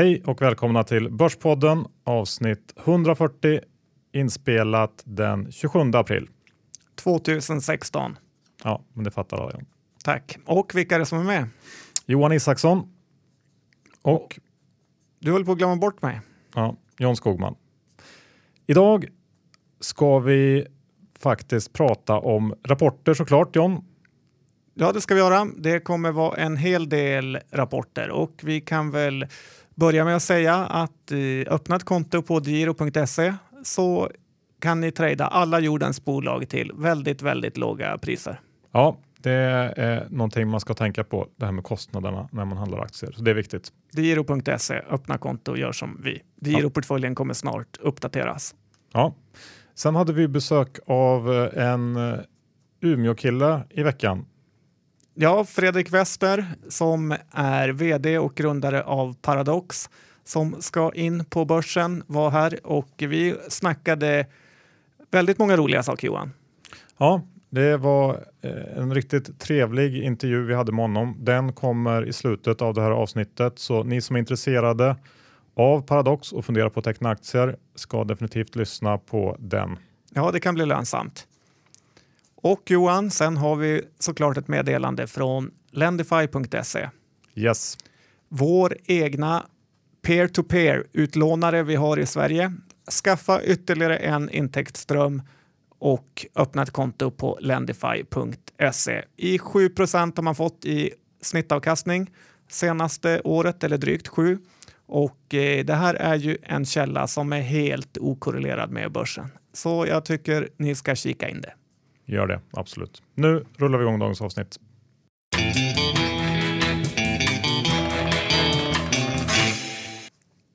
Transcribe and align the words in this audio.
Hej 0.00 0.22
och 0.26 0.42
välkomna 0.42 0.84
till 0.84 1.10
Börspodden 1.10 1.84
avsnitt 2.04 2.74
140 2.84 3.60
inspelat 4.12 5.02
den 5.04 5.52
27 5.52 5.78
april. 5.94 6.28
2016. 6.94 8.18
Ja, 8.64 8.84
men 8.92 9.04
det 9.04 9.10
fattar 9.10 9.36
alla. 9.36 9.60
Tack. 10.04 10.38
Och 10.46 10.74
vilka 10.74 10.94
är 10.94 10.98
det 10.98 11.06
som 11.06 11.18
är 11.18 11.24
med? 11.24 11.48
Johan 12.06 12.32
Isaksson 12.32 12.92
och 14.02 14.40
Du 15.18 15.32
höll 15.32 15.44
på 15.44 15.52
att 15.52 15.58
glömma 15.58 15.76
bort 15.76 16.02
mig. 16.02 16.20
ja, 16.54 16.76
John 16.98 17.16
Skogman. 17.16 17.54
Idag 18.66 19.06
ska 19.80 20.18
vi 20.18 20.66
faktiskt 21.18 21.72
prata 21.72 22.18
om 22.18 22.54
rapporter 22.64 23.14
såklart 23.14 23.56
John. 23.56 23.84
Ja, 24.74 24.92
det 24.92 25.00
ska 25.00 25.14
vi 25.14 25.20
göra. 25.20 25.46
Det 25.56 25.80
kommer 25.80 26.12
vara 26.12 26.36
en 26.36 26.56
hel 26.56 26.88
del 26.88 27.38
rapporter 27.50 28.10
och 28.10 28.40
vi 28.42 28.60
kan 28.60 28.90
väl 28.90 29.26
börja 29.80 30.04
med 30.04 30.16
att 30.16 30.22
säga 30.22 30.54
att 30.54 31.12
eh, 31.12 31.54
öppna 31.54 31.76
ett 31.76 31.84
konto 31.84 32.22
på 32.22 32.40
giro.se 32.40 33.34
så 33.64 34.10
kan 34.60 34.80
ni 34.80 34.92
trada 34.92 35.26
alla 35.26 35.60
jordens 35.60 36.04
bolag 36.04 36.48
till 36.48 36.72
väldigt, 36.74 37.22
väldigt 37.22 37.56
låga 37.56 37.98
priser. 37.98 38.40
Ja, 38.72 38.98
det 39.18 39.32
är 39.32 40.06
någonting 40.10 40.48
man 40.48 40.60
ska 40.60 40.74
tänka 40.74 41.04
på, 41.04 41.26
det 41.36 41.44
här 41.44 41.52
med 41.52 41.64
kostnaderna 41.64 42.28
när 42.32 42.44
man 42.44 42.58
handlar 42.58 42.78
aktier. 42.78 43.12
Så 43.12 43.22
det 43.22 43.30
är 43.30 43.34
viktigt. 43.34 43.72
Giro.se, 43.92 44.82
öppna 44.90 45.18
konto 45.18 45.50
och 45.50 45.58
gör 45.58 45.72
som 45.72 46.00
vi. 46.02 46.22
Giroportföljen 46.44 47.14
kommer 47.14 47.34
snart 47.34 47.76
uppdateras. 47.80 48.54
Ja. 48.92 49.14
Sen 49.74 49.94
hade 49.96 50.12
vi 50.12 50.28
besök 50.28 50.78
av 50.86 51.30
en 51.54 51.96
eh, 51.96 52.18
Umeå-kille 52.80 53.62
i 53.70 53.82
veckan. 53.82 54.26
Ja, 55.22 55.44
Fredrik 55.44 55.92
Wester 55.92 56.44
som 56.68 57.16
är 57.30 57.68
vd 57.68 58.18
och 58.18 58.34
grundare 58.34 58.82
av 58.82 59.14
Paradox 59.22 59.90
som 60.24 60.56
ska 60.60 60.92
in 60.94 61.24
på 61.24 61.44
börsen 61.44 62.02
var 62.06 62.30
här 62.30 62.66
och 62.66 62.88
vi 62.96 63.34
snackade 63.48 64.26
väldigt 65.10 65.38
många 65.38 65.56
roliga 65.56 65.82
saker 65.82 66.06
Johan. 66.06 66.32
Ja, 66.98 67.22
det 67.50 67.76
var 67.76 68.24
eh, 68.40 68.78
en 68.78 68.94
riktigt 68.94 69.40
trevlig 69.40 70.02
intervju 70.02 70.44
vi 70.44 70.54
hade 70.54 70.72
med 70.72 70.84
honom. 70.84 71.16
Den 71.18 71.52
kommer 71.52 72.06
i 72.06 72.12
slutet 72.12 72.62
av 72.62 72.74
det 72.74 72.82
här 72.82 72.90
avsnittet, 72.90 73.58
så 73.58 73.82
ni 73.82 74.00
som 74.00 74.16
är 74.16 74.20
intresserade 74.20 74.96
av 75.56 75.82
Paradox 75.82 76.32
och 76.32 76.44
funderar 76.44 76.68
på 76.68 76.80
att 76.80 76.84
teckna 76.84 77.10
aktier 77.10 77.56
ska 77.74 78.04
definitivt 78.04 78.56
lyssna 78.56 78.98
på 78.98 79.36
den. 79.38 79.78
Ja, 80.14 80.30
det 80.30 80.40
kan 80.40 80.54
bli 80.54 80.66
lönsamt. 80.66 81.26
Och 82.42 82.70
Johan, 82.70 83.10
sen 83.10 83.36
har 83.36 83.56
vi 83.56 83.82
såklart 83.98 84.36
ett 84.36 84.48
meddelande 84.48 85.06
från 85.06 85.50
Lendify.se. 85.70 86.88
Yes, 87.34 87.78
Vår 88.28 88.76
egna 88.84 89.46
peer-to-peer 90.02 90.86
utlånare 90.92 91.62
vi 91.62 91.74
har 91.74 91.98
i 91.98 92.06
Sverige. 92.06 92.52
Skaffa 93.04 93.42
ytterligare 93.42 93.96
en 93.96 94.30
intäktsström 94.30 95.22
och 95.78 96.26
öppna 96.36 96.62
ett 96.62 96.70
konto 96.70 97.10
på 97.10 97.38
Lendify.se. 97.40 99.04
I 99.16 99.38
7% 99.38 100.16
har 100.16 100.22
man 100.22 100.34
fått 100.34 100.64
i 100.64 100.90
snittavkastning 101.22 102.10
senaste 102.48 103.20
året 103.24 103.64
eller 103.64 103.78
drygt 103.78 104.08
7 104.08 104.38
och 104.86 105.34
eh, 105.34 105.64
det 105.64 105.74
här 105.74 105.94
är 105.94 106.14
ju 106.14 106.36
en 106.42 106.64
källa 106.64 107.06
som 107.06 107.32
är 107.32 107.40
helt 107.40 107.98
okorrelerad 107.98 108.70
med 108.70 108.92
börsen. 108.92 109.28
Så 109.52 109.86
jag 109.88 110.04
tycker 110.04 110.48
ni 110.56 110.74
ska 110.74 110.94
kika 110.94 111.28
in 111.28 111.40
det 111.40 111.52
gör 112.14 112.26
det 112.26 112.40
absolut. 112.52 113.02
Nu 113.14 113.44
rullar 113.56 113.78
vi 113.78 113.84
igång 113.84 113.98
dagens 113.98 114.20
avsnitt. 114.20 114.58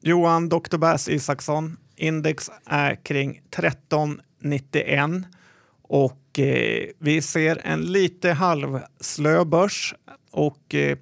Johan 0.01 0.49
Dr. 0.49 0.77
Bass 0.77 1.09
Isaksson, 1.09 1.77
index 1.95 2.51
är 2.65 2.95
kring 2.95 3.41
1391 3.51 5.09
och 5.81 6.39
eh, 6.39 6.87
vi 6.99 7.21
ser 7.21 7.61
en 7.63 7.81
lite 7.81 8.31
halvslö 8.31 9.45
börs 9.45 9.95
och 10.31 10.75
eh, 10.75 10.97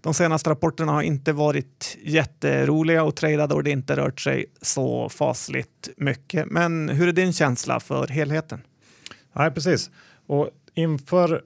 de 0.00 0.14
senaste 0.14 0.50
rapporterna 0.50 0.92
har 0.92 1.02
inte 1.02 1.32
varit 1.32 1.96
jätteroliga 2.02 3.02
och 3.02 3.16
tradade 3.16 3.54
och 3.54 3.64
det 3.64 3.70
inte 3.70 3.96
rört 3.96 4.20
sig 4.20 4.46
så 4.62 5.08
fasligt 5.08 5.88
mycket. 5.96 6.46
Men 6.50 6.88
hur 6.88 7.08
är 7.08 7.12
din 7.12 7.32
känsla 7.32 7.80
för 7.80 8.08
helheten? 8.08 8.60
Nej, 9.32 9.50
precis. 9.50 9.90
Och 10.26 10.50
inför 10.74 11.42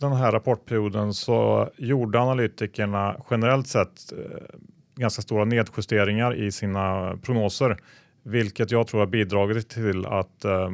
den 0.00 0.12
här 0.12 0.32
rapportperioden 0.32 1.14
så 1.14 1.70
gjorde 1.76 2.20
analytikerna 2.20 3.16
generellt 3.30 3.66
sett 3.66 4.12
eh, 4.12 4.58
ganska 4.96 5.22
stora 5.22 5.44
nedjusteringar 5.44 6.34
i 6.34 6.52
sina 6.52 7.16
prognoser, 7.22 7.76
vilket 8.22 8.70
jag 8.70 8.86
tror 8.86 9.00
har 9.00 9.06
bidragit 9.06 9.68
till 9.68 10.06
att, 10.06 10.44
eh, 10.44 10.70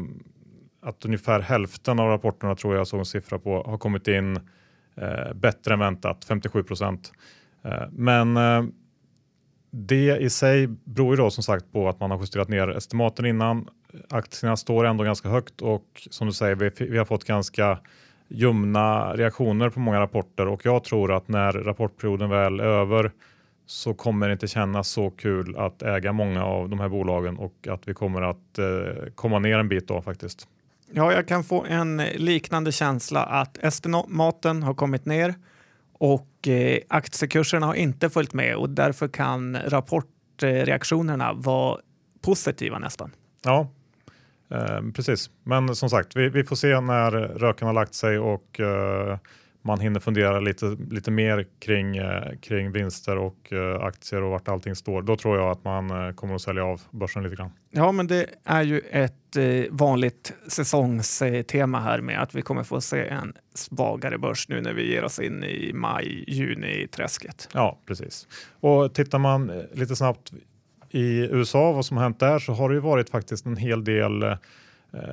att 0.82 1.04
ungefär 1.04 1.40
hälften 1.40 1.98
av 1.98 2.08
rapporterna 2.08 2.56
tror 2.56 2.76
jag 2.76 2.86
såg 2.86 2.98
en 2.98 3.06
siffra 3.06 3.38
på 3.38 3.62
har 3.62 3.78
kommit 3.78 4.08
in 4.08 4.36
eh, 4.96 5.34
bättre 5.34 5.74
än 5.74 5.80
väntat, 5.80 6.24
57 6.24 6.62
procent. 6.62 7.12
Men 7.90 8.36
det 9.74 10.16
i 10.20 10.30
sig 10.30 10.66
beror 10.66 11.10
ju 11.10 11.16
då 11.16 11.30
som 11.30 11.44
sagt 11.44 11.72
på 11.72 11.88
att 11.88 12.00
man 12.00 12.10
har 12.10 12.18
justerat 12.18 12.48
ner 12.48 12.68
estimaten 12.68 13.26
innan. 13.26 13.68
Aktierna 14.10 14.56
står 14.56 14.84
ändå 14.84 15.04
ganska 15.04 15.28
högt 15.28 15.60
och 15.60 16.08
som 16.10 16.26
du 16.26 16.32
säger, 16.32 16.54
vi, 16.54 16.70
vi 16.78 16.98
har 16.98 17.04
fått 17.04 17.24
ganska 17.24 17.78
ljumna 18.28 19.14
reaktioner 19.16 19.70
på 19.70 19.80
många 19.80 20.00
rapporter 20.00 20.46
och 20.48 20.60
jag 20.64 20.84
tror 20.84 21.16
att 21.16 21.28
när 21.28 21.52
rapportperioden 21.52 22.30
väl 22.30 22.60
är 22.60 22.64
över 22.64 23.12
så 23.66 23.94
kommer 23.94 24.28
det 24.28 24.32
inte 24.32 24.48
kännas 24.48 24.88
så 24.88 25.10
kul 25.10 25.56
att 25.56 25.82
äga 25.82 26.12
många 26.12 26.44
av 26.44 26.68
de 26.68 26.80
här 26.80 26.88
bolagen 26.88 27.36
och 27.36 27.68
att 27.68 27.88
vi 27.88 27.94
kommer 27.94 28.22
att 28.22 28.58
eh, 28.58 29.12
komma 29.14 29.38
ner 29.38 29.58
en 29.58 29.68
bit 29.68 29.88
då 29.88 30.02
faktiskt. 30.02 30.48
Ja, 30.92 31.12
jag 31.12 31.28
kan 31.28 31.44
få 31.44 31.64
en 31.64 31.96
liknande 31.96 32.72
känsla 32.72 33.22
att 33.22 33.58
estimaten 33.58 34.62
har 34.62 34.74
kommit 34.74 35.04
ner 35.04 35.34
och 36.02 36.48
eh, 36.48 36.78
aktiekurserna 36.88 37.66
har 37.66 37.74
inte 37.74 38.10
följt 38.10 38.34
med 38.34 38.56
och 38.56 38.70
därför 38.70 39.08
kan 39.08 39.56
rapportreaktionerna 39.56 41.32
vara 41.32 41.80
positiva 42.20 42.78
nästan. 42.78 43.10
Ja, 43.44 43.68
eh, 44.50 44.80
precis. 44.94 45.30
Men 45.42 45.76
som 45.76 45.90
sagt, 45.90 46.16
vi, 46.16 46.28
vi 46.28 46.44
får 46.44 46.56
se 46.56 46.80
när 46.80 47.10
röken 47.10 47.66
har 47.66 47.74
lagt 47.74 47.94
sig 47.94 48.18
och 48.18 48.60
eh, 48.60 49.18
man 49.62 49.80
hinner 49.80 50.00
fundera 50.00 50.40
lite, 50.40 50.76
lite 50.90 51.10
mer 51.10 51.46
kring, 51.58 51.96
eh, 51.96 52.38
kring 52.40 52.72
vinster 52.72 53.16
och 53.18 53.52
eh, 53.52 53.84
aktier 53.84 54.22
och 54.22 54.30
vart 54.30 54.48
allting 54.48 54.74
står. 54.76 55.02
Då 55.02 55.16
tror 55.16 55.38
jag 55.38 55.50
att 55.50 55.64
man 55.64 55.90
eh, 55.90 56.14
kommer 56.14 56.34
att 56.34 56.42
sälja 56.42 56.64
av 56.64 56.80
börsen 56.90 57.22
lite 57.22 57.36
grann. 57.36 57.50
Ja, 57.70 57.92
men 57.92 58.06
det 58.06 58.26
är 58.44 58.62
ju 58.62 58.78
ett 58.78 59.12
vanligt 59.70 60.32
säsongstema 60.48 61.80
här 61.80 62.00
med 62.00 62.22
att 62.22 62.34
vi 62.34 62.42
kommer 62.42 62.62
få 62.62 62.80
se 62.80 63.08
en 63.08 63.32
svagare 63.54 64.18
börs 64.18 64.48
nu 64.48 64.60
när 64.60 64.72
vi 64.72 64.92
ger 64.92 65.04
oss 65.04 65.18
in 65.18 65.44
i 65.44 65.72
maj, 65.74 66.24
juni 66.28 66.88
träsket. 66.90 67.48
Ja, 67.54 67.78
precis. 67.86 68.28
Och 68.60 68.94
tittar 68.94 69.18
man 69.18 69.62
lite 69.72 69.96
snabbt 69.96 70.32
i 70.90 71.18
USA, 71.18 71.72
vad 71.72 71.86
som 71.86 71.96
har 71.96 72.04
hänt 72.04 72.20
där, 72.20 72.38
så 72.38 72.52
har 72.52 72.68
det 72.68 72.74
ju 72.74 72.80
varit 72.80 73.10
faktiskt 73.10 73.46
en 73.46 73.56
hel 73.56 73.84
del 73.84 74.36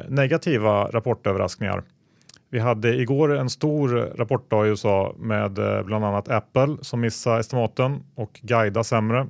negativa 0.08 0.92
rapportöverraskningar. 0.92 1.84
Vi 2.50 2.60
hade 2.60 2.96
igår 2.96 3.36
en 3.36 3.50
stor 3.50 3.90
rapportdag 4.16 4.66
i 4.66 4.70
USA 4.70 5.16
med 5.18 5.60
eh, 5.60 5.84
bland 5.84 6.06
annat 6.06 6.30
Apple 6.30 6.78
som 6.82 7.02
missade 7.02 7.40
estimaten 7.40 8.04
och 8.16 8.40
guida 8.44 8.84
sämre. 8.84 9.28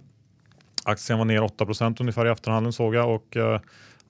Aktien 0.84 1.18
var 1.18 1.25
ner 1.25 1.41
8% 1.41 1.96
ungefär 2.00 2.25
i 2.25 2.29
efterhanden 2.29 2.74
såg 2.74 2.96
jag 2.96 3.16
och 3.16 3.38
eh, 3.38 3.59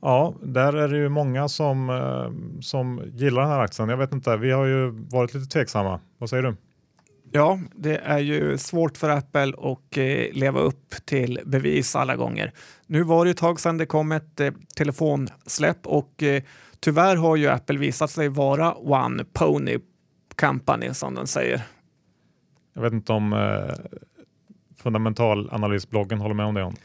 ja, 0.02 0.34
där 0.42 0.74
är 0.74 0.88
det 0.88 0.98
ju 0.98 1.10
många 1.10 1.48
som, 1.48 1.90
eh, 1.90 2.62
som 2.62 3.02
gillar 3.14 3.42
den 3.42 3.52
här 3.52 3.60
aktien. 3.60 3.90
Jag 3.90 3.98
vet 3.98 4.14
inte, 4.14 4.38
vi 4.38 4.52
har 4.52 4.66
ju 4.66 4.90
varit 4.90 5.34
lite 5.34 5.50
tveksamma. 5.50 6.00
Vad 6.18 6.30
säger 6.30 6.44
du? 6.44 6.56
Ja, 7.32 7.60
det 7.76 7.98
är 7.98 8.20
ju 8.20 8.58
svårt 8.58 8.98
för 8.98 9.10
Apple 9.10 9.54
att 9.58 9.98
eh, 9.98 10.34
leva 10.34 10.60
upp 10.60 10.96
till 11.06 11.40
bevis 11.46 11.96
alla 11.96 12.16
gånger. 12.16 12.54
Nu 12.88 13.04
var 13.04 13.26
det 13.26 13.32
ett 13.32 13.38
tag 13.38 13.60
sedan 13.60 13.78
det 13.78 13.86
kom 13.86 14.12
ett 14.12 14.40
eh, 14.40 14.52
telefonsläpp 14.76 15.88
och 15.88 16.24
eh, 16.24 16.44
tyvärr 16.80 17.16
har 17.16 17.36
ju 17.36 17.48
Apple 17.48 17.78
visat 17.78 18.12
sig 18.12 18.30
vara 18.30 18.74
one 18.74 19.24
pony 19.34 19.78
company 20.36 20.94
som 20.94 21.16
de 21.16 21.28
säger. 21.28 21.62
Jag 22.74 22.82
vet 22.82 22.94
inte 22.94 23.14
om 23.14 23.34
eh, 23.34 23.76
fundamentalanalysbloggen 24.78 26.20
håller 26.20 26.36
med 26.36 26.46
om 26.46 26.56
det. 26.56 26.64
Om. 26.64 26.76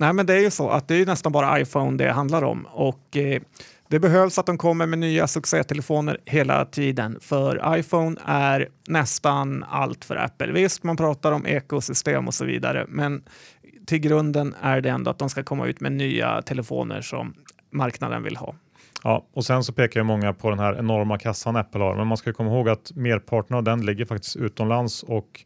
Nej, 0.00 0.12
men 0.12 0.26
det 0.26 0.34
är 0.34 0.40
ju 0.40 0.50
så 0.50 0.68
att 0.70 0.88
det 0.88 0.94
är 0.94 1.06
nästan 1.06 1.32
bara 1.32 1.60
iPhone 1.60 2.04
det 2.04 2.12
handlar 2.12 2.42
om 2.44 2.66
och 2.66 3.16
eh, 3.16 3.42
det 3.88 4.00
behövs 4.00 4.38
att 4.38 4.46
de 4.46 4.58
kommer 4.58 4.86
med 4.86 4.98
nya 4.98 5.26
succételefoner 5.26 6.18
hela 6.24 6.64
tiden 6.64 7.18
för 7.20 7.78
iPhone 7.78 8.20
är 8.24 8.68
nästan 8.88 9.64
allt 9.68 10.04
för 10.04 10.16
Apple. 10.16 10.52
Visst, 10.52 10.82
man 10.82 10.96
pratar 10.96 11.32
om 11.32 11.46
ekosystem 11.46 12.28
och 12.28 12.34
så 12.34 12.44
vidare, 12.44 12.86
men 12.88 13.22
till 13.86 13.98
grunden 13.98 14.54
är 14.62 14.80
det 14.80 14.88
ändå 14.88 15.10
att 15.10 15.18
de 15.18 15.30
ska 15.30 15.42
komma 15.42 15.66
ut 15.66 15.80
med 15.80 15.92
nya 15.92 16.42
telefoner 16.42 17.00
som 17.00 17.34
marknaden 17.70 18.22
vill 18.22 18.36
ha. 18.36 18.54
Ja, 19.04 19.26
och 19.32 19.44
sen 19.44 19.64
så 19.64 19.72
pekar 19.72 20.00
ju 20.00 20.04
många 20.04 20.32
på 20.32 20.50
den 20.50 20.58
här 20.58 20.78
enorma 20.78 21.18
kassan 21.18 21.56
Apple 21.56 21.80
har, 21.80 21.96
men 21.96 22.06
man 22.06 22.16
ska 22.16 22.32
komma 22.32 22.50
ihåg 22.50 22.68
att 22.68 22.92
merparten 22.94 23.56
av 23.56 23.62
den 23.62 23.86
ligger 23.86 24.04
faktiskt 24.04 24.36
utomlands 24.36 25.02
och 25.02 25.44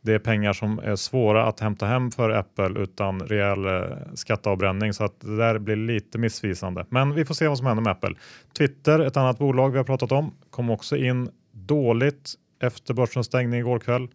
det 0.00 0.14
är 0.14 0.18
pengar 0.18 0.52
som 0.52 0.78
är 0.78 0.96
svåra 0.96 1.46
att 1.46 1.60
hämta 1.60 1.86
hem 1.86 2.10
för 2.10 2.30
Apple 2.30 2.80
utan 2.80 3.20
rejäl 3.20 3.64
eh, 3.64 3.96
skatteavbränning 4.14 4.92
så 4.92 5.04
att 5.04 5.20
det 5.20 5.36
där 5.36 5.58
blir 5.58 5.76
lite 5.76 6.18
missvisande. 6.18 6.86
Men 6.88 7.14
vi 7.14 7.24
får 7.24 7.34
se 7.34 7.48
vad 7.48 7.58
som 7.58 7.66
händer 7.66 7.82
med 7.82 7.90
Apple. 7.90 8.14
Twitter, 8.58 8.98
ett 8.98 9.16
annat 9.16 9.38
bolag 9.38 9.70
vi 9.70 9.76
har 9.76 9.84
pratat 9.84 10.12
om, 10.12 10.34
kom 10.50 10.70
också 10.70 10.96
in 10.96 11.30
dåligt 11.52 12.34
efter 12.62 12.94
börsens 12.94 13.26
stängning 13.26 13.60
igår 13.60 13.78
kväll. 13.78 14.08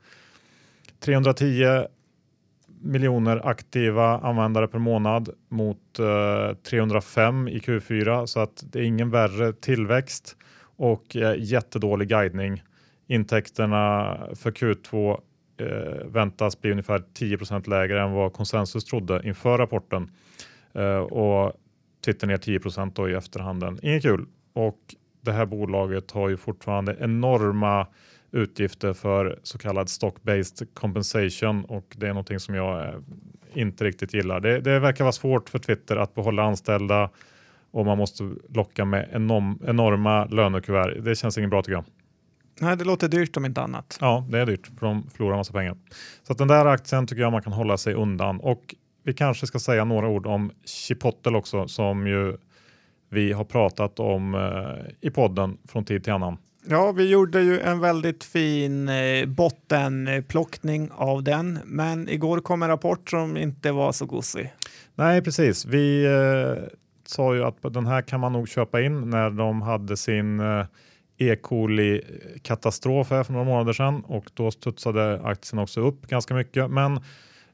310 0.99 1.85
miljoner 2.83 3.47
aktiva 3.47 4.17
användare 4.19 4.67
per 4.67 4.79
månad 4.79 5.29
mot 5.49 5.99
eh, 5.99 6.55
305 6.69 7.47
i 7.47 7.59
Q4 7.59 8.25
så 8.25 8.39
att 8.39 8.63
det 8.71 8.79
är 8.79 8.83
ingen 8.83 9.09
värre 9.09 9.53
tillväxt 9.53 10.37
och 10.75 11.15
eh, 11.15 11.35
jättedålig 11.37 12.07
guidning. 12.07 12.63
Intäkterna 13.07 14.17
för 14.35 14.51
Q2 14.51 15.19
eh, 15.57 16.07
väntas 16.07 16.61
bli 16.61 16.71
ungefär 16.71 17.03
10% 17.19 17.69
lägre 17.69 18.01
än 18.01 18.11
vad 18.11 18.33
konsensus 18.33 18.85
trodde 18.85 19.21
inför 19.23 19.57
rapporten 19.57 20.11
eh, 20.73 20.97
och 20.97 21.53
tittar 22.01 22.27
ner 22.27 22.37
10 22.37 22.59
då 22.93 23.09
i 23.09 23.13
efterhanden. 23.13 23.79
Inget 23.81 24.03
kul 24.03 24.25
och 24.53 24.79
det 25.21 25.31
här 25.31 25.45
bolaget 25.45 26.11
har 26.11 26.29
ju 26.29 26.37
fortfarande 26.37 26.97
enorma 26.99 27.87
utgifter 28.33 28.93
för 28.93 29.39
så 29.43 29.57
kallad 29.57 29.87
stock-based 29.87 30.67
compensation 30.73 31.65
och 31.65 31.95
det 31.97 32.05
är 32.05 32.09
någonting 32.09 32.39
som 32.39 32.55
jag 32.55 32.87
eh, 32.87 32.93
inte 33.53 33.83
riktigt 33.83 34.13
gillar. 34.13 34.39
Det, 34.39 34.59
det 34.59 34.79
verkar 34.79 35.03
vara 35.03 35.11
svårt 35.11 35.49
för 35.49 35.59
Twitter 35.59 35.95
att 35.95 36.15
behålla 36.15 36.43
anställda 36.43 37.09
och 37.71 37.85
man 37.85 37.97
måste 37.97 38.31
locka 38.49 38.85
med 38.85 39.09
enorm, 39.11 39.59
enorma 39.67 40.25
lönekuvert. 40.25 41.03
Det 41.03 41.15
känns 41.15 41.37
inget 41.37 41.49
bra 41.49 41.61
tycker 41.61 41.73
jag. 41.73 41.85
Nej, 42.61 42.77
det 42.77 42.83
låter 42.83 43.07
dyrt 43.07 43.37
om 43.37 43.45
inte 43.45 43.61
annat. 43.61 43.97
Ja, 44.01 44.25
det 44.29 44.39
är 44.39 44.45
dyrt 44.45 44.67
för 44.79 44.85
de 44.85 45.09
förlorar 45.09 45.37
massa 45.37 45.53
pengar. 45.53 45.77
Så 46.23 46.31
att 46.31 46.37
den 46.37 46.47
där 46.47 46.65
aktien 46.65 47.07
tycker 47.07 47.21
jag 47.21 47.31
man 47.31 47.41
kan 47.41 47.53
hålla 47.53 47.77
sig 47.77 47.93
undan 47.93 48.39
och 48.39 48.75
vi 49.03 49.13
kanske 49.13 49.47
ska 49.47 49.59
säga 49.59 49.85
några 49.85 50.07
ord 50.07 50.27
om 50.27 50.51
Chipotle 50.65 51.37
också 51.37 51.67
som 51.67 52.07
ju 52.07 52.37
vi 53.09 53.31
har 53.33 53.43
pratat 53.43 53.99
om 53.99 54.35
eh, 54.35 54.91
i 55.01 55.11
podden 55.11 55.57
från 55.67 55.85
tid 55.85 56.03
till 56.03 56.13
annan. 56.13 56.37
Ja, 56.69 56.91
vi 56.91 57.09
gjorde 57.09 57.41
ju 57.41 57.59
en 57.59 57.79
väldigt 57.79 58.23
fin 58.23 58.89
eh, 58.89 59.25
bottenplockning 59.25 60.91
av 60.91 61.23
den, 61.23 61.59
men 61.65 62.09
igår 62.09 62.39
kom 62.39 62.63
en 62.63 62.69
rapport 62.69 63.09
som 63.09 63.37
inte 63.37 63.71
var 63.71 63.91
så 63.91 64.05
gosig. 64.05 64.53
Nej, 64.95 65.21
precis. 65.21 65.65
Vi 65.65 66.05
eh, 66.05 66.63
sa 67.05 67.35
ju 67.35 67.43
att 67.43 67.73
den 67.73 67.87
här 67.87 68.01
kan 68.01 68.19
man 68.19 68.33
nog 68.33 68.49
köpa 68.49 68.81
in 68.81 69.09
när 69.09 69.29
de 69.29 69.61
hade 69.61 69.97
sin 69.97 70.39
eh, 70.39 70.65
E. 71.17 71.35
coli-katastrof 71.35 73.09
här 73.09 73.23
för 73.23 73.33
några 73.33 73.45
månader 73.45 73.73
sedan 73.73 74.03
och 74.05 74.25
då 74.33 74.51
studsade 74.51 75.21
aktien 75.23 75.59
också 75.59 75.81
upp 75.81 76.07
ganska 76.07 76.33
mycket. 76.33 76.71
Men 76.71 76.99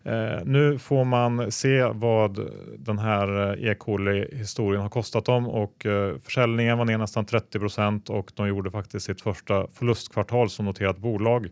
Eh, 0.03 0.39
nu 0.45 0.77
får 0.77 1.05
man 1.05 1.51
se 1.51 1.83
vad 1.83 2.51
den 2.77 2.99
här 2.99 3.57
eh, 3.57 3.69
E. 3.69 3.75
coli-historien 3.75 4.81
har 4.81 4.89
kostat 4.89 5.25
dem 5.25 5.47
och 5.47 5.85
eh, 5.85 6.17
försäljningen 6.23 6.77
var 6.77 6.85
ner 6.85 6.97
nästan 6.97 7.25
30 7.25 7.59
procent 7.59 8.09
och 8.09 8.31
de 8.35 8.47
gjorde 8.47 8.71
faktiskt 8.71 9.05
sitt 9.05 9.21
första 9.21 9.67
förlustkvartal 9.67 10.49
som 10.49 10.65
noterat 10.65 10.97
bolag, 10.97 11.47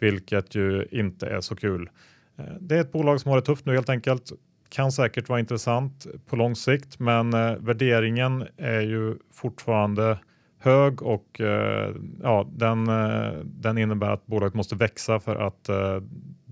vilket 0.00 0.54
ju 0.54 0.86
inte 0.90 1.26
är 1.26 1.40
så 1.40 1.56
kul. 1.56 1.90
Eh, 2.38 2.44
det 2.60 2.76
är 2.76 2.80
ett 2.80 2.92
bolag 2.92 3.20
som 3.20 3.30
har 3.30 3.38
det 3.38 3.46
tufft 3.46 3.66
nu 3.66 3.74
helt 3.74 3.88
enkelt. 3.88 4.32
Kan 4.68 4.92
säkert 4.92 5.28
vara 5.28 5.40
intressant 5.40 6.06
på 6.26 6.36
lång 6.36 6.56
sikt, 6.56 6.98
men 6.98 7.34
eh, 7.34 7.56
värderingen 7.58 8.44
är 8.56 8.80
ju 8.80 9.16
fortfarande 9.32 10.18
hög 10.58 11.02
och 11.02 11.40
eh, 11.40 11.94
ja, 12.22 12.48
den, 12.52 12.88
eh, 12.88 13.32
den 13.44 13.78
innebär 13.78 14.10
att 14.10 14.26
bolaget 14.26 14.54
måste 14.54 14.76
växa 14.76 15.20
för 15.20 15.36
att 15.36 15.68
eh, 15.68 16.00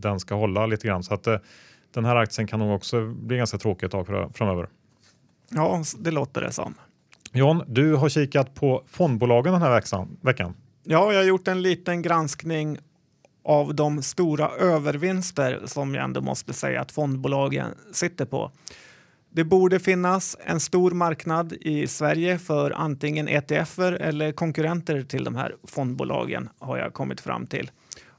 den 0.07 0.21
ska 0.21 0.35
hålla 0.35 0.67
lite 0.67 0.87
grann. 0.87 1.03
Så 1.03 1.15
att 1.15 1.29
den 1.95 2.05
här 2.05 2.17
aktien 2.17 2.47
kan 2.47 2.59
nog 2.59 2.75
också 2.75 3.07
bli 3.07 3.37
ganska 3.37 3.59
tråkig 3.59 3.87
ett 3.87 3.93
tag 3.93 4.31
framöver. 4.35 4.69
Ja, 5.51 5.83
det 5.99 6.11
låter 6.11 6.41
det 6.41 6.53
som. 6.53 6.75
John, 7.33 7.63
du 7.67 7.95
har 7.95 8.09
kikat 8.09 8.55
på 8.55 8.83
fondbolagen 8.89 9.53
den 9.53 9.63
här 9.63 9.83
veckan. 10.21 10.55
Ja, 10.85 11.13
jag 11.13 11.21
har 11.21 11.27
gjort 11.27 11.49
en 11.49 11.63
liten 11.63 12.03
granskning 12.03 12.79
av 13.45 13.75
de 13.75 14.03
stora 14.03 14.49
övervinster 14.49 15.63
som 15.65 15.95
jag 15.95 16.05
ändå 16.05 16.21
måste 16.21 16.53
säga 16.53 16.81
att 16.81 16.93
fondbolagen 16.93 17.75
sitter 17.93 18.25
på. 18.25 18.51
Det 19.31 19.45
borde 19.45 19.81
finnas 19.81 20.37
en 20.45 20.61
stor 20.61 20.91
marknad 20.91 21.53
i 21.53 21.87
Sverige 21.87 22.39
för 22.39 22.71
antingen 22.71 23.29
ETFer 23.29 23.93
eller 23.93 24.33
konkurrenter 24.33 25.03
till 25.03 25.25
de 25.25 25.35
här 25.35 25.55
fondbolagen 25.65 26.49
har 26.59 26.77
jag 26.77 26.95
kommit 26.95 27.21
fram 27.21 27.47
till. 27.47 27.71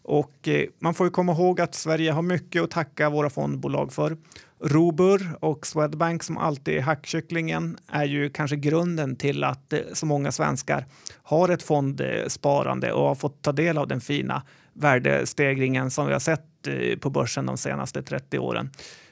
Och 0.08 0.48
eh, 0.48 0.66
man 0.80 0.94
får 0.94 1.08
ju 1.08 1.12
komma 1.12 1.32
ihåg 1.32 1.62
att 1.62 1.76
Sverige 1.76 2.12
har 2.12 2.22
mycket 2.22 2.62
att 2.62 2.72
tacka 2.72 3.10
våra 3.10 3.30
fondbolag 3.30 3.94
för. 3.94 4.18
Robur 4.64 5.38
och 5.40 5.68
Swedbank 5.68 6.24
som 6.24 6.38
alltid 6.38 6.78
är 6.78 6.82
hackkycklingen 6.82 7.78
är 7.88 8.06
ju 8.06 8.30
kanske 8.30 8.56
grunden 8.56 9.16
till 9.16 9.44
att 9.44 9.74
eh, 9.74 9.80
så 9.94 10.06
många 10.06 10.32
svenskar 10.32 10.86
har 11.24 11.50
ett 11.50 11.64
fondsparande 11.64 12.92
och 12.92 13.08
har 13.08 13.16
fått 13.16 13.42
ta 13.42 13.52
del 13.52 13.78
av 13.78 13.88
den 13.88 14.02
fina 14.02 14.44
värdestegringen 14.74 15.92
som 15.92 16.08
vi 16.08 16.14
har 16.14 16.20
sett 16.20 16.68
eh, 16.68 16.98
på 17.00 17.10
börsen 17.10 17.46
de 17.46 17.58
senaste 17.58 18.04
30 18.04 18.40
åren 18.40 18.70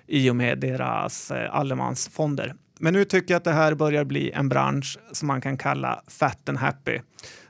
i 0.08 0.30
och 0.30 0.36
med 0.36 0.60
deras 0.60 1.32
allemansfonder. 1.32 2.56
Men 2.80 2.94
nu 2.94 3.06
tycker 3.06 3.34
jag 3.34 3.38
att 3.38 3.44
det 3.44 3.52
här 3.52 3.76
börjar 3.76 4.04
bli 4.04 4.32
en 4.32 4.50
bransch 4.50 5.00
som 5.12 5.28
man 5.28 5.42
kan 5.42 5.58
kalla 5.58 6.02
fat 6.08 6.50
and 6.50 6.58
happy. 6.58 7.00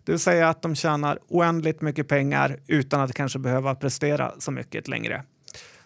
Det 0.06 0.12
vill 0.12 0.20
säga 0.20 0.50
att 0.50 0.62
de 0.62 0.76
tjänar 0.76 1.20
oändligt 1.28 1.82
mycket 1.82 2.08
pengar 2.08 2.58
utan 2.68 3.02
att 3.02 3.14
kanske 3.14 3.40
behöva 3.40 3.76
prestera 3.76 4.32
så 4.40 4.52
mycket 4.52 4.88
längre. 4.88 5.24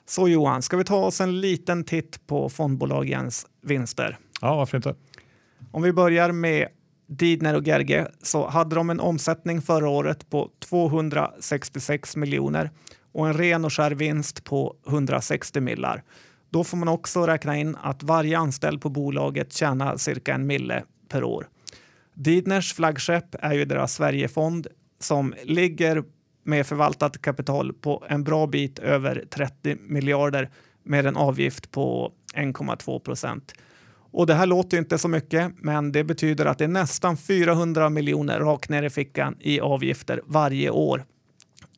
Så 0.06 0.27
Johan, 0.27 0.62
ska 0.62 0.77
vi 0.77 0.83
ta 0.83 1.06
oss 1.06 1.21
en 1.21 1.42
liten 1.42 1.83
titt 1.83 2.27
på 2.27 2.50
fondbolagens 2.50 3.48
vinster? 3.62 4.18
Ja, 4.42 4.56
varför 4.56 4.77
inte? 4.77 4.95
Om 5.71 5.81
vi 5.81 5.94
börjar 5.94 6.31
med 6.31 6.68
Didner 7.07 7.56
och 7.56 7.68
Gerge 7.68 8.07
så 8.21 8.48
hade 8.48 8.75
de 8.75 8.89
en 8.89 9.00
omsättning 9.00 9.62
förra 9.62 9.89
året 9.89 10.30
på 10.30 10.50
266 10.60 12.16
miljoner 12.16 12.71
och 13.12 13.27
en 13.27 13.33
ren 13.33 13.66
och 13.66 13.74
skär 13.74 13.92
vinst 13.92 14.44
på 14.44 14.75
160 14.88 15.62
millar. 15.62 16.04
Då 16.50 16.63
får 16.63 16.77
man 16.77 16.88
också 16.88 17.25
räkna 17.25 17.57
in 17.57 17.77
att 17.81 18.04
varje 18.04 18.38
anställd 18.38 18.81
på 18.81 18.89
bolaget 18.89 19.54
tjänar 19.54 19.98
cirka 19.98 20.33
en 20.33 20.48
mille 20.48 20.83
per 21.10 21.24
år. 21.24 21.48
Didners 22.19 22.74
flaggskepp 22.74 23.35
är 23.40 23.54
ju 23.54 23.66
deras 23.66 23.94
Sverigefond 23.94 24.68
som 24.99 25.33
ligger 25.44 26.04
med 26.44 26.68
förvaltat 26.68 27.21
kapital 27.21 27.73
på 27.73 28.06
en 28.09 28.23
bra 28.23 28.47
bit 28.47 28.80
över 28.80 29.26
30 29.30 29.76
miljarder 29.76 30.49
med 30.83 31.06
en 31.06 31.18
avgift 31.18 31.71
på 31.71 32.11
1,2 32.35 32.99
procent. 32.99 33.54
Och 34.11 34.28
det 34.28 34.33
här 34.33 34.45
låter 34.45 34.78
inte 34.78 34.97
så 34.97 35.07
mycket, 35.07 35.54
men 35.57 35.92
det 35.92 36.04
betyder 36.04 36.45
att 36.45 36.57
det 36.57 36.64
är 36.64 36.68
nästan 36.68 37.18
400 37.18 37.90
miljoner 37.90 38.40
rakt 38.40 38.69
ner 38.69 38.83
i 38.83 38.90
fickan 38.90 39.35
i 39.40 39.59
avgifter 39.59 40.21
varje 40.26 40.69
år 40.69 41.06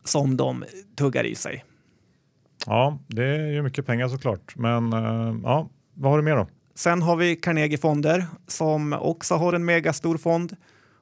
som 0.03 0.37
de 0.37 0.63
tuggar 0.97 1.23
i 1.23 1.35
sig. 1.35 1.65
Ja, 2.65 2.99
det 3.07 3.25
är 3.25 3.51
ju 3.51 3.61
mycket 3.61 3.85
pengar 3.85 4.07
såklart. 4.07 4.55
Men 4.55 4.93
eh, 4.93 5.35
ja, 5.43 5.69
vad 5.93 6.11
har 6.11 6.17
du 6.17 6.23
mer 6.23 6.35
då? 6.35 6.47
Sen 6.75 7.01
har 7.01 7.15
vi 7.15 7.35
Carnegie 7.35 7.77
Fonder 7.77 8.25
som 8.47 8.93
också 8.93 9.35
har 9.35 9.53
en 9.53 9.65
megastor 9.65 10.17
fond 10.17 10.55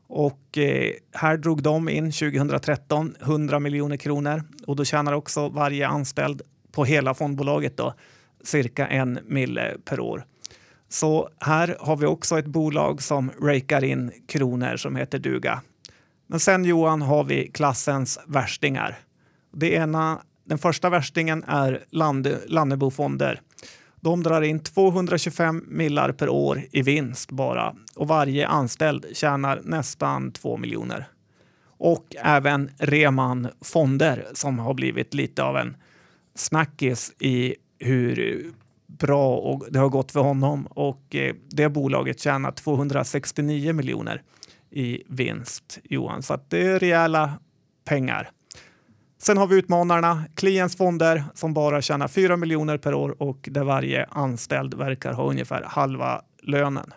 och 0.07 0.57
eh, 0.57 0.91
här 1.13 1.37
drog 1.37 1.63
de 1.63 1.89
in 1.89 2.11
2013 2.11 3.15
100 3.21 3.59
miljoner 3.59 3.97
kronor 3.97 4.43
och 4.67 4.75
då 4.75 4.85
tjänar 4.85 5.13
också 5.13 5.49
varje 5.49 5.87
anställd 5.87 6.41
på 6.71 6.85
hela 6.85 7.13
fondbolaget 7.13 7.77
då 7.77 7.93
cirka 8.43 8.87
en 8.87 9.19
mille 9.25 9.77
per 9.85 9.99
år. 9.99 10.25
Så 10.89 11.29
här 11.39 11.77
har 11.79 11.97
vi 11.97 12.05
också 12.05 12.39
ett 12.39 12.45
bolag 12.45 13.01
som 13.01 13.31
rakar 13.41 13.83
in 13.83 14.11
kronor 14.27 14.77
som 14.77 14.95
heter 14.95 15.19
Duga. 15.19 15.61
Men 16.27 16.39
sen 16.39 16.65
Johan 16.65 17.01
har 17.01 17.23
vi 17.23 17.47
klassens 17.47 18.19
värstingar. 18.27 18.99
Det 19.53 19.73
ena 19.73 20.21
den 20.43 20.57
första 20.57 20.89
värstingen 20.89 21.43
är 21.47 21.83
Lannebo 21.89 22.35
Lannebofonder. 22.47 23.41
De 24.01 24.23
drar 24.23 24.41
in 24.41 24.59
225 24.59 25.63
millar 25.67 26.11
per 26.11 26.29
år 26.29 26.61
i 26.71 26.81
vinst 26.81 27.31
bara 27.31 27.75
och 27.95 28.07
varje 28.07 28.47
anställd 28.47 29.05
tjänar 29.13 29.61
nästan 29.63 30.31
2 30.31 30.57
miljoner. 30.57 31.07
Och 31.77 32.15
även 32.23 32.71
Reman 32.77 33.47
Fonder 33.61 34.27
som 34.33 34.59
har 34.59 34.73
blivit 34.73 35.13
lite 35.13 35.43
av 35.43 35.57
en 35.57 35.77
snackis 36.35 37.13
i 37.19 37.55
hur 37.79 38.43
bra 38.87 39.35
och 39.35 39.65
det 39.69 39.79
har 39.79 39.89
gått 39.89 40.11
för 40.11 40.19
honom 40.19 40.65
och 40.65 41.15
eh, 41.15 41.35
det 41.49 41.69
bolaget 41.69 42.19
tjänar 42.19 42.51
269 42.51 43.73
miljoner 43.73 44.21
i 44.71 45.03
vinst 45.07 45.79
Johan. 45.83 46.23
Så 46.23 46.33
att 46.33 46.49
det 46.49 46.67
är 46.67 46.79
rejäla 46.79 47.33
pengar. 47.85 48.31
Sen 49.21 49.37
har 49.37 49.47
vi 49.47 49.55
utmanarna, 49.55 50.23
Klients 50.35 50.75
fonder 50.75 51.23
som 51.33 51.53
bara 51.53 51.81
tjänar 51.81 52.07
4 52.07 52.37
miljoner 52.37 52.77
per 52.77 52.93
år 52.93 53.21
och 53.21 53.49
där 53.51 53.63
varje 53.63 54.05
anställd 54.05 54.73
verkar 54.73 55.13
ha 55.13 55.29
ungefär 55.29 55.63
halva 55.67 56.21
lönen. 56.43 56.93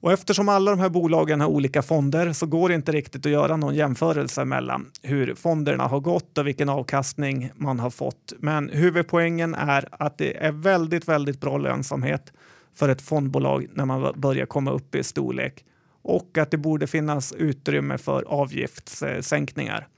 Och 0.00 0.12
eftersom 0.12 0.48
alla 0.48 0.70
de 0.70 0.80
här 0.80 0.88
bolagen 0.88 1.40
har 1.40 1.48
olika 1.48 1.82
fonder 1.82 2.32
så 2.32 2.46
går 2.46 2.68
det 2.68 2.74
inte 2.74 2.92
riktigt 2.92 3.26
att 3.26 3.32
göra 3.32 3.56
någon 3.56 3.74
jämförelse 3.74 4.44
mellan 4.44 4.90
hur 5.02 5.34
fonderna 5.34 5.86
har 5.86 6.00
gått 6.00 6.38
och 6.38 6.46
vilken 6.46 6.68
avkastning 6.68 7.50
man 7.54 7.80
har 7.80 7.90
fått. 7.90 8.32
Men 8.38 8.68
huvudpoängen 8.68 9.54
är 9.54 9.88
att 9.90 10.18
det 10.18 10.36
är 10.36 10.52
väldigt, 10.52 11.08
väldigt 11.08 11.40
bra 11.40 11.58
lönsamhet 11.58 12.32
för 12.74 12.88
ett 12.88 13.02
fondbolag 13.02 13.66
när 13.74 13.84
man 13.84 14.12
börjar 14.16 14.46
komma 14.46 14.70
upp 14.70 14.94
i 14.94 15.02
storlek 15.02 15.64
och 16.02 16.38
att 16.38 16.50
det 16.50 16.58
borde 16.58 16.86
finnas 16.86 17.32
utrymme 17.32 17.98
för 17.98 18.22
avgiftssänkningar. 18.22 19.88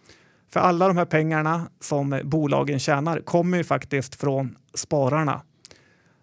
För 0.50 0.60
alla 0.60 0.88
de 0.88 0.96
här 0.96 1.04
pengarna 1.04 1.68
som 1.80 2.20
bolagen 2.24 2.78
tjänar 2.78 3.20
kommer 3.20 3.58
ju 3.58 3.64
faktiskt 3.64 4.14
från 4.14 4.56
spararna. 4.74 5.42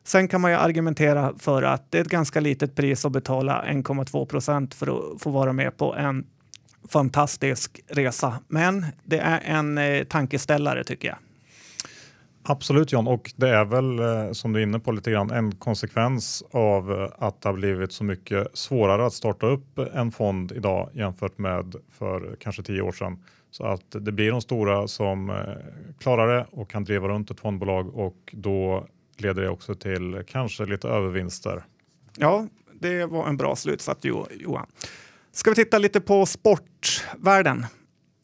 Sen 0.03 0.27
kan 0.27 0.41
man 0.41 0.51
ju 0.51 0.57
argumentera 0.57 1.33
för 1.39 1.63
att 1.63 1.91
det 1.91 1.97
är 1.97 2.01
ett 2.01 2.07
ganska 2.07 2.39
litet 2.39 2.75
pris 2.75 3.05
att 3.05 3.11
betala 3.11 3.63
1,2 3.63 4.25
procent 4.25 4.73
för 4.73 4.87
att 4.87 5.21
få 5.21 5.29
vara 5.29 5.53
med 5.53 5.77
på 5.77 5.95
en 5.95 6.25
fantastisk 6.89 7.79
resa. 7.87 8.39
Men 8.47 8.85
det 9.03 9.19
är 9.19 9.41
en 9.43 9.77
eh, 9.77 10.03
tankeställare 10.03 10.83
tycker 10.83 11.07
jag. 11.07 11.17
Absolut 12.47 12.91
John, 12.91 13.07
och 13.07 13.31
det 13.35 13.49
är 13.49 13.65
väl 13.65 13.99
eh, 13.99 14.31
som 14.31 14.53
du 14.53 14.59
är 14.59 14.63
inne 14.63 14.79
på 14.79 14.91
lite 14.91 15.11
grann 15.11 15.31
en 15.31 15.55
konsekvens 15.55 16.43
av 16.51 16.91
eh, 16.91 17.09
att 17.17 17.41
det 17.41 17.49
har 17.49 17.53
blivit 17.53 17.93
så 17.93 18.03
mycket 18.03 18.57
svårare 18.57 19.05
att 19.05 19.13
starta 19.13 19.47
upp 19.47 19.79
en 19.93 20.11
fond 20.11 20.51
idag 20.51 20.89
jämfört 20.93 21.37
med 21.37 21.75
för 21.97 22.35
kanske 22.39 22.63
tio 22.63 22.81
år 22.81 22.91
sedan. 22.91 23.23
Så 23.57 23.65
att 23.65 23.91
det 23.91 24.11
blir 24.11 24.31
de 24.31 24.41
stora 24.41 24.87
som 24.87 25.29
eh, 25.29 25.35
klarar 25.99 26.35
det 26.35 26.45
och 26.51 26.69
kan 26.69 26.83
driva 26.83 27.07
runt 27.07 27.31
ett 27.31 27.39
fondbolag 27.39 27.95
och 27.95 28.15
då 28.31 28.87
leder 29.17 29.41
det 29.41 29.49
också 29.49 29.75
till 29.75 30.23
kanske 30.27 30.65
lite 30.65 30.87
övervinster. 30.87 31.63
Ja, 32.17 32.47
det 32.73 33.05
var 33.05 33.27
en 33.27 33.37
bra 33.37 33.55
slutsats 33.55 34.05
Johan. 34.31 34.65
Ska 35.31 35.49
vi 35.49 35.55
titta 35.55 35.77
lite 35.77 36.01
på 36.01 36.25
sportvärlden? 36.25 37.65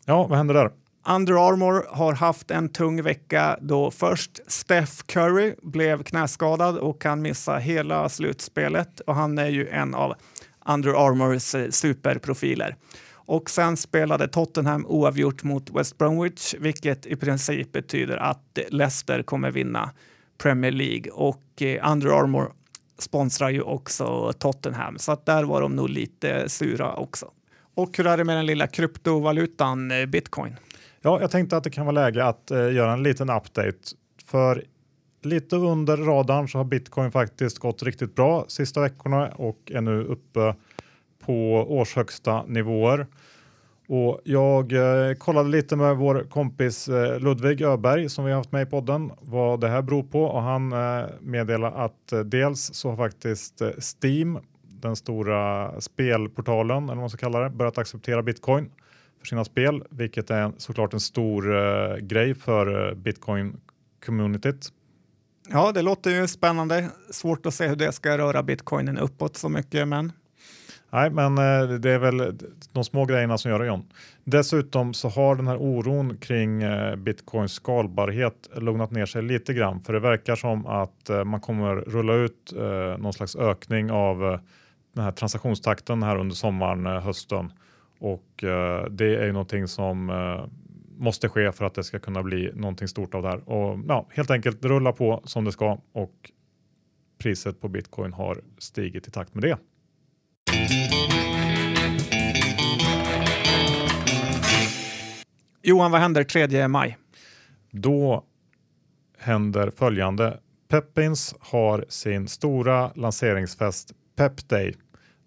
Ja, 0.05 0.27
vad 0.27 0.37
händer 0.37 0.53
där? 0.53 0.71
Under 1.07 1.47
Armour 1.47 1.85
har 1.89 2.13
haft 2.13 2.51
en 2.51 2.69
tung 2.69 3.03
vecka 3.03 3.57
då 3.61 3.91
först 3.91 4.39
Steph 4.47 4.93
Curry 5.05 5.55
blev 5.61 6.03
knäskadad 6.03 6.77
och 6.77 7.01
kan 7.01 7.21
missa 7.21 7.57
hela 7.57 8.09
slutspelet 8.09 8.99
och 8.99 9.15
han 9.15 9.37
är 9.37 9.49
ju 9.49 9.67
en 9.69 9.95
av 9.95 10.13
Under 10.65 11.07
Armours 11.07 11.75
superprofiler. 11.75 12.75
Och 13.31 13.49
sen 13.49 13.77
spelade 13.77 14.27
Tottenham 14.27 14.85
oavgjort 14.85 15.43
mot 15.43 15.69
West 15.69 15.97
Bromwich, 15.97 16.55
vilket 16.59 17.05
i 17.05 17.15
princip 17.15 17.71
betyder 17.71 18.17
att 18.17 18.59
Leicester 18.69 19.23
kommer 19.23 19.51
vinna 19.51 19.91
Premier 20.37 20.71
League 20.71 21.11
och 21.11 21.61
eh, 21.61 21.91
Under 21.91 22.07
Armour 22.07 22.51
sponsrar 22.99 23.49
ju 23.49 23.61
också 23.61 24.33
Tottenham, 24.33 24.97
så 24.99 25.11
att 25.11 25.25
där 25.25 25.43
var 25.43 25.61
de 25.61 25.75
nog 25.75 25.89
lite 25.89 26.49
sura 26.49 26.95
också. 26.95 27.31
Och 27.75 27.97
hur 27.97 28.07
är 28.07 28.17
det 28.17 28.23
med 28.23 28.37
den 28.37 28.45
lilla 28.45 28.67
kryptovalutan 28.67 29.91
eh, 29.91 30.05
bitcoin? 30.05 30.55
Ja, 31.01 31.21
jag 31.21 31.31
tänkte 31.31 31.57
att 31.57 31.63
det 31.63 31.69
kan 31.69 31.85
vara 31.85 32.05
läge 32.05 32.25
att 32.25 32.51
eh, 32.51 32.73
göra 32.73 32.93
en 32.93 33.03
liten 33.03 33.29
update. 33.29 33.79
För 34.25 34.63
lite 35.23 35.55
under 35.55 35.97
radarn 35.97 36.49
så 36.49 36.57
har 36.57 36.65
bitcoin 36.65 37.11
faktiskt 37.11 37.59
gått 37.59 37.83
riktigt 37.83 38.15
bra 38.15 38.45
sista 38.47 38.81
veckorna 38.81 39.27
och 39.27 39.71
är 39.71 39.81
nu 39.81 40.03
uppe 40.03 40.55
på 41.25 41.65
årshögsta 41.69 42.43
nivåer. 42.43 43.07
Och 43.93 44.21
jag 44.23 44.71
eh, 44.73 45.13
kollade 45.13 45.49
lite 45.49 45.75
med 45.75 45.97
vår 45.97 46.27
kompis 46.29 46.89
eh, 46.89 47.19
Ludvig 47.19 47.61
Öberg 47.61 48.09
som 48.09 48.25
vi 48.25 48.31
har 48.31 48.37
haft 48.37 48.51
med 48.51 48.67
i 48.67 48.69
podden 48.69 49.11
vad 49.21 49.59
det 49.59 49.67
här 49.67 49.81
beror 49.81 50.03
på 50.03 50.23
och 50.23 50.41
han 50.41 50.71
eh, 50.71 51.05
meddelar 51.19 51.71
att 51.85 52.11
eh, 52.11 52.19
dels 52.19 52.73
så 52.73 52.89
har 52.89 52.97
faktiskt 52.97 53.61
eh, 53.61 53.69
Steam, 53.69 54.39
den 54.63 54.95
stora 54.95 55.71
spelportalen 55.81 56.83
eller 56.83 56.87
vad 56.87 56.97
man 56.97 57.09
ska 57.09 57.17
kalla 57.17 57.39
det, 57.39 57.49
börjat 57.49 57.77
acceptera 57.77 58.23
bitcoin 58.23 58.71
för 59.19 59.27
sina 59.27 59.45
spel, 59.45 59.83
vilket 59.89 60.29
är 60.29 60.51
såklart 60.57 60.93
en 60.93 60.99
stor 60.99 61.55
eh, 61.57 61.95
grej 61.97 62.35
för 62.35 62.89
eh, 62.89 62.95
bitcoin-communityt. 62.95 64.71
Ja, 65.49 65.71
det 65.71 65.81
låter 65.81 66.11
ju 66.11 66.27
spännande. 66.27 66.89
Svårt 67.09 67.45
att 67.45 67.53
se 67.53 67.67
hur 67.67 67.75
det 67.75 67.91
ska 67.91 68.17
röra 68.17 68.43
bitcoinen 68.43 68.97
uppåt 68.97 69.37
så 69.37 69.49
mycket, 69.49 69.87
men 69.87 70.11
Nej, 70.93 71.09
men 71.09 71.37
eh, 71.37 71.79
det 71.79 71.91
är 71.91 71.99
väl 71.99 72.37
de 72.71 72.83
små 72.83 73.05
grejerna 73.05 73.37
som 73.37 73.51
gör 73.51 73.59
det 73.59 73.65
John. 73.65 73.83
Dessutom 74.23 74.93
så 74.93 75.09
har 75.09 75.35
den 75.35 75.47
här 75.47 75.57
oron 75.57 76.17
kring 76.17 76.63
eh, 76.63 76.95
bitcoins 76.95 77.53
skalbarhet 77.53 78.49
lugnat 78.55 78.91
ner 78.91 79.05
sig 79.05 79.21
lite 79.21 79.53
grann, 79.53 79.81
för 79.81 79.93
det 79.93 79.99
verkar 79.99 80.35
som 80.35 80.65
att 80.65 81.09
eh, 81.09 81.23
man 81.23 81.41
kommer 81.41 81.75
rulla 81.75 82.13
ut 82.13 82.53
någon 82.97 83.13
slags 83.13 83.35
ökning 83.35 83.91
av 83.91 84.39
den 84.93 85.03
här 85.03 85.11
transaktionstakten 85.11 86.03
här 86.03 86.17
under 86.17 86.35
sommaren, 86.35 86.85
hösten 86.85 87.51
och 87.99 88.25
det 88.89 89.15
är 89.15 89.25
ju 89.25 89.31
någonting 89.31 89.67
som 89.67 90.11
måste 90.97 91.29
ske 91.29 91.51
för 91.51 91.65
att 91.65 91.73
det 91.73 91.83
ska 91.83 91.99
kunna 91.99 92.23
bli 92.23 92.51
någonting 92.55 92.87
stort 92.87 93.15
av 93.15 93.21
det 93.21 93.29
här. 93.29 93.49
Och 93.49 93.79
ja, 93.87 94.07
helt 94.09 94.31
enkelt 94.31 94.65
rulla 94.65 94.91
på 94.91 95.21
som 95.25 95.45
det 95.45 95.51
ska 95.51 95.77
och 95.91 96.31
priset 97.17 97.61
på 97.61 97.67
bitcoin 97.67 98.13
har 98.13 98.41
stigit 98.57 99.07
i 99.07 99.11
takt 99.11 99.33
med 99.33 99.43
det. 99.43 99.57
Johan, 105.63 105.91
vad 105.91 106.01
händer 106.01 106.23
3 106.23 106.67
maj? 106.67 106.97
Då 107.71 108.23
händer 109.19 109.71
följande. 109.71 110.39
Peppins 110.69 111.35
har 111.39 111.85
sin 111.89 112.27
stora 112.27 112.91
lanseringsfest 112.95 113.91
Pep 114.17 114.49
Day 114.49 114.75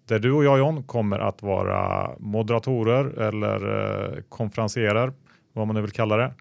där 0.07 0.19
du 0.19 0.31
och 0.31 0.43
jag 0.43 0.57
John 0.59 0.83
kommer 0.83 1.19
att 1.19 1.41
vara 1.41 2.11
moderatorer 2.19 3.19
eller 3.19 3.57
eh, 4.15 4.21
konferenserer, 4.29 5.13
vad 5.53 5.67
man 5.67 5.75
nu 5.75 5.81
vill 5.81 5.91
kalla 5.91 6.17
det. 6.17 6.33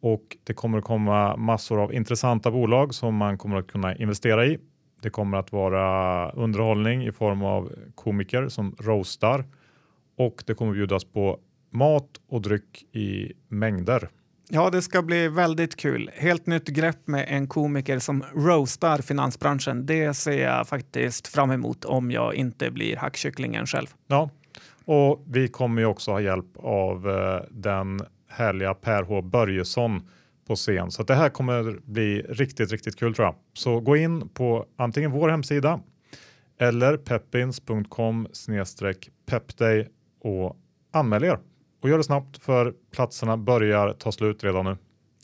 Och 0.00 0.36
det 0.44 0.54
kommer 0.54 0.78
att 0.78 0.84
komma 0.84 1.36
massor 1.36 1.82
av 1.82 1.94
intressanta 1.94 2.50
bolag 2.50 2.94
som 2.94 3.16
man 3.16 3.38
kommer 3.38 3.56
att 3.56 3.66
kunna 3.66 3.96
investera 3.96 4.46
i. 4.46 4.58
Det 5.04 5.10
kommer 5.10 5.38
att 5.38 5.52
vara 5.52 6.30
underhållning 6.30 7.06
i 7.06 7.12
form 7.12 7.42
av 7.42 7.72
komiker 7.94 8.48
som 8.48 8.76
roastar 8.78 9.44
och 10.16 10.42
det 10.46 10.54
kommer 10.54 10.72
bjudas 10.72 11.04
på 11.04 11.38
mat 11.70 12.08
och 12.28 12.42
dryck 12.42 12.82
i 12.92 13.32
mängder. 13.48 14.08
Ja, 14.48 14.70
det 14.70 14.82
ska 14.82 15.02
bli 15.02 15.28
väldigt 15.28 15.76
kul. 15.76 16.10
Helt 16.14 16.46
nytt 16.46 16.68
grepp 16.68 17.06
med 17.06 17.26
en 17.28 17.46
komiker 17.46 17.98
som 17.98 18.24
roastar 18.34 18.98
finansbranschen. 18.98 19.86
Det 19.86 20.14
ser 20.14 20.42
jag 20.42 20.68
faktiskt 20.68 21.28
fram 21.28 21.50
emot 21.50 21.84
om 21.84 22.10
jag 22.10 22.34
inte 22.34 22.70
blir 22.70 22.96
hackkycklingen 22.96 23.66
själv. 23.66 23.86
Ja, 24.06 24.30
och 24.84 25.24
vi 25.26 25.48
kommer 25.48 25.82
ju 25.82 25.86
också 25.86 26.10
ha 26.10 26.20
hjälp 26.20 26.56
av 26.56 27.10
eh, 27.10 27.40
den 27.50 28.00
härliga 28.28 28.74
Per 28.74 29.02
H 29.02 29.22
Börjesson 29.22 30.08
på 30.46 30.56
scen. 30.56 30.90
Så 30.90 31.02
det 31.02 31.14
här 31.14 31.28
kommer 31.28 31.78
bli 31.84 32.22
riktigt, 32.22 32.72
riktigt 32.72 32.98
kul 32.98 33.14
tror 33.14 33.26
jag. 33.26 33.34
Så 33.52 33.80
gå 33.80 33.96
in 33.96 34.28
på 34.28 34.66
antingen 34.76 35.10
vår 35.10 35.28
hemsida 35.28 35.80
eller 36.60 36.96
peppins.com 36.96 38.28
pepday 39.26 39.88
och 40.20 40.56
anmäl 40.92 41.24
er. 41.24 41.38
Och 41.82 41.88
gör 41.88 41.98
det 41.98 42.04
snabbt 42.04 42.44
för 42.44 42.74
platserna 42.92 43.36
börjar 43.36 43.92
ta 43.92 44.12
slut 44.12 44.44
redan 44.44 44.64
nu. 44.64 44.76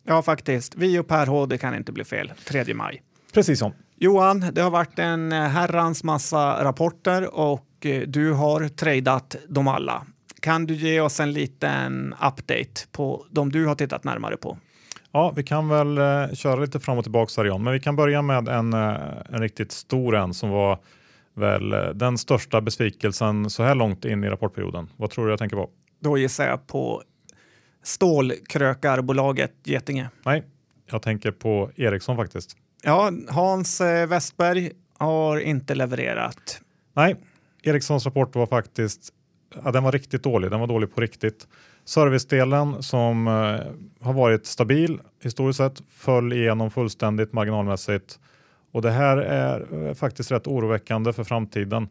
Ja, 0.05 0.23
faktiskt. 0.23 0.75
Vi 0.77 0.99
och 0.99 1.09
Per 1.09 1.27
H, 1.27 1.47
det 1.47 1.59
kan 1.59 1.75
inte 1.75 1.93
bli 1.93 2.05
fel. 2.05 2.33
3 2.45 2.75
maj. 2.75 3.03
Precis 3.33 3.59
som. 3.59 3.73
Johan, 3.97 4.45
det 4.53 4.61
har 4.61 4.71
varit 4.71 4.99
en 4.99 5.33
herrans 5.33 6.05
massa 6.05 6.65
rapporter 6.65 7.35
och 7.35 7.87
eh, 7.87 8.01
du 8.01 8.33
har 8.33 8.69
tradat 8.69 9.37
dem 9.49 9.69
alla. 9.69 10.07
Kan 10.41 10.67
du 10.67 10.75
ge 10.75 11.01
oss 11.01 11.21
en 11.21 11.33
liten 11.33 12.13
update 12.13 12.89
på 12.93 13.27
de 13.31 13.53
du 13.53 13.67
har 13.67 13.75
tittat 13.75 14.05
närmare 14.05 14.37
på? 14.37 14.59
Ja, 15.13 15.33
vi 15.37 15.43
kan 15.43 15.69
väl 15.69 15.99
uh, 15.99 16.35
köra 16.35 16.61
lite 16.61 16.81
fram 16.81 16.99
och 16.99 17.05
tillbaka 17.05 17.33
här 17.37 17.45
John, 17.45 17.65
men 17.65 17.73
vi 17.73 17.81
kan 17.81 17.97
börja 17.97 18.23
med 18.23 18.49
en, 18.49 18.75
uh, 18.75 18.97
en 19.29 19.41
riktigt 19.41 19.73
stor 19.73 20.17
en 20.17 20.35
som 20.35 20.51
var 20.51 20.79
väl 21.35 21.75
uh, 21.75 21.89
den 21.89 22.19
största 22.19 22.61
besvikelsen 22.61 23.51
så 23.51 23.63
här 23.63 23.75
långt 23.75 24.05
in 24.05 24.25
i 24.25 24.29
rapportperioden. 24.29 24.89
Vad 24.97 25.11
tror 25.11 25.27
du 25.27 25.33
jag 25.33 25.39
tänker 25.39 25.57
på? 25.57 25.71
Då 26.01 26.19
gissar 26.19 26.47
jag 26.47 26.67
på 26.67 27.03
stålkrökarbolaget 27.83 29.53
Getinge. 29.65 30.09
Nej, 30.25 30.43
jag 30.91 31.03
tänker 31.03 31.31
på 31.31 31.71
Ericsson 31.77 32.17
faktiskt. 32.17 32.57
Ja, 32.83 33.13
Hans 33.29 33.81
eh, 33.81 34.09
Westberg 34.09 34.71
har 34.99 35.41
inte 35.41 35.75
levererat. 35.75 36.61
Nej, 36.95 37.17
Ericssons 37.63 38.07
rapport 38.07 38.37
var 38.37 38.47
faktiskt 38.47 39.13
ja, 39.65 39.71
den 39.71 39.85
var 39.85 39.93
riktigt 39.93 40.23
dålig. 40.23 40.51
Den 40.51 40.61
var 40.61 40.67
dålig 40.67 40.95
på 40.95 41.01
riktigt. 41.01 41.47
Servicedelen 41.91 42.83
som 42.83 43.27
eh, 43.27 44.05
har 44.07 44.13
varit 44.13 44.47
stabil 44.47 45.01
historiskt 45.23 45.57
sett 45.57 45.83
föll 45.89 46.33
igenom 46.33 46.71
fullständigt 46.71 47.33
marginalmässigt 47.33 48.19
och 48.73 48.83
det 48.83 48.91
här 48.91 49.17
är 49.17 49.87
eh, 49.87 49.95
faktiskt 49.95 50.31
rätt 50.31 50.47
oroväckande 50.47 51.13
för 51.13 51.25
framtiden. 51.25 51.89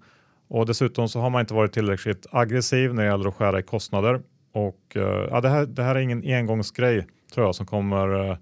Och 0.48 0.66
dessutom 0.66 1.10
så 1.10 1.20
har 1.20 1.30
man 1.30 1.42
inte 1.42 1.54
varit 1.54 1.74
tillräckligt 1.74 2.26
aggressiv 2.32 2.94
när 2.94 3.04
det 3.04 3.10
gäller 3.10 3.30
att 3.30 3.36
skära 3.36 3.60
i 3.60 3.64
kostnader. 3.64 4.22
Och 4.54 4.96
eh, 4.96 5.28
ja, 5.32 5.42
det, 5.42 5.50
här, 5.50 5.66
det 5.66 5.84
här 5.84 5.96
är 5.96 6.00
ingen 6.00 6.24
engångsgrej 6.24 7.08
tror 7.34 7.46
jag 7.46 7.56
som, 7.56 7.66
kommer, 7.66 8.30
eh, 8.30 8.38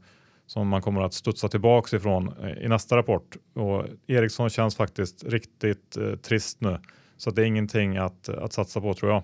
som 0.48 0.68
man 0.68 0.82
kommer 0.82 1.02
att 1.02 1.14
studsa 1.14 1.48
tillbaks 1.48 1.94
ifrån 1.94 2.34
eh, 2.44 2.66
i 2.66 2.68
nästa 2.68 2.98
rapport. 2.98 3.38
Och 3.54 3.86
Ericsson 4.08 4.50
känns 4.50 4.76
faktiskt 4.76 5.24
riktigt 5.24 5.98
trist 6.22 6.62
nu. 6.62 6.78
Så 7.18 7.32
det 7.32 7.42
är 7.42 7.46
ingenting 7.46 7.98
att, 7.98 8.30
att 8.30 8.54
satsa 8.54 8.82
på 8.82 8.94
tror 8.94 9.12
jag. 9.12 9.24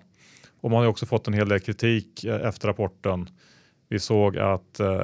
Och 0.64 0.72
man 0.72 0.80
har 0.80 0.88
också 0.88 1.06
fått 1.06 1.28
en 1.28 1.34
hel 1.34 1.50
del 1.50 1.60
kritik 1.60 2.24
eh, 2.24 2.48
efter 2.48 2.68
rapporten. 2.68 3.30
Vi 3.90 4.00
såg 4.00 4.38
att 4.38 4.80
eh, 4.80 5.00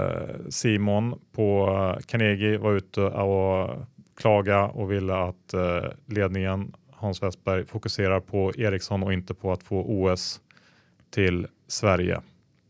Simon 0.49 1.19
på 1.31 1.67
eh, 1.67 2.05
Carnegie 2.05 2.57
var 2.57 2.73
ute 2.73 3.01
och 3.01 3.77
klaga 4.17 4.63
och 4.63 4.91
ville 4.91 5.15
att 5.15 5.53
ledningen 6.05 6.73
Hans 6.91 7.23
Westberg 7.23 7.65
fokuserar 7.65 8.19
på 8.19 8.53
Ericsson 8.57 9.03
och 9.03 9.13
inte 9.13 9.33
på 9.33 9.51
att 9.51 9.63
få 9.63 9.83
OS 9.83 10.41
till 11.11 11.47
Sverige. 11.67 12.21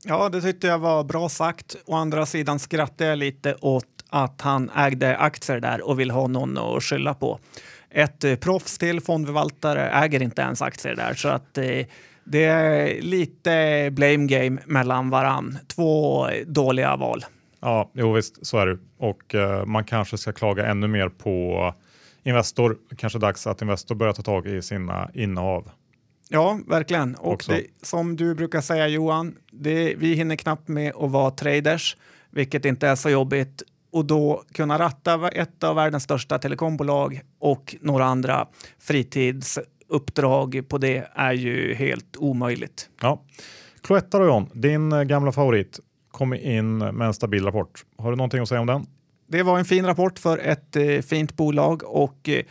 Ja, 0.04 0.30
det 0.30 0.42
tyckte 0.42 0.68
jag 0.68 0.80
var 0.80 1.04
bra 1.04 1.30
sagt. 1.30 1.76
Å 1.86 1.96
andra 1.96 2.26
sidan 2.26 2.60
skrattade 2.60 3.10
jag 3.10 3.18
lite 3.18 3.56
åt 3.62 3.86
att 4.10 4.42
han 4.42 4.72
ägde 4.76 5.18
aktier 5.18 5.60
där 5.60 5.88
och 5.88 6.00
vill 6.00 6.12
ha 6.12 6.28
någon 6.28 6.58
att 6.58 6.84
skylla 6.84 7.14
på. 7.14 7.40
Ett 7.90 8.42
proffs 8.42 8.78
till 8.78 9.02
fondförvaltare 9.02 9.90
äger 9.90 10.22
inte 10.22 10.42
ens 10.42 10.62
aktier 10.62 10.96
där 10.96 11.14
så 11.14 11.28
att 11.28 11.58
eh, 11.58 11.86
det 12.30 12.44
är 12.44 13.02
lite 13.02 13.90
blame 13.92 14.26
game 14.28 14.62
mellan 14.66 15.10
varann. 15.10 15.58
Två 15.68 16.28
dåliga 16.46 16.96
val. 16.96 17.26
Ja, 17.62 17.92
jo 17.94 18.14
visst, 18.14 18.46
så 18.46 18.58
är 18.58 18.68
det. 18.68 18.78
Och 18.98 19.36
uh, 19.36 19.66
man 19.66 19.84
kanske 19.84 20.18
ska 20.18 20.32
klaga 20.32 20.66
ännu 20.66 20.88
mer 20.88 21.10
på 21.10 21.74
Investor. 22.24 22.78
Kanske 22.98 23.20
dags 23.20 23.48
att 23.48 23.62
Investor 23.62 23.96
börjar 23.96 24.14
ta 24.14 24.22
tag 24.22 24.48
i 24.48 24.62
sina 24.62 25.10
innehav. 25.14 25.72
Ja, 26.30 26.60
verkligen. 26.68 27.16
Och 27.16 27.44
det, 27.48 27.64
som 27.82 28.16
du 28.16 28.36
brukar 28.36 28.62
säga 28.62 28.88
Johan, 28.88 29.36
det, 29.52 29.96
vi 29.98 30.14
hinner 30.14 30.36
knappt 30.36 30.68
med 30.68 30.94
att 30.96 31.12
vara 31.12 31.32
traders, 31.32 31.98
vilket 32.30 32.66
inte 32.66 32.88
är 32.88 32.96
så 32.96 33.10
jobbigt. 33.10 33.64
Och 33.92 34.06
då 34.06 34.44
kunna 34.54 34.80
ratta 34.80 35.30
ett 35.30 35.64
av 35.64 35.76
världens 35.76 36.04
största 36.04 36.40
telekombolag 36.40 37.22
och 37.40 37.76
några 37.82 38.06
andra 38.06 38.48
fritidsuppdrag 39.90 40.70
på 40.70 40.78
det 40.78 41.08
är 41.16 41.34
ju 41.34 41.74
helt 41.74 42.18
omöjligt. 42.18 42.90
Ja. 43.02 43.22
Cloetta 43.82 44.20
då 44.20 44.26
John, 44.26 44.50
din 44.54 45.08
gamla 45.08 45.32
favorit, 45.32 45.80
kom 46.12 46.34
in 46.34 46.78
med 46.78 47.08
en 47.08 47.14
stabil 47.14 47.46
rapport. 47.46 47.86
Har 47.98 48.12
du 48.12 48.18
någonting 48.18 48.42
att 48.42 48.50
säga 48.50 48.62
om 48.62 48.68
den? 48.68 48.86
Det 49.28 49.44
var 49.44 49.60
en 49.60 49.66
fin 49.66 49.86
rapport 49.86 50.20
för 50.20 50.38
ett 50.38 50.76
eh, 50.76 51.02
fint 51.02 51.36
bolag 51.36 51.84
och 51.86 52.30
eh, 52.30 52.44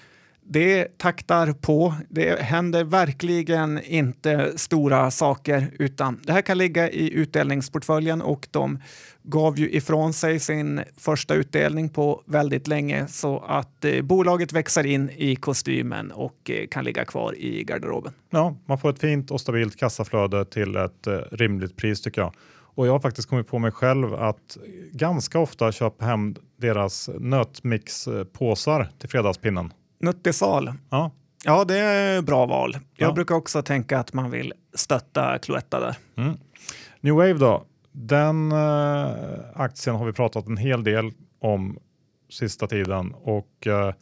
det 0.50 0.98
taktar 0.98 1.52
på. 1.52 1.94
Det 2.08 2.40
händer 2.40 2.84
verkligen 2.84 3.80
inte 3.84 4.52
stora 4.56 5.10
saker 5.10 5.70
utan 5.78 6.20
det 6.24 6.32
här 6.32 6.42
kan 6.42 6.58
ligga 6.58 6.90
i 6.90 7.14
utdelningsportföljen 7.14 8.22
och 8.22 8.48
de 8.50 8.78
gav 9.22 9.58
ju 9.58 9.70
ifrån 9.70 10.12
sig 10.12 10.40
sin 10.40 10.80
första 10.96 11.34
utdelning 11.34 11.88
på 11.88 12.22
väldigt 12.24 12.68
länge 12.68 13.06
så 13.06 13.38
att 13.38 13.84
eh, 13.84 14.02
bolaget 14.02 14.52
växer 14.52 14.86
in 14.86 15.10
i 15.16 15.36
kostymen 15.36 16.10
och 16.10 16.50
eh, 16.50 16.66
kan 16.66 16.84
ligga 16.84 17.04
kvar 17.04 17.34
i 17.36 17.64
garderoben. 17.64 18.12
Ja, 18.30 18.56
man 18.66 18.78
får 18.78 18.90
ett 18.90 18.98
fint 18.98 19.30
och 19.30 19.40
stabilt 19.40 19.76
kassaflöde 19.76 20.44
till 20.44 20.76
ett 20.76 21.06
eh, 21.06 21.18
rimligt 21.32 21.76
pris 21.76 22.02
tycker 22.02 22.20
jag. 22.20 22.32
Och 22.78 22.86
jag 22.86 22.92
har 22.92 23.00
faktiskt 23.00 23.28
kommit 23.28 23.46
på 23.46 23.58
mig 23.58 23.70
själv 23.70 24.14
att 24.14 24.58
ganska 24.92 25.38
ofta 25.38 25.72
köpa 25.72 26.04
hem 26.04 26.34
deras 26.56 27.10
nötmixpåsar 27.18 28.88
till 28.98 29.08
fredagspinnen. 29.08 29.72
Nuttisal. 30.00 30.72
Ja. 30.90 31.10
Ja, 31.44 31.64
det 31.64 31.78
är 31.78 32.22
bra 32.22 32.46
val. 32.46 32.76
Jag 32.96 33.08
ja. 33.08 33.12
brukar 33.12 33.34
också 33.34 33.62
tänka 33.62 33.98
att 33.98 34.12
man 34.12 34.30
vill 34.30 34.52
stötta 34.74 35.38
Cloetta 35.38 35.80
där. 35.80 35.96
Mm. 36.16 36.36
New 37.00 37.14
Wave 37.14 37.32
då? 37.32 37.64
Den 37.92 38.52
äh, 38.52 39.08
aktien 39.54 39.96
har 39.96 40.06
vi 40.06 40.12
pratat 40.12 40.46
en 40.46 40.56
hel 40.56 40.84
del 40.84 41.12
om 41.40 41.78
sista 42.30 42.66
tiden 42.66 43.14
och 43.14 43.66
äh, 43.66 43.92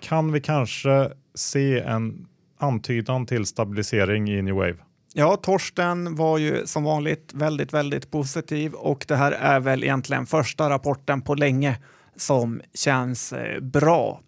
kan 0.00 0.32
vi 0.32 0.40
kanske 0.40 1.10
se 1.34 1.80
en 1.80 2.26
antydan 2.58 3.26
till 3.26 3.46
stabilisering 3.46 4.30
i 4.30 4.42
New 4.42 4.54
Wave? 4.54 4.76
Ja, 5.14 5.36
Torsten 5.36 6.14
var 6.14 6.38
ju 6.38 6.66
som 6.66 6.84
vanligt 6.84 7.30
väldigt, 7.34 7.72
väldigt 7.72 8.10
positiv 8.10 8.72
och 8.72 9.04
det 9.08 9.16
här 9.16 9.32
är 9.32 9.60
väl 9.60 9.84
egentligen 9.84 10.26
första 10.26 10.70
rapporten 10.70 11.22
på 11.22 11.34
länge 11.34 11.78
som 12.16 12.60
känns 12.74 13.32
eh, 13.32 13.60
bra. 13.60 14.20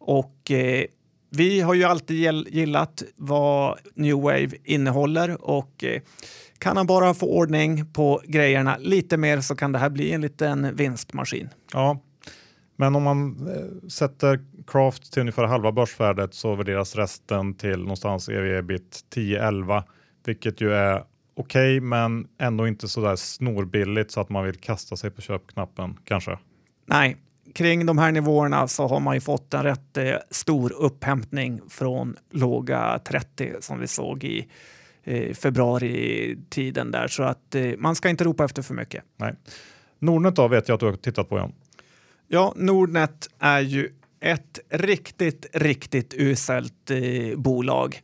Och 0.00 0.50
eh, 0.50 0.84
vi 1.30 1.60
har 1.60 1.74
ju 1.74 1.84
alltid 1.84 2.16
gillat 2.48 3.02
vad 3.16 3.78
New 3.94 4.16
Wave 4.16 4.50
innehåller 4.64 5.50
och 5.50 5.84
eh, 5.84 6.02
kan 6.58 6.76
han 6.76 6.86
bara 6.86 7.14
få 7.14 7.26
ordning 7.26 7.92
på 7.92 8.20
grejerna 8.24 8.76
lite 8.80 9.16
mer 9.16 9.40
så 9.40 9.56
kan 9.56 9.72
det 9.72 9.78
här 9.78 9.90
bli 9.90 10.12
en 10.12 10.20
liten 10.20 10.76
vinstmaskin. 10.76 11.48
Ja, 11.72 12.00
men 12.76 12.96
om 12.96 13.02
man 13.02 13.48
eh, 13.48 13.88
sätter 13.88 14.40
Craft 14.66 15.12
till 15.12 15.20
ungefär 15.20 15.44
halva 15.44 15.72
börsvärdet 15.72 16.34
så 16.34 16.54
värderas 16.54 16.96
resten 16.96 17.54
till 17.54 17.78
någonstans 17.78 18.28
ev-ebit 18.28 19.00
10-11 19.14 19.82
vilket 20.24 20.60
ju 20.60 20.72
är 20.72 21.04
okej, 21.34 21.78
okay, 21.78 21.80
men 21.80 22.28
ändå 22.38 22.68
inte 22.68 22.88
så 22.88 23.00
där 23.00 23.16
snorbilligt 23.16 24.10
så 24.10 24.20
att 24.20 24.28
man 24.28 24.44
vill 24.44 24.56
kasta 24.56 24.96
sig 24.96 25.10
på 25.10 25.20
köpknappen 25.20 25.98
kanske. 26.04 26.38
Nej, 26.86 27.16
kring 27.54 27.86
de 27.86 27.98
här 27.98 28.12
nivåerna 28.12 28.68
så 28.68 28.86
har 28.86 29.00
man 29.00 29.14
ju 29.14 29.20
fått 29.20 29.54
en 29.54 29.62
rätt 29.62 29.96
eh, 29.96 30.14
stor 30.30 30.72
upphämtning 30.72 31.60
från 31.68 32.16
låga 32.30 33.00
30 33.04 33.52
som 33.60 33.80
vi 33.80 33.86
såg 33.86 34.24
i 34.24 34.46
eh, 35.04 35.34
februari-tiden 35.34 36.90
där. 36.90 37.08
Så 37.08 37.22
att 37.22 37.54
eh, 37.54 37.72
man 37.78 37.94
ska 37.94 38.08
inte 38.08 38.24
ropa 38.24 38.44
efter 38.44 38.62
för 38.62 38.74
mycket. 38.74 39.04
Nej. 39.16 39.34
Nordnet 39.98 40.36
då 40.36 40.48
vet 40.48 40.68
jag 40.68 40.74
att 40.74 40.80
du 40.80 40.86
har 40.86 40.92
tittat 40.92 41.28
på 41.28 41.38
Jan. 41.38 41.52
Ja, 42.28 42.52
Nordnet 42.56 43.28
är 43.38 43.60
ju 43.60 43.90
ett 44.20 44.58
riktigt, 44.68 45.46
riktigt 45.52 46.14
uselt 46.14 46.90
bolag. 47.36 48.00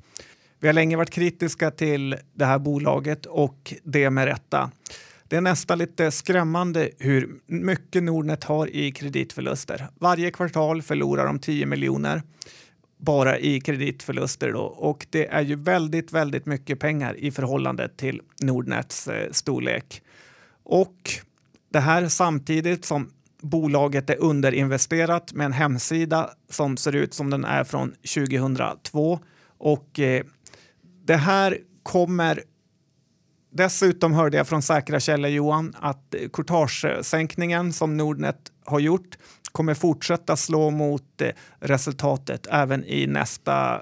Vi 0.60 0.68
har 0.68 0.72
länge 0.72 0.96
varit 0.96 1.10
kritiska 1.10 1.70
till 1.70 2.16
det 2.32 2.44
här 2.44 2.58
bolaget 2.58 3.26
och 3.26 3.74
det 3.82 4.10
med 4.10 4.24
rätta. 4.24 4.70
Det 5.28 5.36
är 5.36 5.40
nästan 5.40 5.78
lite 5.78 6.10
skrämmande 6.10 6.90
hur 6.98 7.40
mycket 7.46 8.02
Nordnet 8.02 8.44
har 8.44 8.76
i 8.76 8.92
kreditförluster. 8.92 9.88
Varje 10.00 10.30
kvartal 10.30 10.82
förlorar 10.82 11.26
de 11.26 11.38
10 11.38 11.66
miljoner 11.66 12.22
bara 12.98 13.38
i 13.38 13.60
kreditförluster 13.60 14.52
då. 14.52 14.60
och 14.60 15.06
det 15.10 15.26
är 15.26 15.40
ju 15.40 15.56
väldigt, 15.56 16.12
väldigt 16.12 16.46
mycket 16.46 16.80
pengar 16.80 17.16
i 17.18 17.30
förhållande 17.30 17.88
till 17.88 18.20
Nordnets 18.42 19.08
eh, 19.08 19.30
storlek. 19.30 20.02
Och 20.62 21.10
det 21.72 21.80
här 21.80 22.08
samtidigt 22.08 22.84
som 22.84 23.10
bolaget 23.40 24.10
är 24.10 24.20
underinvesterat 24.20 25.32
med 25.32 25.44
en 25.44 25.52
hemsida 25.52 26.30
som 26.50 26.76
ser 26.76 26.94
ut 26.94 27.14
som 27.14 27.30
den 27.30 27.44
är 27.44 27.64
från 27.64 27.90
2002 27.90 29.20
och 29.58 30.00
eh, 30.00 30.24
det 31.04 31.16
här 31.16 31.58
kommer 31.82 32.42
Dessutom 33.56 34.12
hörde 34.12 34.36
jag 34.36 34.48
från 34.48 34.62
säkra 34.62 35.00
källor, 35.00 35.30
Johan, 35.30 35.74
att 35.80 36.14
courtagesänkningen 36.32 37.72
som 37.72 37.96
Nordnet 37.96 38.36
har 38.64 38.80
gjort 38.80 39.18
kommer 39.52 39.74
fortsätta 39.74 40.36
slå 40.36 40.70
mot 40.70 41.20
eh, 41.20 41.28
resultatet 41.60 42.46
även 42.50 42.84
i 42.84 43.06
nästa 43.06 43.80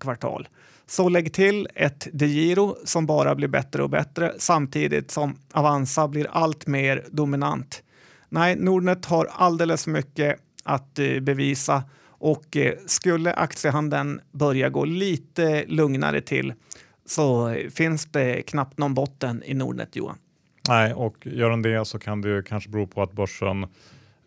kvartal. 0.00 0.48
Så 0.86 1.08
lägg 1.08 1.32
till 1.32 1.68
ett 1.74 2.08
DeGiro 2.12 2.76
som 2.84 3.06
bara 3.06 3.34
blir 3.34 3.48
bättre 3.48 3.82
och 3.82 3.90
bättre 3.90 4.34
samtidigt 4.38 5.10
som 5.10 5.36
Avanza 5.52 6.08
blir 6.08 6.26
allt 6.30 6.66
mer 6.66 7.04
dominant. 7.10 7.82
Nej, 8.28 8.56
Nordnet 8.56 9.04
har 9.04 9.28
alldeles 9.32 9.84
för 9.84 9.90
mycket 9.90 10.36
att 10.64 10.98
eh, 10.98 11.20
bevisa 11.20 11.82
och 12.06 12.56
eh, 12.56 12.74
skulle 12.86 13.32
aktiehandeln 13.32 14.20
börja 14.32 14.68
gå 14.68 14.84
lite 14.84 15.64
lugnare 15.66 16.20
till 16.20 16.52
så 17.10 17.56
finns 17.74 18.06
det 18.06 18.42
knappt 18.42 18.78
någon 18.78 18.94
botten 18.94 19.42
i 19.46 19.54
Nordnet, 19.54 19.96
Johan. 19.96 20.18
Nej, 20.68 20.94
och 20.94 21.26
gör 21.26 21.50
den 21.50 21.62
det 21.62 21.84
så 21.84 21.98
kan 21.98 22.20
det 22.20 22.42
kanske 22.46 22.70
bero 22.70 22.86
på 22.86 23.02
att 23.02 23.12
börsen 23.12 23.62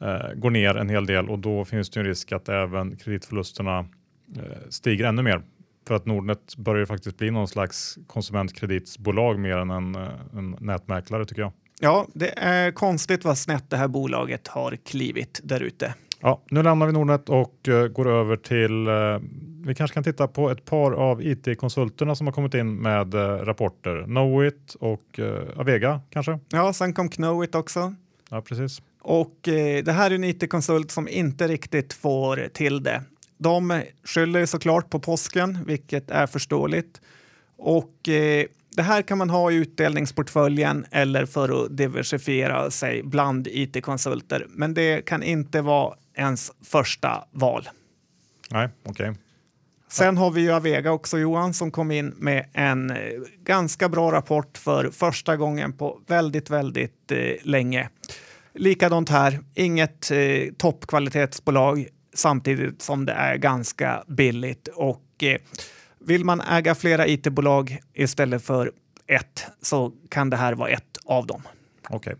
eh, 0.02 0.34
går 0.36 0.50
ner 0.50 0.78
en 0.78 0.90
hel 0.90 1.06
del 1.06 1.30
och 1.30 1.40
då 1.40 1.66
finns 1.66 1.90
det 1.90 2.00
en 2.00 2.06
risk 2.06 2.32
att 2.32 2.50
även 2.50 2.98
kreditförlusterna 2.98 3.80
eh, 3.80 4.70
stiger 4.70 5.06
ännu 5.06 5.22
mer. 5.22 5.42
För 5.88 5.96
att 5.96 6.06
Nordnet 6.06 6.56
börjar 6.58 6.86
faktiskt 6.86 7.18
bli 7.18 7.32
någon 7.32 7.48
slags 7.48 7.98
konsumentkreditsbolag 8.08 9.40
mer 9.40 9.58
än 9.58 9.70
en, 9.70 9.96
eh, 9.96 10.10
en 10.38 10.58
nätmäklare 10.60 11.26
tycker 11.26 11.42
jag. 11.42 11.52
Ja, 11.80 12.08
det 12.14 12.40
är 12.40 12.72
konstigt 12.72 13.24
vad 13.24 13.38
snett 13.38 13.70
det 13.70 13.78
här 13.78 13.88
bolaget 13.88 14.48
har 14.48 14.76
klivit 14.76 15.42
där 15.44 15.60
ute. 15.60 15.94
Ja, 16.26 16.42
nu 16.50 16.64
lämnar 16.64 16.88
vi 16.88 16.94
Nordnet 16.94 17.30
och 17.30 17.56
uh, 17.68 17.88
går 17.88 18.10
över 18.10 18.36
till, 18.36 18.88
uh, 18.88 19.20
vi 19.66 19.76
kanske 19.76 19.94
kan 19.94 20.04
titta 20.04 20.28
på 20.28 20.50
ett 20.50 20.66
par 20.66 20.92
av 20.92 21.24
IT-konsulterna 21.24 22.16
som 22.16 22.28
har 22.28 22.32
kommit 22.32 22.54
in 22.54 22.76
med 22.76 23.16
uh, 23.16 23.22
rapporter. 23.22 24.04
Knowit 24.04 24.76
och 24.80 25.20
Avega 25.56 26.02
kanske? 26.10 26.40
Ja, 26.50 26.74
sen 26.74 26.94
kom 26.94 27.10
Knowit 27.10 27.56
också. 27.56 27.96
Ja, 28.30 28.42
precis. 28.42 28.82
Och 29.02 29.36
det 29.84 29.92
här 29.92 30.12
är 30.12 30.16
en 30.16 30.24
IT-konsult 30.24 30.92
som 30.92 31.08
inte 31.08 31.48
riktigt 31.48 31.94
får 31.94 32.50
till 32.54 32.84
det. 32.84 33.02
De 33.38 33.82
skyller 34.04 34.46
såklart 34.46 34.90
på 34.90 35.00
påsken, 35.00 35.60
vilket 35.66 36.12
är 36.12 36.28
förståeligt. 36.28 37.02
Och 37.58 37.94
det 38.76 38.82
här 38.82 39.02
kan 39.02 39.18
man 39.18 39.30
ha 39.30 39.52
i 39.52 39.56
utdelningsportföljen 39.56 40.86
eller 40.92 41.26
för 41.26 41.66
att 41.66 41.78
diversifiera 41.78 42.72
sig 42.72 43.04
bland 43.04 43.48
it-konsulter. 43.48 44.48
Men 44.50 44.74
det 44.74 45.06
kan 45.06 45.24
inte 45.24 45.62
vara 45.62 45.94
ens 46.16 46.52
första 46.62 47.28
val. 47.32 47.70
Nej, 48.50 48.70
okej. 48.84 49.10
Okay. 49.10 49.22
Sen 49.94 50.18
har 50.18 50.32
vi 50.32 50.42
ju 50.42 50.52
Avega 50.52 50.92
också 50.92 51.18
Johan 51.20 51.54
som 51.54 51.72
kom 51.72 51.92
in 51.92 52.14
med 52.18 52.46
en 52.54 52.92
eh, 52.92 52.98
ganska 53.44 53.90
bra 53.90 54.12
rapport 54.12 54.58
för 54.58 54.92
första 54.92 55.38
gången 55.38 55.74
på 55.74 56.02
väldigt, 56.08 56.50
väldigt 56.50 57.12
eh, 57.12 57.18
länge. 57.44 57.90
Likadant 58.54 59.10
här, 59.10 59.40
inget 59.54 60.12
eh, 60.12 60.54
toppkvalitetsbolag 60.58 61.88
samtidigt 62.14 62.82
som 62.82 63.06
det 63.06 63.14
är 63.14 63.36
ganska 63.38 64.04
billigt 64.08 64.68
och 64.68 65.24
eh, 65.24 65.38
vill 66.00 66.26
man 66.26 66.42
äga 66.42 66.76
flera 66.76 67.08
it-bolag 67.08 67.80
istället 67.94 68.44
för 68.44 68.72
ett 69.08 69.46
så 69.62 69.92
kan 70.10 70.30
det 70.30 70.38
här 70.38 70.54
vara 70.54 70.70
ett 70.70 70.98
av 71.06 71.28
dem. 71.28 71.42
Okej, 71.90 72.16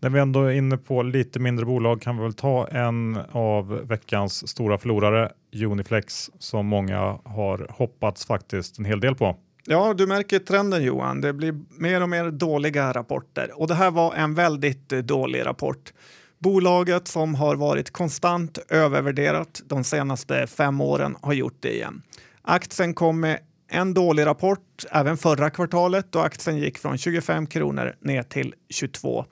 när 0.00 0.10
vi 0.10 0.20
ändå 0.20 0.42
är 0.42 0.50
inne 0.50 0.76
på 0.76 1.02
lite 1.02 1.38
mindre 1.38 1.66
bolag 1.66 2.02
kan 2.02 2.16
vi 2.16 2.22
väl 2.22 2.32
ta 2.32 2.68
en 2.68 3.18
av 3.32 3.68
veckans 3.68 4.48
stora 4.48 4.78
förlorare, 4.78 5.32
Uniflex, 5.64 6.30
som 6.38 6.66
många 6.66 7.18
har 7.24 7.66
hoppats 7.70 8.26
faktiskt 8.26 8.78
en 8.78 8.84
hel 8.84 9.00
del 9.00 9.14
på. 9.14 9.36
Ja, 9.66 9.94
du 9.94 10.06
märker 10.06 10.38
trenden 10.38 10.84
Johan. 10.84 11.20
Det 11.20 11.32
blir 11.32 11.54
mer 11.70 12.02
och 12.02 12.08
mer 12.08 12.30
dåliga 12.30 12.92
rapporter 12.92 13.60
och 13.60 13.68
det 13.68 13.74
här 13.74 13.90
var 13.90 14.14
en 14.14 14.34
väldigt 14.34 14.88
dålig 14.88 15.46
rapport. 15.46 15.92
Bolaget 16.38 17.08
som 17.08 17.34
har 17.34 17.56
varit 17.56 17.90
konstant 17.90 18.58
övervärderat 18.68 19.62
de 19.64 19.84
senaste 19.84 20.46
fem 20.46 20.80
åren 20.80 21.16
har 21.22 21.32
gjort 21.32 21.56
det 21.60 21.74
igen. 21.74 22.02
Aktien 22.42 22.94
kom 22.94 23.20
med 23.20 23.38
en 23.68 23.94
dålig 23.94 24.26
rapport 24.26 24.84
även 24.90 25.16
förra 25.16 25.50
kvartalet 25.50 26.12
då 26.12 26.18
aktien 26.18 26.58
gick 26.58 26.78
från 26.78 26.98
25 26.98 27.46
kronor 27.46 27.94
ner 28.00 28.22
till 28.22 28.54
22. 28.68 29.24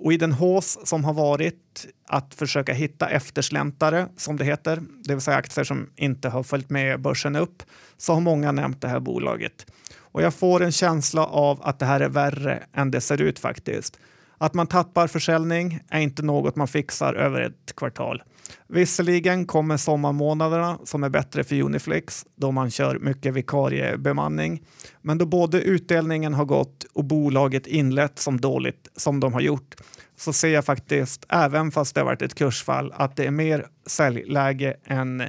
Och 0.00 0.12
i 0.12 0.16
den 0.16 0.32
hås 0.32 0.78
som 0.84 1.04
har 1.04 1.12
varit 1.12 1.86
att 2.06 2.34
försöka 2.34 2.72
hitta 2.72 3.08
eftersläntare, 3.08 4.08
som 4.16 4.36
det 4.36 4.44
heter, 4.44 4.82
det 5.04 5.14
vill 5.14 5.20
säga 5.20 5.36
aktier 5.36 5.64
som 5.64 5.90
inte 5.96 6.28
har 6.28 6.42
följt 6.42 6.70
med 6.70 7.00
börsen 7.00 7.36
upp, 7.36 7.62
så 7.96 8.14
har 8.14 8.20
många 8.20 8.52
nämnt 8.52 8.80
det 8.80 8.88
här 8.88 9.00
bolaget. 9.00 9.66
Och 9.98 10.22
jag 10.22 10.34
får 10.34 10.62
en 10.62 10.72
känsla 10.72 11.26
av 11.26 11.60
att 11.62 11.78
det 11.78 11.86
här 11.86 12.00
är 12.00 12.08
värre 12.08 12.62
än 12.74 12.90
det 12.90 13.00
ser 13.00 13.22
ut 13.22 13.38
faktiskt. 13.38 13.98
Att 14.38 14.54
man 14.54 14.66
tappar 14.66 15.06
försäljning 15.06 15.80
är 15.88 16.00
inte 16.00 16.22
något 16.22 16.56
man 16.56 16.68
fixar 16.68 17.14
över 17.14 17.40
ett 17.40 17.76
kvartal. 17.76 18.22
Visserligen 18.66 19.46
kommer 19.46 19.76
sommarmånaderna 19.76 20.78
som 20.84 21.04
är 21.04 21.08
bättre 21.08 21.44
för 21.44 21.62
Uniflex 21.62 22.26
då 22.36 22.50
man 22.50 22.70
kör 22.70 22.98
mycket 22.98 23.34
vikariebemanning. 23.34 24.62
Men 25.02 25.18
då 25.18 25.26
både 25.26 25.60
utdelningen 25.60 26.34
har 26.34 26.44
gått 26.44 26.84
och 26.92 27.04
bolaget 27.04 27.66
inlett 27.66 28.18
som 28.18 28.40
dåligt 28.40 28.88
som 28.96 29.20
de 29.20 29.32
har 29.32 29.40
gjort 29.40 29.74
så 30.16 30.32
ser 30.32 30.48
jag 30.48 30.64
faktiskt, 30.64 31.26
även 31.28 31.70
fast 31.70 31.94
det 31.94 32.00
har 32.00 32.06
varit 32.06 32.22
ett 32.22 32.34
kursfall, 32.34 32.92
att 32.96 33.16
det 33.16 33.26
är 33.26 33.30
mer 33.30 33.66
säljläge 33.86 34.76
än 34.84 35.22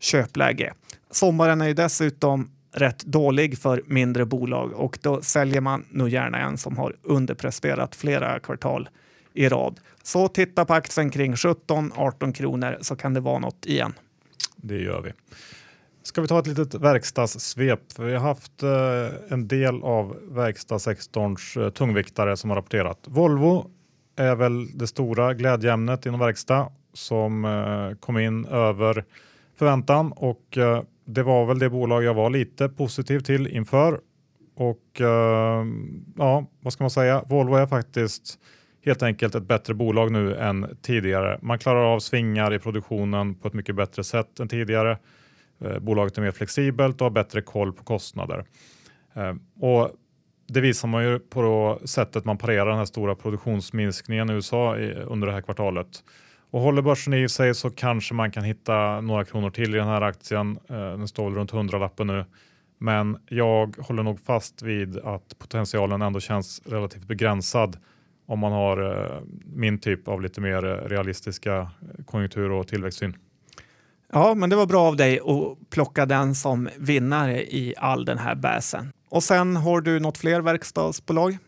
köpläge. 0.00 0.72
Sommaren 1.10 1.60
är 1.60 1.68
ju 1.68 1.74
dessutom 1.74 2.50
rätt 2.72 3.04
dålig 3.04 3.58
för 3.58 3.82
mindre 3.86 4.24
bolag 4.24 4.72
och 4.72 4.98
då 5.02 5.22
säljer 5.22 5.60
man 5.60 5.84
nog 5.90 6.08
gärna 6.08 6.38
en 6.38 6.58
som 6.58 6.76
har 6.76 6.96
underpresterat 7.02 7.94
flera 7.94 8.40
kvartal 8.40 8.88
i 9.40 9.48
rad. 9.48 9.80
Så 10.02 10.28
titta 10.28 10.64
på 10.64 10.74
aktien 10.74 11.10
kring 11.10 11.34
17-18 11.34 12.32
kronor 12.32 12.78
så 12.80 12.96
kan 12.96 13.14
det 13.14 13.20
vara 13.20 13.38
något 13.38 13.66
igen. 13.66 13.92
Det 14.56 14.78
gör 14.78 15.00
vi. 15.00 15.12
Ska 16.02 16.20
vi 16.20 16.28
ta 16.28 16.38
ett 16.38 16.46
litet 16.46 16.74
verkstadssvep? 16.74 17.92
För 17.92 18.04
vi 18.04 18.14
har 18.14 18.20
haft 18.20 18.62
eh, 18.62 19.32
en 19.32 19.48
del 19.48 19.82
av 19.82 20.16
verkstadssektorns 20.30 21.56
eh, 21.56 21.70
tungviktare 21.70 22.36
som 22.36 22.50
har 22.50 22.56
rapporterat. 22.56 22.98
Volvo 23.04 23.70
är 24.16 24.36
väl 24.36 24.78
det 24.78 24.86
stora 24.86 25.34
glädjeämnet 25.34 26.06
inom 26.06 26.20
verkstad 26.20 26.72
som 26.92 27.44
eh, 27.44 27.98
kom 28.00 28.18
in 28.18 28.44
över 28.46 29.04
förväntan 29.56 30.12
och 30.12 30.58
eh, 30.58 30.82
det 31.04 31.22
var 31.22 31.46
väl 31.46 31.58
det 31.58 31.70
bolag 31.70 32.04
jag 32.04 32.14
var 32.14 32.30
lite 32.30 32.68
positiv 32.68 33.20
till 33.20 33.46
inför. 33.46 34.00
Och 34.56 35.00
eh, 35.00 35.64
ja, 36.16 36.46
vad 36.60 36.72
ska 36.72 36.84
man 36.84 36.90
säga? 36.90 37.24
Volvo 37.28 37.54
är 37.54 37.66
faktiskt 37.66 38.38
helt 38.84 39.02
enkelt 39.02 39.34
ett 39.34 39.42
bättre 39.42 39.74
bolag 39.74 40.12
nu 40.12 40.34
än 40.34 40.76
tidigare. 40.82 41.38
Man 41.42 41.58
klarar 41.58 41.94
av 41.94 41.98
svingar 42.00 42.54
i 42.54 42.58
produktionen 42.58 43.34
på 43.34 43.48
ett 43.48 43.54
mycket 43.54 43.74
bättre 43.74 44.04
sätt 44.04 44.40
än 44.40 44.48
tidigare. 44.48 44.98
Eh, 45.64 45.78
bolaget 45.78 46.18
är 46.18 46.22
mer 46.22 46.30
flexibelt 46.30 47.00
och 47.00 47.04
har 47.04 47.10
bättre 47.10 47.42
koll 47.42 47.72
på 47.72 47.84
kostnader. 47.84 48.44
Eh, 49.14 49.34
och 49.60 49.90
det 50.48 50.60
visar 50.60 50.88
man 50.88 51.04
ju 51.04 51.18
på 51.18 51.78
sättet 51.84 52.24
man 52.24 52.38
parerar 52.38 52.66
den 52.66 52.78
här 52.78 52.84
stora 52.84 53.14
produktionsminskningen 53.14 54.30
i 54.30 54.32
USA 54.32 54.76
under 55.04 55.26
det 55.26 55.32
här 55.32 55.40
kvartalet. 55.40 56.04
Och 56.50 56.60
håller 56.60 56.82
börsen 56.82 57.14
i 57.14 57.28
sig 57.28 57.54
så 57.54 57.70
kanske 57.70 58.14
man 58.14 58.30
kan 58.30 58.44
hitta 58.44 59.00
några 59.00 59.24
kronor 59.24 59.50
till 59.50 59.74
i 59.74 59.78
den 59.78 59.86
här 59.86 60.02
aktien. 60.02 60.58
Eh, 60.68 60.76
den 60.76 61.08
står 61.08 61.30
runt 61.30 61.52
100 61.52 61.78
lappen 61.78 62.06
nu. 62.06 62.24
Men 62.78 63.18
jag 63.28 63.76
håller 63.78 64.02
nog 64.02 64.20
fast 64.20 64.62
vid 64.62 64.98
att 64.98 65.38
potentialen 65.38 66.02
ändå 66.02 66.20
känns 66.20 66.62
relativt 66.66 67.08
begränsad 67.08 67.76
om 68.30 68.38
man 68.38 68.52
har 68.52 69.04
eh, 69.04 69.20
min 69.44 69.78
typ 69.78 70.08
av 70.08 70.22
lite 70.22 70.40
mer 70.40 70.62
realistiska 70.88 71.70
konjunktur 72.06 72.50
och 72.50 72.68
tillväxtsyn. 72.68 73.16
Ja, 74.12 74.34
men 74.34 74.50
det 74.50 74.56
var 74.56 74.66
bra 74.66 74.82
av 74.82 74.96
dig 74.96 75.20
att 75.20 75.70
plocka 75.70 76.06
den 76.06 76.34
som 76.34 76.68
vinnare 76.78 77.42
i 77.42 77.74
all 77.78 78.04
den 78.04 78.18
här 78.18 78.34
bäsen. 78.34 78.92
Och 79.08 79.22
sen 79.22 79.56
har 79.56 79.80
du 79.80 80.00
något 80.00 80.18
fler 80.18 80.40
verkstadsbolag? 80.40 81.38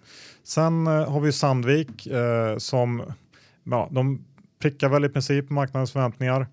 Sen 0.45 0.87
eh, 0.87 1.11
har 1.11 1.21
vi 1.21 1.33
Sandvik 1.33 2.07
eh, 2.07 2.57
som 2.57 3.03
ja, 3.64 3.88
de 3.90 4.25
prickar 4.62 4.88
väl 4.88 5.05
i 5.05 5.09
princip 5.09 5.51
marknadens 5.51 5.92
förväntningar 5.92 6.47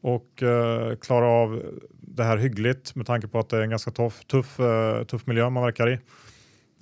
och 0.00 0.42
eh, 0.42 0.96
klarar 0.96 1.42
av 1.42 1.62
det 2.00 2.24
här 2.24 2.36
hyggligt 2.36 2.94
med 2.94 3.06
tanke 3.06 3.28
på 3.28 3.38
att 3.38 3.48
det 3.48 3.56
är 3.56 3.62
en 3.62 3.70
ganska 3.70 3.90
tuff, 3.90 4.24
tuff, 4.24 4.60
eh, 4.60 5.04
tuff 5.04 5.26
miljö 5.26 5.50
man 5.50 5.62
verkar 5.62 5.92
i. 5.92 5.98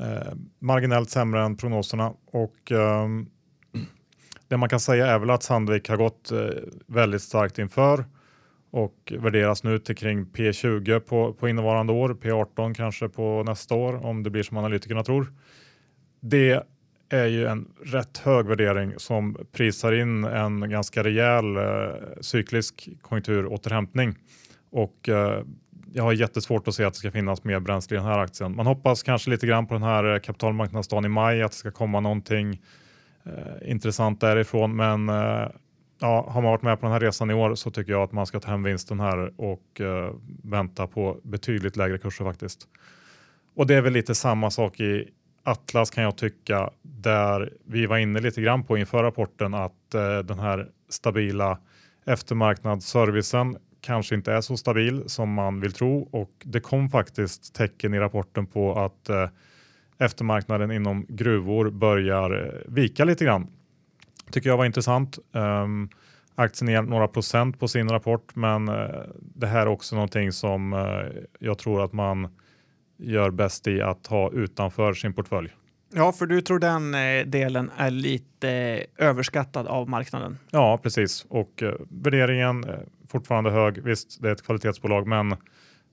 Eh, 0.01 0.33
marginellt 0.59 1.11
sämre 1.11 1.43
än 1.43 1.57
prognoserna 1.57 2.13
och 2.27 2.73
eh, 2.73 3.09
det 4.49 4.57
man 4.57 4.69
kan 4.69 4.81
säga 4.81 5.07
är 5.07 5.19
väl 5.19 5.31
att 5.31 5.43
Sandvik 5.43 5.89
har 5.89 5.97
gått 5.97 6.33
eh, 6.33 6.39
väldigt 6.87 7.23
starkt 7.23 7.59
inför 7.59 8.05
och 8.71 9.13
värderas 9.19 9.65
nu 9.65 9.79
till 9.79 9.97
kring 9.97 10.27
P20 10.27 11.01
på, 11.01 11.33
på 11.33 11.49
innevarande 11.49 11.93
år, 11.93 12.15
P18 12.15 12.75
kanske 12.75 13.09
på 13.09 13.43
nästa 13.43 13.75
år 13.75 14.07
om 14.07 14.23
det 14.23 14.31
blir 14.31 14.43
som 14.43 14.57
analytikerna 14.57 15.03
tror. 15.03 15.33
Det 16.21 16.63
är 17.09 17.27
ju 17.27 17.47
en 17.47 17.69
rätt 17.83 18.19
hög 18.19 18.47
värdering 18.47 18.95
som 18.97 19.37
prisar 19.53 19.93
in 19.93 20.25
en 20.25 20.71
ganska 20.71 21.05
rejäl 21.05 21.57
eh, 21.57 22.21
cyklisk 22.21 22.89
konjunkturåterhämtning 23.01 24.15
och 24.71 25.09
eh, 25.09 25.45
jag 25.97 26.05
har 26.05 26.13
jättesvårt 26.13 26.69
att 26.69 26.75
se 26.75 26.85
att 26.85 26.93
det 26.93 26.99
ska 26.99 27.11
finnas 27.11 27.45
mer 27.45 27.61
bränsle 27.61 27.97
i 27.97 27.99
den 27.99 28.07
här 28.07 28.19
aktien. 28.19 28.57
Man 28.57 28.67
hoppas 28.67 29.03
kanske 29.03 29.31
lite 29.31 29.47
grann 29.47 29.67
på 29.67 29.75
den 29.75 29.83
här 29.83 30.15
eh, 30.15 30.21
kapitalmarknadsdagen 30.21 31.05
i 31.05 31.09
maj 31.09 31.43
att 31.43 31.53
det 31.53 31.59
ska 31.59 31.71
komma 31.71 32.01
någonting 32.01 32.63
eh, 33.25 33.71
intressant 33.71 34.21
därifrån. 34.21 34.77
Men 34.77 35.09
eh, 35.09 35.49
ja, 36.01 36.31
har 36.31 36.43
man 36.43 36.51
varit 36.51 36.63
med 36.63 36.81
på 36.81 36.87
den 36.87 36.93
här 36.93 37.01
resan 37.01 37.31
i 37.31 37.35
år 37.35 37.55
så 37.55 37.71
tycker 37.71 37.93
jag 37.93 38.03
att 38.03 38.13
man 38.13 38.27
ska 38.27 38.41
ta 38.41 38.51
hem 38.51 38.63
vinsten 38.63 39.01
här 39.01 39.41
och 39.41 39.81
eh, 39.81 40.15
vänta 40.43 40.87
på 40.87 41.21
betydligt 41.23 41.77
lägre 41.77 41.99
kurser 41.99 42.25
faktiskt. 42.25 42.69
Och 43.57 43.67
det 43.67 43.75
är 43.75 43.83
väl 43.83 43.93
lite 43.93 44.15
samma 44.15 44.51
sak 44.51 44.81
i 44.81 45.09
Atlas 45.43 45.91
kan 45.91 46.05
jag 46.05 46.17
tycka 46.17 46.71
där 46.83 47.53
vi 47.65 47.87
var 47.87 47.99
inne 47.99 48.21
lite 48.21 48.43
grann 48.43 48.65
på 48.65 48.79
inför 48.79 49.03
rapporten 49.03 49.55
att 49.55 49.95
eh, 49.95 50.19
den 50.19 50.39
här 50.39 50.69
stabila 50.89 51.59
eftermarknadsservicen 52.07 53.57
kanske 53.85 54.15
inte 54.15 54.33
är 54.33 54.41
så 54.41 54.57
stabil 54.57 55.03
som 55.07 55.33
man 55.33 55.61
vill 55.61 55.73
tro 55.73 56.09
och 56.13 56.31
det 56.45 56.61
kom 56.61 56.89
faktiskt 56.89 57.55
tecken 57.55 57.95
i 57.95 57.99
rapporten 57.99 58.47
på 58.47 58.79
att 58.79 59.09
eh, 59.09 59.29
eftermarknaden 59.99 60.71
inom 60.71 61.07
gruvor 61.09 61.71
börjar 61.71 62.45
eh, 62.45 62.73
vika 62.73 63.05
lite 63.05 63.25
grann. 63.25 63.47
Tycker 64.31 64.51
jag 64.51 64.57
var 64.57 64.65
intressant. 64.65 65.19
Um, 65.33 65.89
aktien 66.35 66.67
ner 66.67 66.83
några 66.83 67.09
procent 67.09 67.61
på 67.61 67.69
sin 67.69 67.89
rapport, 67.89 68.37
men 68.37 68.69
uh, 68.69 68.87
det 69.21 69.47
här 69.47 69.61
är 69.61 69.69
också 69.69 69.95
någonting 69.95 70.33
som 70.33 70.73
uh, 70.73 71.23
jag 71.39 71.59
tror 71.59 71.85
att 71.85 71.93
man 71.93 72.29
gör 72.97 73.31
bäst 73.31 73.67
i 73.67 73.83
att 73.83 74.07
ha 74.07 74.33
utanför 74.33 74.95
sin 74.95 75.15
portfölj. 75.15 75.55
Ja, 75.97 76.13
för 76.13 76.27
du 76.27 76.41
tror 76.41 76.59
den 76.59 76.95
eh, 76.95 77.27
delen 77.27 77.71
är 77.77 77.91
lite 77.91 78.85
överskattad 78.99 79.67
av 79.67 79.89
marknaden. 79.89 80.39
Ja, 80.51 80.79
precis. 80.83 81.27
Och 81.29 81.63
eh, 81.63 81.75
värderingen 81.89 82.65
är 82.65 82.87
fortfarande 83.15 83.51
hög. 83.51 83.83
Visst, 83.83 84.23
det 84.23 84.29
är 84.29 84.33
ett 84.33 84.43
kvalitetsbolag, 84.43 85.07
men 85.07 85.37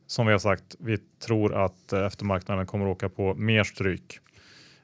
som 0.08 0.26
vi 0.26 0.32
har 0.32 0.40
sagt, 0.40 0.76
vi 0.80 0.98
tror 1.26 1.66
att 1.66 1.94
eh, 1.94 2.06
eftermarknaden 2.06 2.66
kommer 2.66 2.86
att 2.86 2.96
åka 2.96 3.10
på 3.10 3.34
mer 3.36 3.64
stryk. 3.64 4.20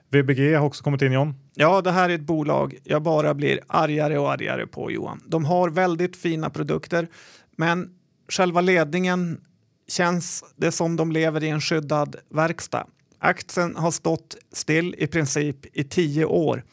VBG 0.09 0.53
har 0.55 0.65
också 0.65 0.83
kommit 0.83 1.01
in 1.01 1.11
John. 1.11 1.33
Ja, 1.55 1.81
det 1.81 1.91
här 1.91 2.09
är 2.09 2.15
ett 2.15 2.21
bolag 2.21 2.77
jag 2.83 3.01
bara 3.01 3.33
blir 3.33 3.59
argare 3.67 4.17
och 4.17 4.31
argare 4.31 4.67
på 4.67 4.91
Johan. 4.91 5.21
De 5.25 5.45
har 5.45 5.69
väldigt 5.69 6.17
fina 6.17 6.49
produkter, 6.49 7.07
men 7.55 7.89
själva 8.29 8.61
ledningen 8.61 9.41
känns 9.87 10.43
det 10.55 10.71
som 10.71 10.95
de 10.95 11.11
lever 11.11 11.43
i 11.43 11.49
en 11.49 11.61
skyddad 11.61 12.15
verkstad. 12.29 12.87
Aktien 13.19 13.75
har 13.75 13.91
stått 13.91 14.37
still 14.51 14.95
i 14.97 15.07
princip 15.07 15.77
i 15.77 15.83
tio 15.83 16.25
år. 16.25 16.63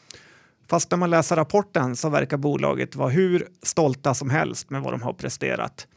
Fast 0.67 0.91
när 0.91 0.97
man 0.97 1.09
läser 1.09 1.35
rapporten 1.35 1.95
så 1.95 2.09
verkar 2.09 2.37
bolaget 2.37 2.95
vara 2.95 3.09
hur 3.09 3.47
stolta 3.63 4.13
som 4.13 4.29
helst 4.29 4.69
med 4.69 4.81
vad 4.81 4.93
de 4.93 5.01
har 5.01 5.13
presterat. 5.13 5.87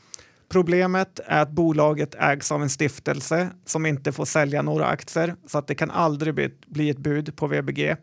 Problemet 0.49 1.21
är 1.27 1.43
att 1.43 1.51
bolaget 1.51 2.15
ägs 2.15 2.53
av 2.53 2.63
en 2.63 2.71
stiftelse 2.71 3.51
som 3.67 3.87
inte 3.87 4.13
får 4.13 4.25
sälja 4.25 4.63
några 4.63 4.87
aktier 4.87 5.35
så 5.47 5.59
att 5.59 5.67
det 5.67 5.75
kan 5.75 5.91
aldrig 5.91 6.53
bli 6.67 6.91
ett 6.91 6.99
bud 6.99 7.37
på 7.37 7.47
VBG. 7.47 7.97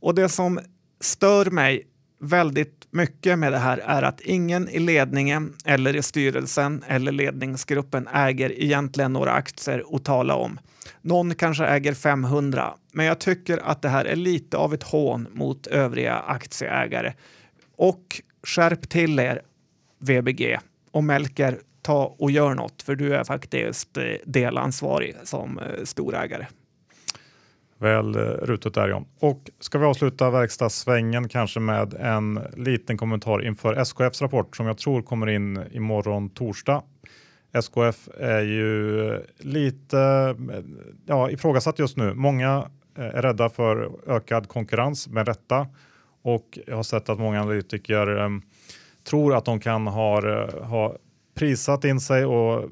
Och 0.00 0.14
det 0.14 0.28
som 0.28 0.60
stör 1.00 1.50
mig 1.50 1.86
väldigt 2.20 2.86
mycket 2.90 3.38
med 3.38 3.52
det 3.52 3.58
här 3.58 3.78
är 3.78 4.02
att 4.02 4.20
ingen 4.20 4.68
i 4.68 4.78
ledningen 4.78 5.54
eller 5.64 5.96
i 5.96 6.02
styrelsen 6.02 6.84
eller 6.86 7.12
ledningsgruppen 7.12 8.08
äger 8.14 8.62
egentligen 8.62 9.12
några 9.12 9.32
aktier 9.32 9.84
att 9.92 10.04
tala 10.04 10.34
om. 10.34 10.58
Någon 11.00 11.34
kanske 11.34 11.64
äger 11.64 11.94
500, 11.94 12.74
men 12.92 13.06
jag 13.06 13.18
tycker 13.18 13.58
att 13.58 13.82
det 13.82 13.88
här 13.88 14.04
är 14.04 14.16
lite 14.16 14.56
av 14.56 14.74
ett 14.74 14.82
hån 14.82 15.28
mot 15.32 15.66
övriga 15.66 16.14
aktieägare. 16.14 17.12
Och 17.76 18.22
skärp 18.46 18.88
till 18.88 19.18
er 19.18 19.42
VBG 19.98 20.58
och 20.90 21.04
Melker, 21.04 21.58
ta 21.82 22.14
och 22.18 22.30
gör 22.30 22.54
något 22.54 22.82
för 22.82 22.94
du 22.94 23.14
är 23.14 23.24
faktiskt 23.24 23.96
eh, 23.96 24.04
delansvarig 24.24 25.14
som 25.24 25.58
eh, 25.58 25.84
storägare. 25.84 26.46
Väl 27.78 28.14
eh, 28.14 28.20
rutet 28.20 28.74
där 28.74 28.88
John. 28.88 29.04
Och 29.18 29.50
ska 29.60 29.78
vi 29.78 29.84
avsluta 29.84 30.30
verkstadssvängen 30.30 31.28
kanske 31.28 31.60
med 31.60 31.94
en 31.94 32.40
liten 32.56 32.96
kommentar 32.96 33.46
inför 33.46 33.74
SKFs 33.74 34.22
rapport 34.22 34.56
som 34.56 34.66
jag 34.66 34.78
tror 34.78 35.02
kommer 35.02 35.28
in 35.28 35.62
imorgon 35.72 36.30
torsdag. 36.30 36.82
SKF 37.52 38.08
är 38.18 38.40
ju 38.40 39.20
lite 39.38 40.34
ja, 41.06 41.30
ifrågasatt 41.30 41.78
just 41.78 41.96
nu. 41.96 42.14
Många 42.14 42.70
eh, 42.98 43.04
är 43.04 43.22
rädda 43.22 43.48
för 43.48 43.90
ökad 44.06 44.48
konkurrens 44.48 45.08
med 45.08 45.28
rätta 45.28 45.66
och 46.22 46.58
jag 46.66 46.76
har 46.76 46.82
sett 46.82 47.08
att 47.08 47.18
många 47.18 47.40
analytiker 47.40 48.08
um, 48.08 48.42
tror 49.04 49.36
att 49.36 49.44
de 49.44 49.60
kan 49.60 49.86
ha, 49.86 50.28
eh, 50.28 50.64
ha 50.64 50.96
prisat 51.34 51.84
in 51.84 52.00
sig 52.00 52.24
och 52.24 52.70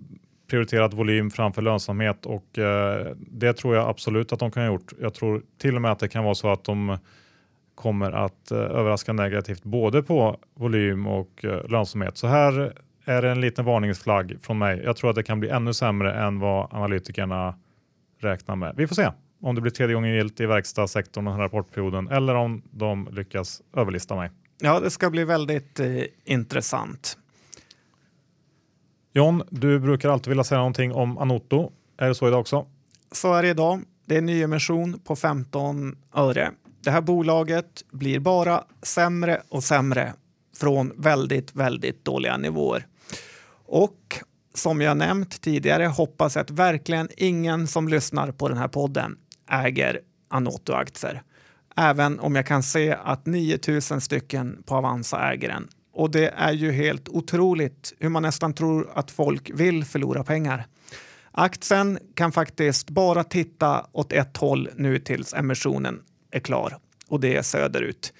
prioriterat 0.50 0.94
volym 0.94 1.30
framför 1.30 1.62
lönsamhet 1.62 2.26
och 2.26 2.58
eh, 2.58 3.06
det 3.16 3.52
tror 3.52 3.76
jag 3.76 3.88
absolut 3.88 4.32
att 4.32 4.38
de 4.38 4.50
kan 4.50 4.62
ha 4.62 4.72
gjort. 4.72 4.92
Jag 5.00 5.14
tror 5.14 5.42
till 5.58 5.76
och 5.76 5.82
med 5.82 5.92
att 5.92 5.98
det 5.98 6.08
kan 6.08 6.24
vara 6.24 6.34
så 6.34 6.52
att 6.52 6.64
de 6.64 6.98
kommer 7.74 8.12
att 8.12 8.50
eh, 8.50 8.58
överraska 8.58 9.12
negativt 9.12 9.62
både 9.62 10.02
på 10.02 10.36
volym 10.54 11.06
och 11.06 11.44
eh, 11.44 11.68
lönsamhet. 11.68 12.16
Så 12.16 12.26
här 12.26 12.72
är 13.04 13.22
det 13.22 13.30
en 13.30 13.40
liten 13.40 13.64
varningsflagg 13.64 14.36
från 14.42 14.58
mig. 14.58 14.80
Jag 14.84 14.96
tror 14.96 15.10
att 15.10 15.16
det 15.16 15.22
kan 15.22 15.40
bli 15.40 15.48
ännu 15.48 15.74
sämre 15.74 16.14
än 16.14 16.38
vad 16.38 16.74
analytikerna 16.74 17.58
räknar 18.18 18.56
med. 18.56 18.74
Vi 18.76 18.86
får 18.86 18.94
se 18.94 19.10
om 19.42 19.54
det 19.54 19.60
blir 19.60 19.72
tredje 19.72 19.94
gången 19.94 20.14
gilt 20.14 20.40
i 20.40 20.46
verkstadssektorn 20.46 21.24
den 21.24 21.34
här 21.34 21.40
rapportperioden 21.40 22.08
eller 22.08 22.34
om 22.34 22.62
de 22.70 23.08
lyckas 23.12 23.62
överlista 23.76 24.16
mig. 24.16 24.30
Ja, 24.60 24.80
det 24.80 24.90
ska 24.90 25.10
bli 25.10 25.24
väldigt 25.24 25.80
eh, 25.80 26.02
intressant. 26.24 27.18
John, 29.12 29.42
du 29.50 29.78
brukar 29.78 30.08
alltid 30.08 30.28
vilja 30.28 30.44
säga 30.44 30.58
någonting 30.58 30.92
om 30.92 31.18
Anoto. 31.18 31.72
Är 31.96 32.08
det 32.08 32.14
så 32.14 32.28
idag 32.28 32.40
också? 32.40 32.66
Så 33.12 33.34
är 33.34 33.42
det 33.42 33.48
idag. 33.48 33.80
Det 34.06 34.16
är 34.16 34.20
nyemission 34.20 34.98
på 35.04 35.16
15 35.16 35.96
öre. 36.14 36.50
Det 36.84 36.90
här 36.90 37.00
bolaget 37.00 37.84
blir 37.90 38.20
bara 38.20 38.64
sämre 38.82 39.42
och 39.48 39.64
sämre 39.64 40.12
från 40.60 40.92
väldigt, 40.96 41.54
väldigt 41.54 42.04
dåliga 42.04 42.36
nivåer. 42.36 42.86
Och 43.66 44.20
som 44.54 44.80
jag 44.80 44.96
nämnt 44.96 45.40
tidigare 45.40 45.86
hoppas 45.86 46.36
jag 46.36 46.42
att 46.42 46.50
verkligen 46.50 47.08
ingen 47.16 47.66
som 47.66 47.88
lyssnar 47.88 48.32
på 48.32 48.48
den 48.48 48.58
här 48.58 48.68
podden 48.68 49.18
äger 49.50 50.00
Anoto-aktier. 50.28 51.22
Även 51.76 52.20
om 52.20 52.36
jag 52.36 52.46
kan 52.46 52.62
se 52.62 52.96
att 53.04 53.26
9000 53.26 54.00
stycken 54.00 54.62
på 54.66 54.74
Avanza 54.74 55.32
äger 55.32 55.48
den 55.48 55.68
och 55.92 56.10
det 56.10 56.28
är 56.28 56.52
ju 56.52 56.72
helt 56.72 57.08
otroligt 57.08 57.94
hur 57.98 58.08
man 58.08 58.22
nästan 58.22 58.54
tror 58.54 58.90
att 58.94 59.10
folk 59.10 59.50
vill 59.54 59.84
förlora 59.84 60.24
pengar. 60.24 60.66
Aktien 61.32 61.98
kan 62.14 62.32
faktiskt 62.32 62.90
bara 62.90 63.24
titta 63.24 63.86
åt 63.92 64.12
ett 64.12 64.36
håll 64.36 64.68
nu 64.76 64.98
tills 64.98 65.34
emissionen 65.34 66.02
är 66.30 66.40
klar 66.40 66.78
och 67.08 67.20
det 67.20 67.36
är 67.36 67.42
söderut. 67.42 68.12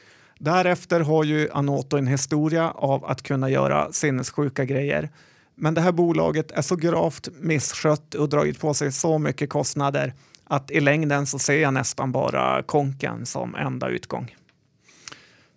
Därefter 0.42 1.00
har 1.00 1.24
ju 1.24 1.48
Anoto 1.52 1.96
en 1.96 2.06
historia 2.06 2.70
av 2.70 3.04
att 3.04 3.22
kunna 3.22 3.50
göra 3.50 3.92
sinnessjuka 3.92 4.64
grejer. 4.64 5.08
Men 5.54 5.74
det 5.74 5.80
här 5.80 5.92
bolaget 5.92 6.50
är 6.50 6.62
så 6.62 6.76
gravt 6.76 7.28
misskött 7.40 8.14
och 8.14 8.28
dragit 8.28 8.60
på 8.60 8.74
sig 8.74 8.92
så 8.92 9.18
mycket 9.18 9.50
kostnader 9.50 10.14
att 10.44 10.70
i 10.70 10.80
längden 10.80 11.26
så 11.26 11.38
ser 11.38 11.58
jag 11.58 11.74
nästan 11.74 12.12
bara 12.12 12.62
konken 12.62 13.26
som 13.26 13.54
enda 13.54 13.88
utgång. 13.88 14.36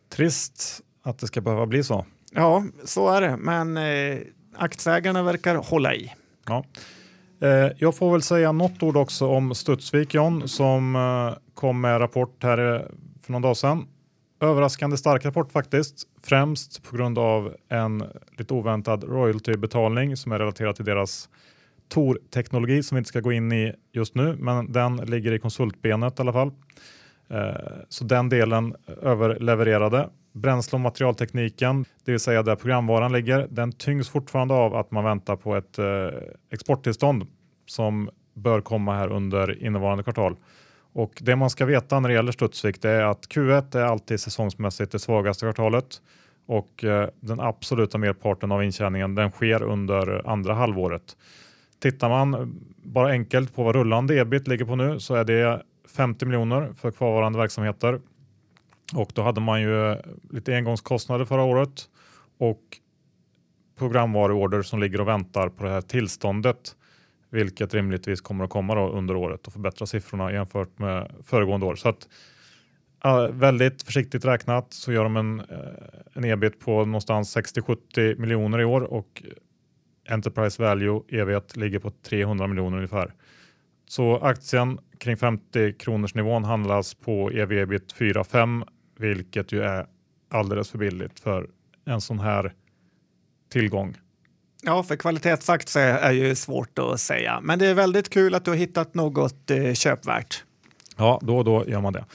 Trist 0.09 0.81
att 1.03 1.19
det 1.19 1.27
ska 1.27 1.41
behöva 1.41 1.65
bli 1.65 1.83
så. 1.83 2.05
Ja, 2.31 2.65
så 2.85 3.09
är 3.09 3.21
det, 3.21 3.37
men 3.37 3.77
eh, 3.77 4.19
aktieägarna 4.55 5.23
verkar 5.23 5.55
hålla 5.55 5.95
i. 5.95 6.13
Ja. 6.45 6.65
Eh, 7.41 7.71
jag 7.77 7.95
får 7.95 8.11
väl 8.11 8.21
säga 8.21 8.51
något 8.51 8.83
ord 8.83 8.97
också 8.97 9.27
om 9.27 9.55
Studsvik 9.55 10.13
John 10.13 10.47
som 10.47 10.95
eh, 10.95 11.53
kom 11.53 11.81
med 11.81 12.01
rapport 12.01 12.43
här 12.43 12.75
eh, 12.75 12.81
för 13.21 13.31
någon 13.31 13.41
dag 13.41 13.57
sedan. 13.57 13.87
Överraskande 14.43 14.97
stark 14.97 15.25
rapport 15.25 15.51
faktiskt, 15.51 16.08
främst 16.23 16.84
på 16.84 16.95
grund 16.97 17.19
av 17.19 17.56
en 17.69 18.03
lite 18.38 18.53
oväntad 18.53 19.03
royaltybetalning 19.03 20.17
som 20.17 20.32
är 20.32 20.39
relaterad 20.39 20.75
till 20.75 20.86
deras 20.86 21.29
Tor-teknologi 21.89 22.84
som 22.84 22.95
vi 22.95 22.97
inte 22.97 23.08
ska 23.08 23.19
gå 23.19 23.32
in 23.32 23.51
i 23.51 23.73
just 23.91 24.15
nu, 24.15 24.36
men 24.39 24.71
den 24.71 24.95
ligger 24.95 25.32
i 25.32 25.39
konsultbenet 25.39 26.19
i 26.19 26.21
alla 26.21 26.34
fall. 26.34 26.51
Eh, 27.29 27.53
så 27.89 28.03
den 28.03 28.29
delen 28.29 28.75
överlevererade 29.01 30.10
Bränsle 30.34 30.75
och 30.75 30.79
materialtekniken, 30.79 31.86
det 32.06 32.12
vill 32.12 32.19
säga 32.19 32.43
där 32.43 32.56
programvaran 32.56 33.12
ligger, 33.12 33.47
den 33.49 33.71
tyngs 33.71 34.10
fortfarande 34.10 34.53
av 34.53 34.75
att 34.75 34.91
man 34.91 35.03
väntar 35.03 35.36
på 35.36 35.56
ett 35.56 35.79
eh, 35.79 36.08
exporttillstånd 36.51 37.27
som 37.65 38.10
bör 38.34 38.62
komma 38.62 38.95
här 38.95 39.12
under 39.12 39.63
innevarande 39.63 40.03
kvartal. 40.03 40.36
Och 40.93 41.19
det 41.21 41.36
man 41.36 41.49
ska 41.49 41.65
veta 41.65 41.99
när 41.99 42.10
det 42.10 42.15
gäller 42.15 42.32
Studsvik 42.32 42.82
det 42.82 42.89
är 42.89 43.03
att 43.03 43.27
Q1 43.27 43.77
är 43.77 43.84
alltid 43.84 44.19
säsongsmässigt 44.19 44.91
det 44.91 44.99
svagaste 44.99 45.45
kvartalet. 45.45 46.01
Och 46.45 46.84
eh, 46.84 47.10
den 47.19 47.39
absoluta 47.39 47.97
merparten 47.97 48.51
av 48.51 48.63
intjäningen 48.63 49.15
den 49.15 49.32
sker 49.32 49.63
under 49.63 50.27
andra 50.29 50.53
halvåret. 50.53 51.17
Tittar 51.79 52.10
man 52.10 52.34
eh, 52.34 52.45
bara 52.84 53.12
enkelt 53.12 53.56
på 53.56 53.63
vad 53.63 53.75
rullande 53.75 54.19
ebit 54.19 54.47
ligger 54.47 54.65
på 54.65 54.75
nu 54.75 54.99
så 54.99 55.15
är 55.15 55.23
det 55.23 55.62
50 55.95 56.25
miljoner 56.25 56.73
för 56.73 56.91
kvarvarande 56.91 57.39
verksamheter. 57.39 58.01
Och 58.93 59.12
då 59.13 59.21
hade 59.21 59.41
man 59.41 59.62
ju 59.62 59.91
eh, 59.91 59.97
lite 60.29 60.56
engångskostnader 60.56 61.25
förra 61.25 61.43
året 61.43 61.89
och 62.38 62.62
programvaruorder 63.77 64.62
som 64.62 64.79
ligger 64.79 65.01
och 65.01 65.08
väntar 65.08 65.49
på 65.49 65.63
det 65.63 65.69
här 65.69 65.82
tillståndet 65.82 66.75
vilket 67.33 67.73
rimligtvis 67.73 68.21
kommer 68.21 68.43
att 68.43 68.49
komma 68.49 68.75
då 68.75 68.89
under 68.89 69.15
året 69.15 69.47
och 69.47 69.53
förbättra 69.53 69.85
siffrorna 69.85 70.31
jämfört 70.31 70.79
med 70.79 71.11
föregående 71.23 71.65
år. 71.65 71.75
Så 71.75 71.89
att, 71.89 72.07
äh, 73.05 73.27
väldigt 73.27 73.83
försiktigt 73.83 74.25
räknat 74.25 74.73
så 74.73 74.91
gör 74.93 75.03
de 75.03 75.17
en, 75.17 75.39
äh, 75.39 75.45
en 76.13 76.25
ebit 76.25 76.59
på 76.59 76.85
någonstans 76.85 77.31
60-70 77.31 78.15
miljoner 78.15 78.59
i 78.59 78.65
år 78.65 78.81
och 78.81 79.23
Enterprise 80.09 80.63
Value 80.63 81.01
evighet 81.09 81.57
ligger 81.57 81.79
på 81.79 81.89
300 81.89 82.47
miljoner 82.47 82.77
ungefär. 82.77 83.13
Så 83.87 84.17
aktien 84.17 84.79
kring 84.97 85.17
50 85.17 85.73
kronors 85.73 86.15
nivån 86.15 86.43
handlas 86.43 86.93
på 86.93 87.31
ev 87.31 87.51
ebit 87.51 87.93
4-5 87.93 88.63
vilket 88.97 89.51
ju 89.51 89.61
är 89.61 89.85
alldeles 90.29 90.69
för 90.69 90.77
billigt 90.77 91.19
för 91.19 91.49
en 91.85 92.01
sån 92.01 92.19
här 92.19 92.53
tillgång. 93.49 93.95
Ja, 94.65 94.84
för 94.84 94.95
kvalitetsaktier 94.95 95.97
är 95.97 96.12
ju 96.12 96.36
svårt 96.36 96.80
att 96.80 96.99
säga, 96.99 97.39
men 97.43 97.60
det 97.60 97.67
är 97.67 97.73
väldigt 97.73 98.10
kul 98.10 98.36
att 98.36 98.45
du 98.45 98.52
har 98.52 98.56
hittat 98.56 98.93
något 98.93 99.52
eh, 99.52 99.73
köpvärt. 99.73 100.43
Ja, 100.97 101.19
då 101.21 101.38
och 101.38 101.45
då 101.45 101.65
gör 101.67 101.82
man 101.82 101.93
det. 101.93 102.06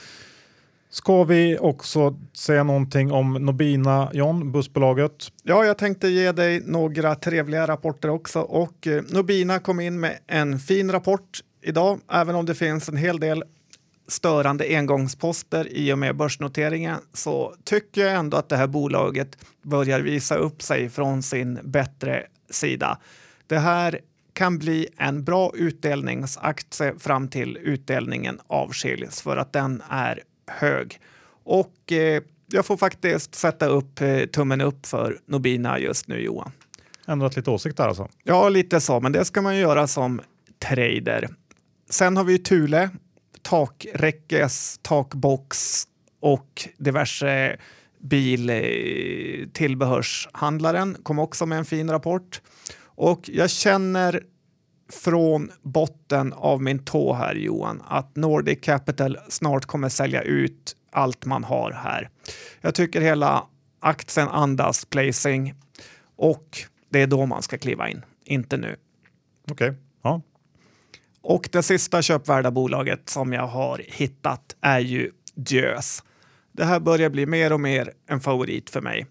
Ska 0.91 1.23
vi 1.23 1.57
också 1.59 2.15
säga 2.33 2.63
någonting 2.63 3.11
om 3.11 3.33
Nobina, 3.33 4.09
John, 4.13 4.51
bussbolaget? 4.51 5.27
Ja, 5.43 5.65
jag 5.65 5.77
tänkte 5.77 6.07
ge 6.07 6.31
dig 6.31 6.61
några 6.65 7.15
trevliga 7.15 7.67
rapporter 7.67 8.09
också 8.09 8.39
och 8.39 8.87
eh, 8.87 9.03
Nobina 9.09 9.59
kom 9.59 9.79
in 9.79 9.99
med 9.99 10.19
en 10.27 10.59
fin 10.59 10.91
rapport 10.91 11.39
idag, 11.61 11.99
även 12.11 12.35
om 12.35 12.45
det 12.45 12.55
finns 12.55 12.89
en 12.89 12.97
hel 12.97 13.19
del 13.19 13.43
störande 14.07 14.65
engångsposter 14.77 15.67
i 15.71 15.93
och 15.93 15.99
med 15.99 16.15
börsnoteringen 16.15 16.99
så 17.13 17.55
tycker 17.63 18.05
jag 18.05 18.13
ändå 18.13 18.37
att 18.37 18.49
det 18.49 18.57
här 18.57 18.67
bolaget 18.67 19.37
börjar 19.61 19.99
visa 19.99 20.35
upp 20.35 20.61
sig 20.61 20.89
från 20.89 21.23
sin 21.23 21.59
bättre 21.63 22.25
sida. 22.51 22.97
Det 23.47 23.59
här 23.59 23.99
kan 24.33 24.57
bli 24.57 24.87
en 24.97 25.23
bra 25.23 25.51
utdelningsaktie 25.55 26.93
fram 26.99 27.27
till 27.27 27.57
utdelningen 27.57 28.39
avskiljs 28.47 29.21
för 29.21 29.37
att 29.37 29.53
den 29.53 29.83
är 29.89 30.23
hög. 30.47 30.99
Och 31.43 31.91
eh, 31.91 32.23
jag 32.51 32.65
får 32.65 32.77
faktiskt 32.77 33.35
sätta 33.35 33.65
upp 33.65 34.01
eh, 34.01 34.25
tummen 34.25 34.61
upp 34.61 34.85
för 34.85 35.19
Nobina 35.25 35.79
just 35.79 36.07
nu 36.07 36.21
Johan. 36.21 36.51
Ändrat 37.07 37.35
lite 37.35 37.51
åsikt 37.51 37.77
där 37.77 37.87
alltså? 37.87 38.09
Ja, 38.23 38.49
lite 38.49 38.81
så, 38.81 38.99
men 38.99 39.11
det 39.11 39.25
ska 39.25 39.41
man 39.41 39.55
ju 39.55 39.61
göra 39.61 39.87
som 39.87 40.21
trader. 40.59 41.29
Sen 41.89 42.17
har 42.17 42.23
vi 42.23 42.39
Thule 42.39 42.89
takräckes, 43.41 44.79
takbox 44.81 45.83
och 46.19 46.67
diverse 46.77 47.57
biltillbehörshandlaren 47.99 50.97
kom 51.03 51.19
också 51.19 51.45
med 51.45 51.57
en 51.57 51.65
fin 51.65 51.91
rapport. 51.91 52.41
Och 52.81 53.29
jag 53.33 53.49
känner 53.49 54.23
från 54.89 55.51
botten 55.61 56.33
av 56.33 56.61
min 56.61 56.85
tå 56.85 57.13
här 57.13 57.35
Johan 57.35 57.83
att 57.87 58.15
Nordic 58.15 58.59
Capital 58.61 59.17
snart 59.29 59.65
kommer 59.65 59.89
sälja 59.89 60.21
ut 60.21 60.75
allt 60.91 61.25
man 61.25 61.43
har 61.43 61.71
här. 61.71 62.09
Jag 62.61 62.75
tycker 62.75 63.01
hela 63.01 63.47
aktien 63.79 64.27
andas 64.27 64.85
placing 64.85 65.53
och 66.15 66.57
det 66.89 67.01
är 67.01 67.07
då 67.07 67.25
man 67.25 67.41
ska 67.41 67.57
kliva 67.57 67.89
in, 67.89 68.05
inte 68.25 68.57
nu. 68.57 68.75
Okej, 69.51 69.69
okay. 69.69 69.81
ja. 70.01 70.21
Och 71.21 71.49
det 71.51 71.63
sista 71.63 72.01
köpvärda 72.01 72.51
bolaget 72.51 73.09
som 73.09 73.33
jag 73.33 73.47
har 73.47 73.81
hittat 73.87 74.55
är 74.61 74.79
ju 74.79 75.11
Djös. 75.35 76.03
Det 76.51 76.65
här 76.65 76.79
börjar 76.79 77.09
bli 77.09 77.25
mer 77.25 77.53
och 77.53 77.59
mer 77.59 77.91
en 78.07 78.19
favorit 78.19 78.69
för 78.69 78.81
mig. 78.81 79.07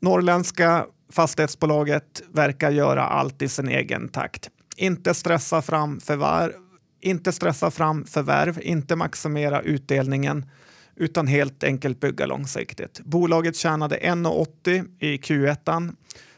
Norrländska 0.00 0.86
fastighetsbolaget 1.12 2.22
verkar 2.32 2.70
göra 2.70 3.04
allt 3.04 3.42
i 3.42 3.48
sin 3.48 3.68
egen 3.68 4.08
takt. 4.08 4.50
Inte 4.76 5.14
stressa 5.14 5.62
fram 5.62 6.00
förvärv, 6.00 6.52
inte 7.00 7.32
stressa 7.32 7.70
fram 7.70 8.04
förvärv, 8.04 8.58
inte 8.62 8.96
maximera 8.96 9.60
utdelningen 9.60 10.46
utan 10.96 11.26
helt 11.26 11.64
enkelt 11.64 12.00
bygga 12.00 12.26
långsiktigt. 12.26 13.00
Bolaget 13.04 13.56
tjänade 13.56 13.96
1,80 13.96 14.88
i 14.98 15.16
Q1, 15.16 15.94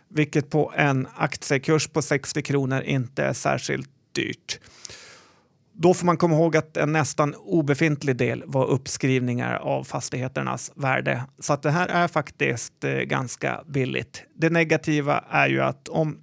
vilket 0.08 0.50
på 0.50 0.72
en 0.76 1.08
aktiekurs 1.16 1.88
på 1.88 2.02
60 2.02 2.42
kronor 2.42 2.82
inte 2.82 3.24
är 3.24 3.32
särskilt 3.32 3.90
dyrt. 4.12 4.60
Då 5.82 5.94
får 5.94 6.06
man 6.06 6.16
komma 6.16 6.34
ihåg 6.34 6.56
att 6.56 6.76
en 6.76 6.92
nästan 6.92 7.34
obefintlig 7.34 8.16
del 8.16 8.42
var 8.46 8.66
uppskrivningar 8.66 9.54
av 9.54 9.84
fastigheternas 9.84 10.72
värde. 10.74 11.24
Så 11.38 11.52
att 11.52 11.62
det 11.62 11.70
här 11.70 11.88
är 11.88 12.08
faktiskt 12.08 12.84
eh, 12.84 12.92
ganska 12.92 13.64
billigt. 13.66 14.22
Det 14.34 14.50
negativa 14.50 15.24
är 15.30 15.48
ju 15.48 15.60
att 15.60 15.88
om 15.88 16.18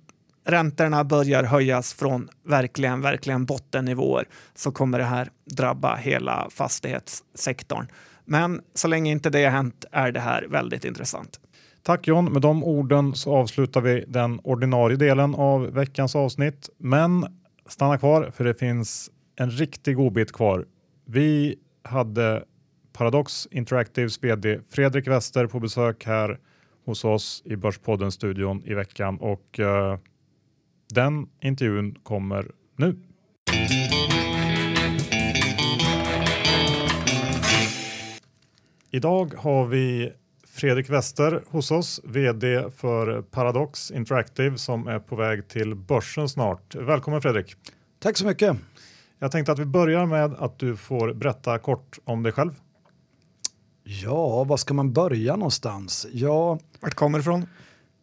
räntorna 0.45 1.03
börjar 1.03 1.43
höjas 1.43 1.93
från 1.93 2.29
verkligen, 2.43 3.01
verkligen 3.01 3.45
bottennivåer 3.45 4.27
så 4.55 4.71
kommer 4.71 4.97
det 4.97 5.05
här 5.05 5.29
drabba 5.45 5.95
hela 5.95 6.47
fastighetssektorn. 6.51 7.87
Men 8.25 8.61
så 8.73 8.87
länge 8.87 9.11
inte 9.11 9.29
det 9.29 9.43
har 9.43 9.51
hänt 9.51 9.85
är 9.91 10.11
det 10.11 10.19
här 10.19 10.47
väldigt 10.49 10.85
intressant. 10.85 11.39
Tack 11.83 12.07
John. 12.07 12.25
Med 12.25 12.41
de 12.41 12.63
orden 12.63 13.15
så 13.15 13.35
avslutar 13.35 13.81
vi 13.81 14.05
den 14.07 14.39
ordinarie 14.43 14.97
delen 14.97 15.35
av 15.35 15.61
veckans 15.61 16.15
avsnitt. 16.15 16.69
Men 16.77 17.25
stanna 17.67 17.97
kvar 17.97 18.31
för 18.35 18.43
det 18.43 18.53
finns 18.53 19.11
en 19.37 19.51
riktig 19.51 19.95
godbit 19.95 20.31
kvar. 20.31 20.65
Vi 21.05 21.55
hade 21.83 22.43
Paradox 22.93 23.47
Interactives 23.51 24.23
vd 24.23 24.59
Fredrik 24.69 25.07
Wester 25.07 25.47
på 25.47 25.59
besök 25.59 26.05
här 26.05 26.39
hos 26.85 27.05
oss 27.05 27.41
i 27.45 27.55
Börspodden-studion 27.55 28.63
i 28.65 28.73
veckan 28.73 29.17
och 29.17 29.59
uh, 29.59 29.97
den 30.93 31.29
intervjun 31.41 31.95
kommer 32.03 32.51
nu. 32.75 32.95
Idag 38.91 39.33
har 39.37 39.65
vi 39.65 40.13
Fredrik 40.47 40.89
Wester 40.89 41.43
hos 41.47 41.71
oss, 41.71 42.01
vd 42.03 42.71
för 42.71 43.21
Paradox 43.21 43.91
Interactive 43.91 44.57
som 44.57 44.87
är 44.87 44.99
på 44.99 45.15
väg 45.15 45.47
till 45.47 45.75
börsen 45.75 46.29
snart. 46.29 46.75
Välkommen 46.75 47.21
Fredrik! 47.21 47.55
Tack 47.99 48.17
så 48.17 48.25
mycket! 48.25 48.57
Jag 49.19 49.31
tänkte 49.31 49.51
att 49.51 49.59
vi 49.59 49.65
börjar 49.65 50.05
med 50.05 50.33
att 50.33 50.59
du 50.59 50.75
får 50.75 51.13
berätta 51.13 51.59
kort 51.59 51.99
om 52.03 52.23
dig 52.23 52.31
själv. 52.31 52.51
Ja, 53.83 54.43
var 54.43 54.57
ska 54.57 54.73
man 54.73 54.93
börja 54.93 55.35
någonstans? 55.35 56.07
Ja, 56.11 56.59
Vart 56.79 56.93
kommer 56.93 57.17
du 57.17 57.21
ifrån? 57.21 57.45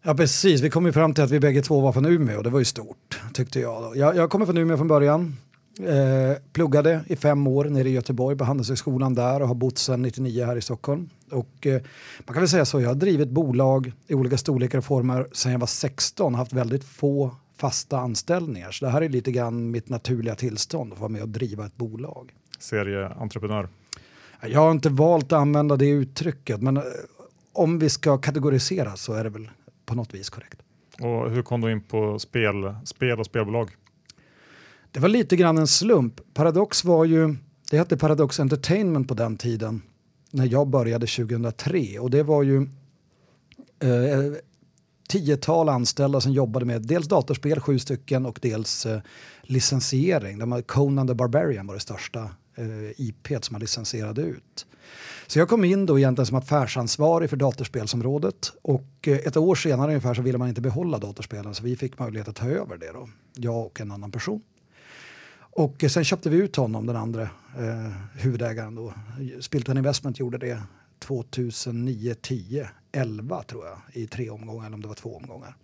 Ja, 0.02 0.14
precis. 0.14 0.60
Vi 0.60 0.70
kom 0.70 0.86
ju 0.86 0.92
fram 0.92 1.14
till 1.14 1.24
att 1.24 1.30
vi 1.30 1.40
bägge 1.40 1.62
två 1.62 1.80
var 1.80 1.92
från 1.92 2.06
Umeå. 2.06 2.42
Det 2.42 2.50
var 2.50 2.58
ju 2.58 2.64
stort, 2.64 3.20
tyckte 3.32 3.60
jag. 3.60 3.96
Jag, 3.96 4.16
jag 4.16 4.30
kommer 4.30 4.46
från 4.46 4.58
Umeå 4.58 4.76
från 4.76 4.88
början. 4.88 5.36
Eh, 5.80 6.36
pluggade 6.52 7.04
i 7.06 7.16
fem 7.16 7.46
år 7.46 7.64
nere 7.64 7.88
i 7.88 7.92
Göteborg 7.92 8.38
på 8.38 8.44
Handelshögskolan 8.44 9.14
där 9.14 9.42
och 9.42 9.48
har 9.48 9.54
bott 9.54 9.78
sedan 9.78 10.02
99 10.02 10.46
här 10.46 10.56
i 10.56 10.60
Stockholm. 10.60 11.10
Och, 11.30 11.66
eh, 11.66 11.82
man 12.26 12.34
kan 12.34 12.42
väl 12.42 12.48
säga 12.48 12.64
så, 12.64 12.80
jag 12.80 12.88
har 12.88 12.94
drivit 12.94 13.28
bolag 13.28 13.92
i 14.06 14.14
olika 14.14 14.38
storlekar 14.38 14.78
och 14.78 14.84
former 14.84 15.26
sedan 15.32 15.52
jag 15.52 15.58
var 15.58 15.66
16 15.66 16.34
och 16.34 16.38
haft 16.38 16.52
väldigt 16.52 16.84
få 16.84 17.36
fasta 17.56 17.98
anställningar. 17.98 18.70
Så 18.70 18.84
det 18.84 18.90
här 18.90 19.02
är 19.02 19.08
lite 19.08 19.32
grann 19.32 19.70
mitt 19.70 19.88
naturliga 19.88 20.34
tillstånd 20.34 20.92
att 20.92 20.98
vara 20.98 21.08
med 21.08 21.22
och 21.22 21.28
driva 21.28 21.66
ett 21.66 21.76
bolag. 21.76 22.34
Serieentreprenör? 22.58 23.68
Jag 24.42 24.60
har 24.60 24.70
inte 24.70 24.88
valt 24.88 25.32
att 25.32 25.40
använda 25.40 25.76
det 25.76 25.88
uttrycket, 25.88 26.62
men 26.62 26.76
eh, 26.76 26.82
om 27.52 27.78
vi 27.78 27.90
ska 27.90 28.18
kategorisera 28.18 28.96
så 28.96 29.12
är 29.12 29.24
det 29.24 29.30
väl 29.30 29.50
på 29.86 29.94
något 29.94 30.14
vis 30.14 30.30
korrekt. 30.30 30.58
Och 31.00 31.30
hur 31.30 31.42
kom 31.42 31.60
du 31.60 31.72
in 31.72 31.80
på 31.80 32.18
spel, 32.18 32.74
spel 32.84 33.20
och 33.20 33.26
spelbolag? 33.26 33.70
Det 34.90 35.00
var 35.00 35.08
lite 35.08 35.36
grann 35.36 35.58
en 35.58 35.66
slump. 35.66 36.20
Paradox 36.34 36.84
var 36.84 37.04
ju, 37.04 37.36
det 37.70 37.78
hette 37.78 37.96
Paradox 37.96 38.40
Entertainment 38.40 39.08
på 39.08 39.14
den 39.14 39.36
tiden 39.36 39.82
när 40.30 40.46
jag 40.46 40.68
började 40.68 41.06
2003 41.06 41.98
och 41.98 42.10
det 42.10 42.22
var 42.22 42.42
ju 42.42 42.56
eh, 43.82 44.34
tiotal 45.08 45.68
anställda 45.68 46.20
som 46.20 46.32
jobbade 46.32 46.66
med 46.66 46.82
dels 46.82 47.08
datorspel, 47.08 47.60
sju 47.60 47.78
stycken, 47.78 48.26
och 48.26 48.38
dels 48.42 48.86
eh, 48.86 49.00
licensiering. 49.42 50.38
De 50.38 50.62
Conan 50.62 51.08
the 51.08 51.14
Barbarian 51.14 51.66
var 51.66 51.74
det 51.74 51.80
största 51.80 52.20
eh, 52.54 53.00
IP 53.00 53.28
som 53.40 53.54
man 53.54 53.60
licensierade 53.60 54.22
ut. 54.22 54.66
Så 55.26 55.38
jag 55.38 55.48
kom 55.48 55.64
in 55.64 55.86
då 55.86 55.98
egentligen 55.98 56.26
som 56.26 56.36
affärsansvarig 56.36 57.30
för 57.30 57.36
datorspelsområdet 57.36 58.52
och 58.62 58.88
eh, 59.06 59.16
ett 59.16 59.36
år 59.36 59.54
senare 59.54 59.88
ungefär 59.88 60.14
så 60.14 60.22
ville 60.22 60.38
man 60.38 60.48
inte 60.48 60.60
behålla 60.60 60.98
datorspelen 60.98 61.54
så 61.54 61.62
vi 61.62 61.76
fick 61.76 61.98
möjlighet 61.98 62.28
att 62.28 62.36
ta 62.36 62.48
över 62.48 62.76
det 62.76 62.92
då, 62.92 63.08
jag 63.34 63.66
och 63.66 63.80
en 63.80 63.90
annan 63.90 64.10
person. 64.10 64.42
Och 65.36 65.84
eh, 65.84 65.88
sen 65.88 66.04
köpte 66.04 66.30
vi 66.30 66.36
ut 66.36 66.56
honom, 66.56 66.86
den 66.86 66.96
andra 66.96 67.22
eh, 67.22 67.92
huvudägaren 68.14 68.74
då. 68.74 68.94
Spilton 69.40 69.78
Investment 69.78 70.18
gjorde 70.18 70.38
det 70.38 70.62
2009, 70.98 72.14
10, 72.22 72.68
11 72.92 73.42
tror 73.42 73.66
jag 73.66 73.78
i 73.92 74.06
tre 74.06 74.30
omgångar 74.30 74.66
eller 74.66 74.74
om 74.74 74.82
det 74.82 74.88
var 74.88 74.94
två 74.94 75.16
omgångar. 75.16 75.56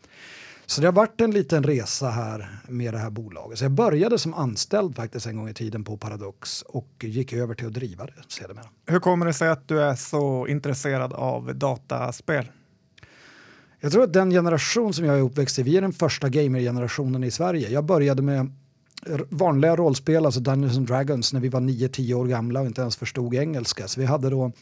Så 0.66 0.80
det 0.80 0.86
har 0.86 0.92
varit 0.92 1.20
en 1.20 1.30
liten 1.30 1.62
resa 1.62 2.10
här 2.10 2.60
med 2.68 2.94
det 2.94 2.98
här 2.98 3.10
bolaget. 3.10 3.58
Så 3.58 3.64
jag 3.64 3.72
började 3.72 4.18
som 4.18 4.34
anställd 4.34 4.96
faktiskt 4.96 5.26
en 5.26 5.36
gång 5.36 5.48
i 5.48 5.54
tiden 5.54 5.84
på 5.84 5.96
Paradox 5.96 6.62
och 6.62 6.88
gick 7.00 7.32
över 7.32 7.54
till 7.54 7.66
att 7.66 7.72
driva 7.72 8.06
det 8.06 8.12
sedermera. 8.28 8.66
Hur 8.86 9.00
kommer 9.00 9.26
det 9.26 9.32
sig 9.32 9.48
att 9.48 9.68
du 9.68 9.82
är 9.82 9.94
så 9.94 10.46
intresserad 10.46 11.12
av 11.12 11.54
dataspel? 11.54 12.50
Jag 13.80 13.92
tror 13.92 14.04
att 14.04 14.12
den 14.12 14.30
generation 14.30 14.94
som 14.94 15.04
jag 15.04 15.18
är 15.18 15.22
uppväxt 15.22 15.58
i, 15.58 15.62
vi 15.62 15.76
är 15.76 15.80
den 15.80 15.92
första 15.92 16.28
gamergenerationen 16.28 17.24
i 17.24 17.30
Sverige. 17.30 17.68
Jag 17.68 17.84
började 17.84 18.22
med 18.22 18.52
vanliga 19.28 19.76
rollspel, 19.76 20.26
alltså 20.26 20.40
Dungeons 20.40 20.76
and 20.76 20.86
Dragons, 20.86 21.32
när 21.32 21.40
vi 21.40 21.48
var 21.48 21.60
9-10 21.60 22.14
år 22.14 22.26
gamla 22.26 22.60
och 22.60 22.66
inte 22.66 22.80
ens 22.80 22.96
förstod 22.96 23.34
engelska. 23.34 23.88
Så 23.88 24.00
vi 24.00 24.06
hade 24.06 24.30
då... 24.30 24.52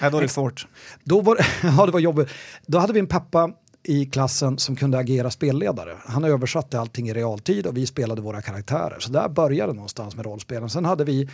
Ja, 0.00 0.10
då 0.10 0.18
är 0.18 0.22
det 0.22 0.28
svårt. 0.28 0.66
Då 1.04 1.20
var, 1.20 1.38
ja, 1.62 1.86
det 1.86 1.92
var 1.92 2.00
jobbigt. 2.00 2.28
Då 2.66 2.78
hade 2.78 2.92
vi 2.92 3.00
en 3.00 3.06
pappa 3.06 3.50
i 3.82 4.06
klassen 4.06 4.58
som 4.58 4.76
kunde 4.76 4.98
agera 4.98 5.30
spelledare. 5.30 5.96
Han 6.06 6.24
översatte 6.24 6.80
allting 6.80 7.08
i 7.08 7.14
realtid 7.14 7.66
och 7.66 7.76
vi 7.76 7.86
spelade 7.86 8.22
våra 8.22 8.42
karaktärer. 8.42 8.96
Så 9.00 9.12
där 9.12 9.28
började 9.28 9.72
någonstans 9.72 10.16
med 10.16 10.26
rollspelen. 10.26 10.70
Sen 10.70 10.84
hade 10.84 11.04
vi 11.04 11.28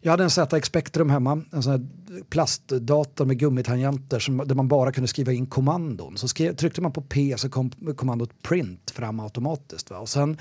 jag 0.00 0.10
hade 0.10 0.24
en 0.24 0.30
ZX 0.30 0.66
Spectrum 0.66 1.10
hemma, 1.10 1.42
en 1.52 1.62
sån 1.62 1.72
här 1.72 1.86
plastdator 2.30 3.24
med 3.24 3.38
gummitangenter 3.38 4.18
som, 4.18 4.42
där 4.46 4.54
man 4.54 4.68
bara 4.68 4.92
kunde 4.92 5.08
skriva 5.08 5.32
in 5.32 5.46
kommandon. 5.46 6.16
Så 6.16 6.28
skrev, 6.28 6.56
tryckte 6.56 6.80
man 6.80 6.92
på 6.92 7.02
P 7.02 7.34
så 7.36 7.48
kom 7.48 7.70
kommandot 7.96 8.42
print 8.42 8.90
fram 8.90 9.20
automatiskt. 9.20 9.90
Va? 9.90 9.98
Och 9.98 10.08
sen 10.08 10.38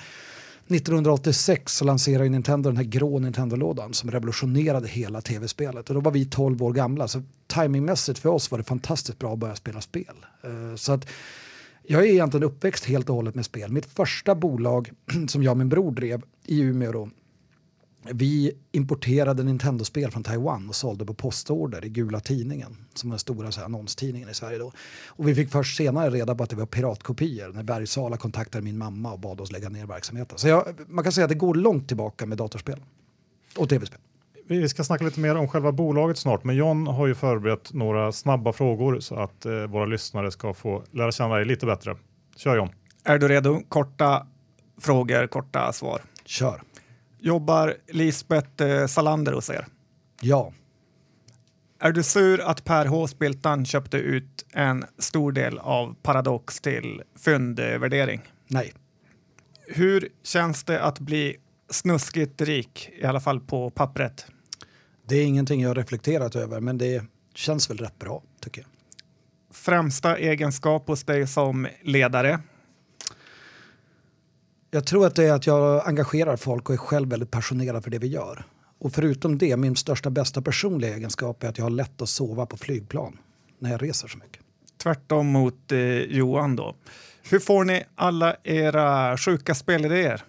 1986 0.67 1.75
så 1.75 1.85
lanserade 1.85 2.29
Nintendo 2.29 2.69
den 2.69 2.77
här 2.77 2.83
grå 2.83 3.19
Nintendo-lådan 3.19 3.93
som 3.93 4.11
revolutionerade 4.11 4.87
hela 4.87 5.21
tv-spelet. 5.21 5.89
Och 5.89 5.95
då 5.95 6.01
var 6.01 6.11
vi 6.11 6.25
12 6.25 6.63
år 6.63 6.73
gamla, 6.73 7.07
så 7.07 7.23
timingmässigt 7.47 8.19
för 8.19 8.29
oss 8.29 8.51
var 8.51 8.57
det 8.57 8.63
fantastiskt 8.63 9.19
bra 9.19 9.33
att 9.33 9.39
börja 9.39 9.55
spela 9.55 9.81
spel. 9.81 10.15
Uh, 10.45 10.75
så 10.75 10.93
att 10.93 11.07
jag 11.83 12.03
är 12.03 12.07
egentligen 12.07 12.43
uppväxt 12.43 12.85
helt 12.85 13.09
och 13.09 13.15
hållet 13.15 13.35
med 13.35 13.45
spel. 13.45 13.71
Mitt 13.71 13.85
första 13.85 14.35
bolag 14.35 14.91
som 15.27 15.43
jag 15.43 15.51
och 15.51 15.57
min 15.57 15.69
bror 15.69 15.91
drev 15.91 16.21
i 16.45 16.59
Umeå 16.61 16.91
då, 16.91 17.09
vi 18.13 18.51
importerade 18.71 19.43
Nintendo-spel 19.43 20.11
från 20.11 20.23
Taiwan 20.23 20.69
och 20.69 20.75
sålde 20.75 21.05
på 21.05 21.13
postorder 21.13 21.85
i 21.85 21.89
Gula 21.89 22.19
Tidningen 22.19 22.77
som 22.93 23.09
var 23.09 23.13
den 23.13 23.19
stora 23.19 23.51
så 23.51 23.59
här, 23.59 23.65
annonstidningen 23.65 24.29
i 24.29 24.33
Sverige 24.33 24.57
då. 24.57 24.71
Och 25.07 25.27
vi 25.27 25.35
fick 25.35 25.51
först 25.51 25.77
senare 25.77 26.09
reda 26.09 26.35
på 26.35 26.43
att 26.43 26.49
det 26.49 26.55
var 26.55 26.65
piratkopior 26.65 27.53
när 27.53 27.63
Bergsala 27.63 28.17
kontaktade 28.17 28.63
min 28.63 28.77
mamma 28.77 29.13
och 29.13 29.19
bad 29.19 29.41
oss 29.41 29.51
lägga 29.51 29.69
ner 29.69 29.85
verksamheten. 29.85 30.37
Så 30.37 30.47
jag, 30.47 30.63
man 30.87 31.03
kan 31.03 31.13
säga 31.13 31.25
att 31.25 31.29
det 31.29 31.35
går 31.35 31.55
långt 31.55 31.87
tillbaka 31.87 32.25
med 32.25 32.37
datorspel 32.37 32.79
och 33.57 33.69
tv-spel. 33.69 33.99
Vi 34.49 34.69
ska 34.69 34.83
snacka 34.83 35.05
lite 35.05 35.19
mer 35.19 35.35
om 35.35 35.47
själva 35.47 35.71
bolaget 35.71 36.17
snart, 36.17 36.43
men 36.43 36.55
John 36.55 36.87
har 36.87 37.07
ju 37.07 37.15
förberett 37.15 37.73
några 37.73 38.11
snabba 38.11 38.53
frågor 38.53 38.99
så 38.99 39.15
att 39.15 39.45
eh, 39.45 39.53
våra 39.53 39.85
lyssnare 39.85 40.31
ska 40.31 40.53
få 40.53 40.83
lära 40.91 41.11
känna 41.11 41.35
dig 41.35 41.45
lite 41.45 41.65
bättre. 41.65 41.95
Kör 42.35 42.55
John! 42.55 42.69
Är 43.03 43.17
du 43.17 43.27
redo? 43.27 43.61
Korta 43.69 44.27
frågor, 44.81 45.27
korta 45.27 45.73
svar. 45.73 46.01
Kör! 46.25 46.61
Jobbar 47.19 47.75
Lisbeth 47.87 48.63
eh, 48.63 48.87
Salander 48.87 49.33
hos 49.33 49.49
er? 49.49 49.65
Ja. 50.21 50.53
Är 51.79 51.91
du 51.91 52.03
sur 52.03 52.41
att 52.41 52.63
Per 52.63 52.85
H. 52.85 53.07
Spiltan 53.07 53.65
köpte 53.65 53.97
ut 53.97 54.45
en 54.53 54.85
stor 54.97 55.31
del 55.31 55.59
av 55.59 55.95
Paradox 56.01 56.61
till 56.61 57.03
fyndvärdering? 57.25 58.21
Nej. 58.47 58.73
Hur 59.67 60.09
känns 60.23 60.63
det 60.63 60.81
att 60.81 60.99
bli 60.99 61.35
snuskigt 61.69 62.41
rik, 62.41 62.89
i 62.97 63.05
alla 63.05 63.19
fall 63.19 63.39
på 63.39 63.69
pappret? 63.69 64.25
Det 65.07 65.15
är 65.15 65.25
ingenting 65.25 65.61
jag 65.61 65.69
har 65.69 65.75
reflekterat 65.75 66.35
över, 66.35 66.59
men 66.59 66.77
det 66.77 67.03
känns 67.35 67.69
väl 67.69 67.77
rätt 67.77 67.99
bra 67.99 68.23
tycker 68.41 68.61
jag. 68.61 68.69
Främsta 69.55 70.17
egenskap 70.17 70.87
hos 70.87 71.03
dig 71.03 71.27
som 71.27 71.67
ledare? 71.81 72.39
Jag 74.71 74.85
tror 74.85 75.07
att 75.07 75.15
det 75.15 75.23
är 75.23 75.33
att 75.33 75.47
jag 75.47 75.87
engagerar 75.87 76.37
folk 76.37 76.69
och 76.69 76.75
är 76.75 76.77
själv 76.77 77.09
väldigt 77.09 77.31
passionerad 77.31 77.83
för 77.83 77.91
det 77.91 77.99
vi 77.99 78.07
gör. 78.07 78.45
Och 78.79 78.93
förutom 78.93 79.37
det, 79.37 79.57
min 79.57 79.75
största 79.75 80.09
bästa 80.09 80.41
personliga 80.41 80.95
egenskap 80.95 81.43
är 81.43 81.49
att 81.49 81.57
jag 81.57 81.65
har 81.65 81.69
lätt 81.69 82.01
att 82.01 82.09
sova 82.09 82.45
på 82.45 82.57
flygplan 82.57 83.17
när 83.59 83.71
jag 83.71 83.83
reser 83.83 84.07
så 84.07 84.17
mycket. 84.17 84.41
Tvärtom 84.77 85.27
mot 85.27 85.71
eh, 85.71 85.79
Johan 85.89 86.55
då. 86.55 86.75
Hur 87.29 87.39
får 87.39 87.63
ni 87.63 87.83
alla 87.95 88.35
era 88.43 89.17
sjuka 89.17 89.55
spelidéer? 89.55 90.23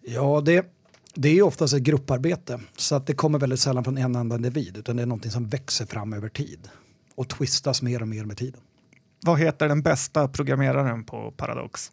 Ja, 0.00 0.40
det, 0.40 0.66
det 1.14 1.28
är 1.28 1.42
oftast 1.42 1.74
ett 1.74 1.82
grupparbete 1.82 2.60
så 2.76 2.94
att 2.94 3.06
det 3.06 3.14
kommer 3.14 3.38
väldigt 3.38 3.60
sällan 3.60 3.84
från 3.84 3.98
en 3.98 4.14
enda 4.14 4.36
individ 4.36 4.76
utan 4.76 4.96
det 4.96 5.02
är 5.02 5.06
någonting 5.06 5.30
som 5.30 5.48
växer 5.48 5.86
fram 5.86 6.12
över 6.12 6.28
tid 6.28 6.68
och 7.14 7.28
twistas 7.28 7.82
mer 7.82 8.02
och 8.02 8.08
mer 8.08 8.24
med 8.24 8.36
tiden. 8.36 8.60
Vad 9.20 9.38
heter 9.38 9.68
den 9.68 9.82
bästa 9.82 10.28
programmeraren 10.28 11.04
på 11.04 11.30
Paradox? 11.36 11.92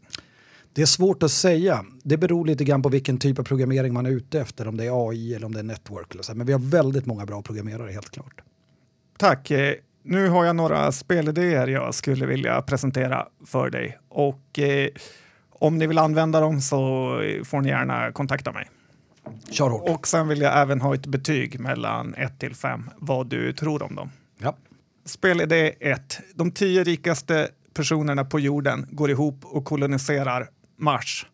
Det 0.76 0.82
är 0.82 0.86
svårt 0.86 1.24
att 1.24 1.32
säga. 1.32 1.86
Det 2.04 2.18
beror 2.18 2.46
lite 2.46 2.64
grann 2.64 2.82
på 2.82 2.90
vilken 2.90 3.18
typ 3.18 3.40
av 3.40 3.44
programmering 3.44 3.94
man 3.94 4.06
är 4.06 4.10
ute 4.10 4.42
efter, 4.42 4.68
om 4.68 4.78
det 4.78 4.86
är 4.86 5.10
AI 5.10 5.34
eller 5.34 5.46
om 5.46 5.54
det 5.54 5.60
är 5.60 5.64
network. 5.64 6.14
Eller 6.14 6.24
så. 6.24 6.36
Men 6.36 6.48
vi 6.48 6.54
har 6.54 6.60
väldigt 6.60 7.06
många 7.06 7.26
bra 7.26 7.42
programmerare, 7.42 7.92
helt 7.92 8.10
klart. 8.10 8.42
Tack. 9.18 9.52
Eh, 9.52 9.74
nu 10.04 10.28
har 10.28 10.46
jag 10.46 10.56
några 10.56 10.92
spelidéer 10.92 11.68
jag 11.68 11.96
skulle 11.96 12.26
vilja 12.26 12.62
presentera 12.62 13.28
för 13.46 13.70
dig. 13.70 13.98
Och 14.10 14.60
eh, 14.60 14.90
om 15.50 15.78
ni 15.78 15.88
vill 15.88 15.98
använda 15.98 16.40
dem 16.40 16.62
så 16.62 16.78
får 17.44 17.62
ni 17.62 17.70
gärna 17.70 18.12
kontakta 18.12 18.52
mig. 18.52 18.70
Kör 19.50 19.70
hårt. 19.70 19.90
Och 19.90 20.08
sen 20.08 20.28
vill 20.28 20.42
jag 20.42 20.62
även 20.62 20.82
ha 20.82 20.96
ett 20.96 21.06
betyg 21.06 21.60
mellan 21.60 22.14
1 22.14 22.40
till 22.40 22.56
5, 22.56 22.90
vad 22.98 23.28
du 23.28 23.54
tror 23.54 23.84
om 23.84 23.96
dem. 23.96 24.10
Ja. 24.42 24.58
Spelidé 25.06 25.74
1. 25.80 26.20
De 26.36 26.52
tio 26.52 26.84
rikaste 26.84 27.50
personerna 27.74 28.26
på 28.26 28.40
jorden 28.40 28.88
går 28.92 29.12
ihop 29.12 29.46
och 29.46 29.66
koloniserar 29.66 30.50
Mars. 30.84 31.26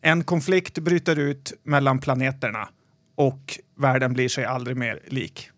En 0.00 0.24
konflikt 0.24 0.78
bryter 0.78 1.18
ut 1.18 1.52
mellan 1.62 1.98
planeterna 1.98 2.68
och 3.14 3.60
världen 3.76 4.12
blir 4.12 4.28
sig 4.28 4.44
aldrig 4.44 4.76
mer 4.76 5.02
lik. 5.06 5.50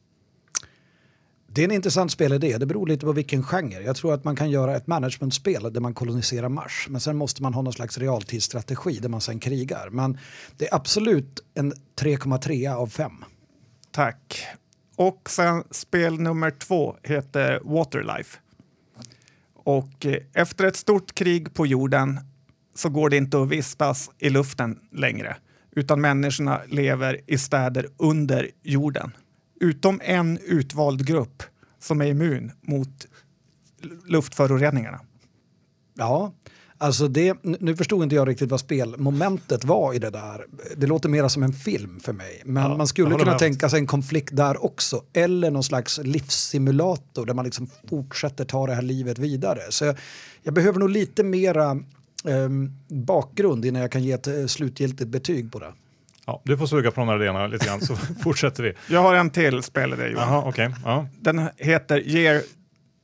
Det 1.47 1.63
är 1.63 1.65
en 1.65 1.75
intressant 1.75 2.13
spelidé. 2.13 2.59
Det 2.59 2.67
beror 2.67 2.87
lite 2.87 3.07
på 3.07 3.13
vilken 3.13 3.43
genre. 3.43 3.83
Jag 3.83 3.97
tror 3.97 4.15
att 4.15 4.25
man 4.25 4.37
kan 4.37 4.51
göra 4.51 4.77
ett 4.77 4.87
managementspel 4.87 5.73
där 5.73 5.81
man 5.81 5.95
koloniserar 5.95 6.49
Mars. 6.49 6.87
Men 6.91 7.01
sen 7.01 7.17
måste 7.17 7.43
man 7.43 7.55
ha 7.55 7.63
någon 7.63 7.73
slags 7.73 7.99
realtidsstrategi 7.99 8.99
där 8.99 9.09
man 9.09 9.21
sen 9.21 9.41
krigar. 9.41 9.89
Men 9.91 10.19
det 10.57 10.69
är 10.69 10.75
absolut 10.75 11.41
en 11.55 11.73
3,3 11.73 12.75
av 12.75 12.87
5. 12.87 13.13
Tack. 13.91 14.47
Och 14.97 15.31
sen 15.31 15.65
spel 15.71 16.21
nummer 16.21 16.51
två 16.51 16.97
heter 17.03 17.61
Waterlife. 17.65 18.39
Och 19.55 20.07
eh, 20.07 20.23
efter 20.33 20.65
ett 20.65 20.77
stort 20.77 21.15
krig 21.15 21.55
på 21.55 21.67
jorden 21.67 22.21
så 22.79 22.89
går 22.89 23.11
det 23.11 23.17
inte 23.17 23.43
att 23.43 23.49
vistas 23.49 24.11
i 24.19 24.31
luften 24.31 24.79
längre, 24.93 25.37
utan 25.71 26.01
människorna 26.01 26.61
lever 26.69 27.21
i 27.27 27.39
städer 27.39 27.87
under 27.97 28.51
jorden. 28.63 29.13
Utom 29.61 30.01
en 30.05 30.39
utvald 30.39 31.07
grupp 31.07 31.43
som 31.79 32.01
är 32.01 32.07
immun 32.07 32.53
mot 32.61 33.07
luftföroreningarna. 34.07 35.01
Ja, 35.95 36.33
alltså 36.79 37.09
det, 37.09 37.37
nu 37.43 37.77
förstod 37.77 38.03
inte 38.03 38.15
jag 38.15 38.29
riktigt 38.29 38.51
vad 38.51 38.61
spelmomentet 38.61 39.65
var 39.65 39.95
i 39.95 39.99
det 39.99 40.11
där. 40.11 40.47
Det 40.77 40.87
låter 40.87 41.09
mer 41.09 41.29
som 41.29 41.43
en 41.43 41.53
film 41.53 42.01
för 42.01 42.13
mig. 42.13 42.43
Men 42.45 42.63
Ja, 42.63 42.77
man 42.77 42.87
skulle 42.87 43.11
kunna 43.11 43.25
med. 43.31 43.39
tänka 43.39 43.69
sig 43.69 43.79
en 43.81 43.87
konflikt 43.87 44.37
där 44.37 44.65
också. 44.65 45.03
Eller 45.13 45.51
någon 45.51 45.65
slags 45.65 45.99
livssimulator 46.03 47.27
där 47.27 47.35
man 47.35 47.45
liksom 47.45 47.71
fortsätter 47.89 48.45
ta 48.45 48.67
det 48.67 48.75
här 48.75 48.83
livet 48.83 49.19
vidare. 49.19 49.61
Så 49.71 49.85
jag, 49.85 49.97
jag 50.43 50.55
behöver 50.55 50.79
nog 50.79 50.91
lite 50.91 51.25
mera 51.25 51.81
bakgrund 52.89 53.65
innan 53.65 53.83
jag 53.83 53.93
kan 53.93 54.03
ge 54.03 54.13
ett 54.13 54.27
eh, 54.27 54.47
slutgiltigt 54.47 55.11
betyg 55.11 55.53
på 55.53 55.59
det. 55.59 55.73
Ja, 56.27 56.43
du 56.45 56.59
får 56.59 56.67
suga 56.67 56.91
på 56.91 57.01
de 57.01 57.09
här 57.09 57.17
idéerna 57.17 57.47
lite 57.47 57.67
grann 57.67 57.81
så 57.81 57.97
fortsätter 58.23 58.63
vi. 58.63 58.73
Jag 58.89 59.03
har 59.03 59.15
en 59.15 59.31
till 59.31 59.63
spelidé 59.63 60.09
Johan. 60.09 60.29
Jaha, 60.29 60.49
okej. 60.49 60.75
Ja. 60.85 61.09
Den 61.21 61.49
heter 61.57 62.09
Year 62.09 62.43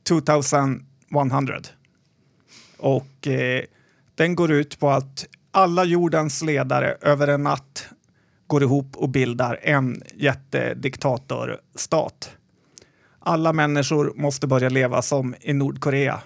2100. 0.07 1.61
Och 2.77 3.27
eh, 3.27 3.63
den 4.15 4.35
går 4.35 4.51
ut 4.51 4.79
på 4.79 4.89
att 4.89 5.25
alla 5.51 5.83
jordens 5.83 6.41
ledare 6.41 6.97
över 7.01 7.27
en 7.27 7.43
natt 7.43 7.87
går 8.47 8.63
ihop 8.63 8.95
och 8.95 9.09
bildar 9.09 9.59
en 9.63 10.01
jättediktatorstat. 10.15 12.31
Alla 13.19 13.53
människor 13.53 14.13
måste 14.15 14.47
börja 14.47 14.69
leva 14.69 15.01
som 15.01 15.35
i 15.41 15.53
Nordkorea. 15.53 16.19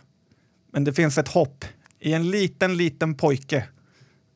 Men 0.71 0.83
det 0.83 0.93
finns 0.93 1.17
ett 1.17 1.27
hopp 1.27 1.65
i 1.99 2.13
en 2.13 2.29
liten, 2.31 2.77
liten 2.77 3.15
pojke 3.15 3.67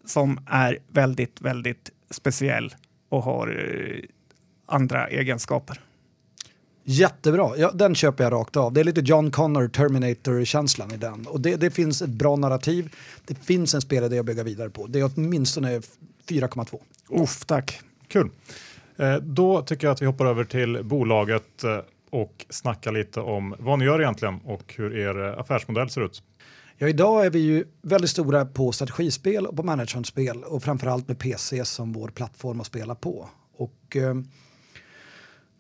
som 0.06 0.40
är 0.48 0.80
väldigt, 0.88 1.42
väldigt 1.42 1.92
speciell 2.10 2.76
och 3.10 3.24
har 3.24 3.48
eh, 3.48 4.04
andra 4.66 5.08
egenskaper. 5.08 5.80
Jättebra, 6.86 7.58
ja, 7.58 7.72
den 7.72 7.96
köper 7.96 8.24
jag 8.24 8.34
rakt 8.34 8.56
av. 8.56 8.74
Det 8.74 8.80
är 8.80 8.84
lite 8.84 9.02
John 9.02 9.32
Connor, 9.32 9.68
Terminator-känslan 9.68 10.92
i 10.94 10.98
den. 10.98 11.28
Och 11.28 11.42
det, 11.42 11.56
det 11.56 11.72
finns 11.72 12.02
ett 12.02 12.10
bra 12.10 12.36
narrativ, 12.36 12.96
det 13.26 13.36
finns 13.36 13.74
en 13.74 13.82
spelidé 13.82 14.20
att 14.20 14.26
bygga 14.26 14.44
vidare 14.44 14.70
på. 14.70 14.88
Det 14.88 15.00
är 15.00 15.12
åtminstone 15.16 15.80
4,2. 15.80 16.80
Uff, 17.10 17.46
tack. 17.46 17.80
Kul. 18.08 18.30
Eh, 18.98 19.16
då 19.16 19.62
tycker 19.62 19.88
jag 19.88 19.94
att 19.94 20.02
vi 20.02 20.06
hoppar 20.06 20.26
över 20.26 20.44
till 20.44 20.84
bolaget 20.84 21.64
eh, 21.64 21.80
och 22.10 22.46
snackar 22.50 22.92
lite 22.92 23.20
om 23.20 23.56
vad 23.60 23.80
ni 23.80 23.86
gör 23.86 24.02
egentligen 24.02 24.40
och 24.46 24.74
hur 24.78 24.98
er 24.98 25.40
affärsmodell 25.40 25.90
ser 25.90 26.02
ut. 26.02 26.24
Ja, 26.84 26.90
idag 26.90 27.26
är 27.26 27.30
vi 27.30 27.40
ju 27.40 27.66
väldigt 27.82 28.10
stora 28.10 28.46
på 28.46 28.72
strategispel 28.72 29.46
och 29.46 29.56
på 29.56 29.64
managementspel 29.64 30.44
och 30.44 30.64
framförallt 30.64 31.08
med 31.08 31.20
PC 31.20 31.66
som 31.66 31.94
vår 31.94 32.08
plattform 32.08 32.62
att 32.62 32.68
spela 32.68 32.96
på. 32.96 33.30
Och, 33.58 33.96
eh, 33.96 34.16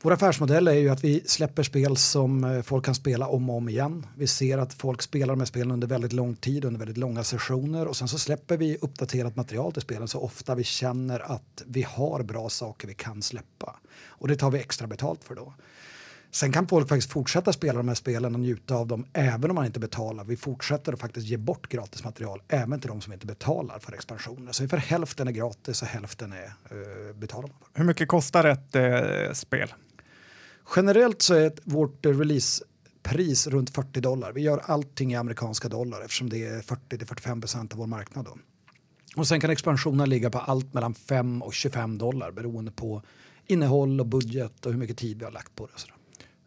vår 0.02 0.12
affärsmodell 0.12 0.68
är 0.68 0.74
ju 0.74 0.90
att 0.90 1.04
vi 1.04 1.24
släpper 1.26 1.64
spel 1.64 1.98
som 1.98 2.44
eh, 2.44 2.62
folk 2.62 2.86
kan 2.86 2.96
spela 2.96 3.28
om 3.28 3.50
och 3.50 3.56
om 3.56 3.70
igen. 3.70 4.06
Vi 4.18 4.28
ser 4.28 4.58
att 4.58 4.74
folk 4.74 5.02
spelar 5.02 5.34
de 5.34 5.40
här 5.40 5.46
spelen 5.46 5.72
under 5.72 5.88
väldigt 5.88 6.14
lång 6.14 6.36
tid, 6.36 6.66
under 6.66 6.80
väldigt 6.80 6.98
långa 6.98 7.24
sessioner 7.24 7.88
och 7.88 7.96
sen 7.98 8.08
så 8.08 8.20
släpper 8.20 8.58
vi 8.58 8.78
uppdaterat 8.82 9.36
material 9.36 9.72
till 9.72 9.82
spelen 9.82 10.08
så 10.08 10.20
ofta 10.20 10.56
vi 10.56 10.64
känner 10.64 11.20
att 11.20 11.64
vi 11.66 11.82
har 11.82 12.24
bra 12.24 12.50
saker 12.50 12.88
vi 12.88 12.94
kan 12.94 13.22
släppa. 13.22 13.80
Och 14.06 14.28
det 14.28 14.36
tar 14.36 14.52
vi 14.52 14.60
extra 14.60 14.88
betalt 14.88 15.24
för 15.24 15.36
då. 15.36 15.54
Sen 16.36 16.52
kan 16.52 16.68
folk 16.68 16.90
faktiskt 16.90 17.12
fortsätta 17.12 17.54
spela 17.54 17.78
de 17.78 17.88
här 17.88 17.96
spelen 17.96 18.36
och 18.36 18.40
njuta 18.42 18.76
av 18.76 18.88
dem 18.88 19.06
även 19.14 19.50
om 19.50 19.56
man 19.56 19.66
inte 19.66 19.80
betalar. 19.80 20.24
Vi 20.24 20.38
fortsätter 20.38 20.94
att 20.94 21.00
faktiskt 21.00 21.28
ge 21.28 21.38
bort 21.38 21.68
gratis 21.70 22.04
material 22.04 22.42
även 22.48 22.80
till 22.80 22.90
de 22.90 23.02
som 23.02 23.14
inte 23.14 23.26
betalar 23.26 23.80
för 23.80 23.94
expansioner. 23.94 24.52
Så 24.52 24.64
ungefär 24.64 24.78
hälften 24.78 25.28
är 25.28 25.32
gratis 25.32 25.82
och 25.82 25.88
hälften 25.88 26.34
är 26.34 26.46
eh, 26.46 27.16
betalar 27.16 27.48
man 27.48 27.58
för. 27.60 27.80
Hur 27.80 27.86
mycket 27.86 28.08
kostar 28.08 28.44
ett 28.44 28.76
eh, 28.76 29.34
spel? 29.34 29.74
Generellt 30.76 31.22
så 31.22 31.34
är 31.34 31.48
ett, 31.48 31.60
vårt 31.64 32.06
eh, 32.06 32.18
releasepris 32.18 33.48
runt 33.48 33.70
40 33.70 34.02
dollar. 34.02 34.32
Vi 34.32 34.42
gör 34.42 34.62
allting 34.66 35.14
i 35.14 35.16
amerikanska 35.16 35.70
dollar 35.70 36.02
eftersom 36.02 36.30
det 36.30 36.46
är 36.46 36.62
40-45 36.62 37.42
procent 37.42 37.74
av 37.74 37.80
vår 37.80 37.88
marknad. 37.88 38.26
Då. 38.26 38.38
Och 39.16 39.28
sen 39.28 39.40
kan 39.40 39.50
expansionen 39.50 40.10
ligga 40.10 40.30
på 40.30 40.40
allt 40.40 40.74
mellan 40.74 40.94
5 40.94 41.42
och 41.42 41.54
25 41.54 41.98
dollar 41.98 42.32
beroende 42.32 42.72
på 42.72 43.02
innehåll 43.48 44.00
och 44.00 44.08
budget 44.08 44.66
och 44.66 44.72
hur 44.72 44.80
mycket 44.80 44.98
tid 44.98 45.20
vi 45.20 45.26
har 45.26 45.32
lagt 45.32 45.56
på 45.56 45.66
det. 45.66 45.93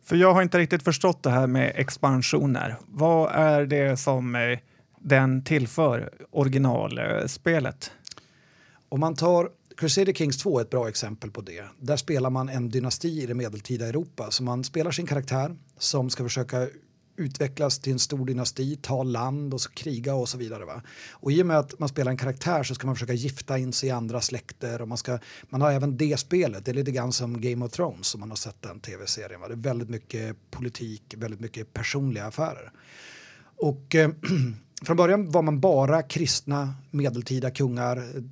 För 0.07 0.17
jag 0.17 0.35
har 0.35 0.43
inte 0.43 0.59
riktigt 0.59 0.83
förstått 0.83 1.23
det 1.23 1.31
här 1.31 1.47
med 1.47 1.73
expansioner. 1.75 2.77
Vad 2.87 3.33
är 3.33 3.67
det 3.67 3.97
som 3.97 4.35
eh, 4.35 4.59
den 5.01 5.45
tillför 5.45 6.11
originalspelet? 6.31 7.91
Om 8.89 9.01
man 9.01 9.15
tar 9.15 9.49
Crusader 9.77 10.13
Kings 10.13 10.39
2 10.39 10.59
är 10.59 10.63
ett 10.63 10.71
bra 10.71 10.89
exempel 10.89 11.31
på 11.31 11.41
det. 11.41 11.65
Där 11.79 11.97
spelar 11.97 12.31
man 12.31 12.49
en 12.49 12.69
dynasti 12.69 13.23
i 13.23 13.27
det 13.27 13.35
medeltida 13.35 13.87
Europa. 13.87 14.31
Så 14.31 14.43
man 14.43 14.65
spelar 14.65 14.91
sin 14.91 15.07
karaktär 15.07 15.57
som 15.79 16.11
ska 16.11 16.23
försöka 16.23 16.69
utvecklas 17.17 17.79
till 17.79 17.93
en 17.93 17.99
stor 17.99 18.27
dynasti, 18.27 18.79
ta 18.83 19.03
land 19.03 19.55
och 19.55 19.61
så 19.61 19.71
kriga 19.71 20.15
och 20.15 20.29
så 20.29 20.39
vidare. 20.39 20.65
Va? 20.65 20.83
Och 21.11 21.33
i 21.33 21.43
och 21.43 21.47
med 21.47 21.59
att 21.59 21.79
man 21.79 21.89
spelar 21.89 22.11
en 22.11 22.17
karaktär 22.17 22.63
så 22.63 22.75
ska 22.75 22.87
man 22.87 22.97
försöka 22.97 23.13
gifta 23.13 23.59
in 23.59 23.73
sig 23.73 23.89
i 23.89 23.93
andra 23.93 24.21
släkter 24.21 24.83
och 24.83 24.89
man, 24.89 24.99
ska, 24.99 25.19
man 25.49 25.63
har 25.63 25.73
även 25.73 25.97
det 25.97 26.17
spelet. 26.17 26.65
Det 26.65 26.71
är 26.71 26.75
lite 26.75 26.91
grann 26.91 27.13
som 27.13 27.41
Game 27.41 27.65
of 27.65 27.73
Thrones 27.73 28.07
som 28.07 28.21
man 28.21 28.31
har 28.31 28.37
sett 28.37 28.63
den 28.63 28.81
tv-serien. 28.81 29.41
Va? 29.41 29.49
Det 29.49 29.55
är 29.55 29.57
väldigt 29.57 29.89
mycket 29.89 30.51
politik, 30.51 31.15
väldigt 31.17 31.41
mycket 31.41 31.73
personliga 31.73 32.25
affärer. 32.25 32.73
Och 33.57 33.95
eh, 33.95 34.11
från 34.83 34.97
början 34.97 35.31
var 35.31 35.43
man 35.43 35.61
bara 35.61 36.03
kristna 36.03 36.75
medeltida 36.91 37.51
kungar, 37.51 37.97
eh, 37.97 38.23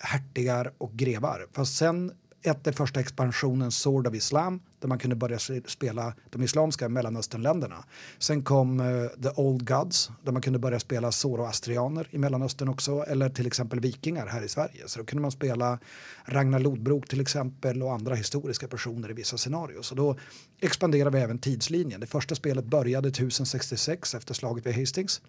hertigar 0.00 0.72
och 0.78 0.92
grevar. 0.92 1.46
Fast 1.52 1.76
sen 1.76 2.12
ett 2.44 2.66
är 2.66 2.72
första 2.72 3.00
expansionen 3.00 3.72
Sword 3.72 4.06
of 4.06 4.14
Islam 4.14 4.60
där 4.80 4.88
man 4.88 4.98
kunde 4.98 5.16
börja 5.16 5.38
spela 5.66 6.14
de 6.30 6.42
islamska 6.42 6.88
Mellanösternländerna. 6.88 7.84
Sen 8.18 8.42
kom 8.42 8.80
uh, 8.80 9.08
The 9.08 9.28
Old 9.36 9.68
Gods 9.68 10.10
där 10.22 10.32
man 10.32 10.42
kunde 10.42 10.58
börja 10.58 10.80
spela 10.80 11.12
zoroastrianer 11.12 12.08
i 12.10 12.18
Mellanöstern 12.18 12.68
också 12.68 13.04
eller 13.08 13.28
till 13.28 13.46
exempel 13.46 13.80
vikingar 13.80 14.26
här 14.26 14.42
i 14.42 14.48
Sverige. 14.48 14.82
Så 14.86 14.98
då 14.98 15.04
kunde 15.04 15.22
man 15.22 15.30
spela 15.30 15.78
Ragnar 16.24 16.58
Lodbrok 16.58 17.08
till 17.08 17.20
exempel 17.20 17.82
och 17.82 17.92
andra 17.92 18.14
historiska 18.14 18.68
personer 18.68 19.10
i 19.10 19.12
vissa 19.12 19.38
scenarier. 19.38 19.82
Så 19.82 19.94
då 19.94 20.18
expanderade 20.60 21.16
vi 21.16 21.22
även 21.22 21.38
tidslinjen. 21.38 22.00
Det 22.00 22.06
första 22.06 22.34
spelet 22.34 22.64
började 22.64 23.08
1066 23.08 24.14
efter 24.14 24.34
slaget 24.34 24.66
vid 24.66 24.74
Hastings. 24.74 25.20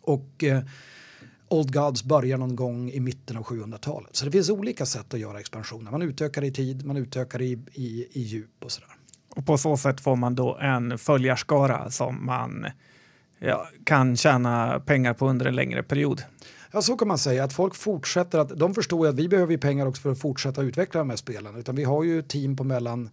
Och 0.00 0.42
uh, 0.42 0.60
Old 1.54 1.72
Gods 1.72 2.04
börjar 2.04 2.38
någon 2.38 2.56
gång 2.56 2.90
i 2.90 3.00
mitten 3.00 3.36
av 3.36 3.44
700-talet. 3.44 4.16
Så 4.16 4.24
det 4.24 4.30
finns 4.30 4.50
olika 4.50 4.86
sätt 4.86 5.14
att 5.14 5.20
göra 5.20 5.40
expansioner. 5.40 5.90
Man 5.90 6.02
utökar 6.02 6.44
i 6.44 6.52
tid, 6.52 6.86
man 6.86 6.96
utökar 6.96 7.42
i, 7.42 7.58
i, 7.72 8.08
i 8.12 8.20
djup 8.20 8.64
och 8.64 8.72
sådär. 8.72 8.90
Och 9.36 9.46
på 9.46 9.58
så 9.58 9.76
sätt 9.76 10.00
får 10.00 10.16
man 10.16 10.34
då 10.34 10.56
en 10.56 10.98
följarskara 10.98 11.90
som 11.90 12.26
man 12.26 12.66
ja, 13.38 13.68
kan 13.84 14.16
tjäna 14.16 14.80
pengar 14.80 15.14
på 15.14 15.28
under 15.28 15.46
en 15.46 15.56
längre 15.56 15.82
period. 15.82 16.22
Ja, 16.72 16.82
så 16.82 16.96
kan 16.96 17.08
man 17.08 17.18
säga. 17.18 17.44
Att 17.44 17.52
folk 17.52 17.74
fortsätter 17.74 18.38
att, 18.38 18.58
de 18.58 18.74
förstår 18.74 19.06
ju 19.06 19.10
att 19.10 19.18
vi 19.18 19.28
behöver 19.28 19.56
pengar 19.56 19.86
också 19.86 20.02
för 20.02 20.12
att 20.12 20.20
fortsätta 20.20 20.62
utveckla 20.62 20.98
de 20.98 21.10
här 21.10 21.16
spelen. 21.16 21.56
Utan 21.56 21.76
vi 21.76 21.84
har 21.84 22.04
ju 22.04 22.22
team 22.22 22.56
på 22.56 22.64
mellan 22.64 23.10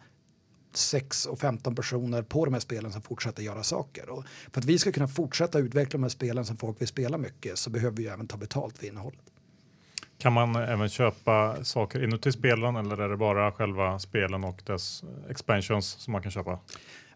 6 0.77 1.25
och 1.25 1.39
15 1.39 1.75
personer 1.75 2.21
på 2.21 2.45
de 2.45 2.53
här 2.53 2.61
spelen 2.61 2.91
som 2.91 3.01
fortsätter 3.01 3.43
göra 3.43 3.63
saker. 3.63 4.09
Och 4.09 4.25
för 4.51 4.61
att 4.61 4.65
vi 4.65 4.79
ska 4.79 4.91
kunna 4.91 5.07
fortsätta 5.07 5.59
utveckla 5.59 5.97
de 5.97 6.03
här 6.03 6.09
spelen 6.09 6.45
som 6.45 6.57
folk 6.57 6.81
vill 6.81 6.87
spela 6.87 7.17
mycket 7.17 7.57
så 7.57 7.69
behöver 7.69 7.97
vi 7.97 8.07
även 8.07 8.27
ta 8.27 8.37
betalt 8.37 8.77
för 8.77 8.87
innehållet. 8.87 9.21
Kan 10.17 10.33
man 10.33 10.55
även 10.55 10.89
köpa 10.89 11.63
saker 11.63 12.03
inuti 12.03 12.31
spelen 12.31 12.75
eller 12.75 12.97
är 12.97 13.09
det 13.09 13.17
bara 13.17 13.51
själva 13.51 13.99
spelen 13.99 14.43
och 14.43 14.61
dess 14.65 15.03
expansions 15.29 15.85
som 15.87 16.11
man 16.11 16.21
kan 16.21 16.31
köpa? 16.31 16.59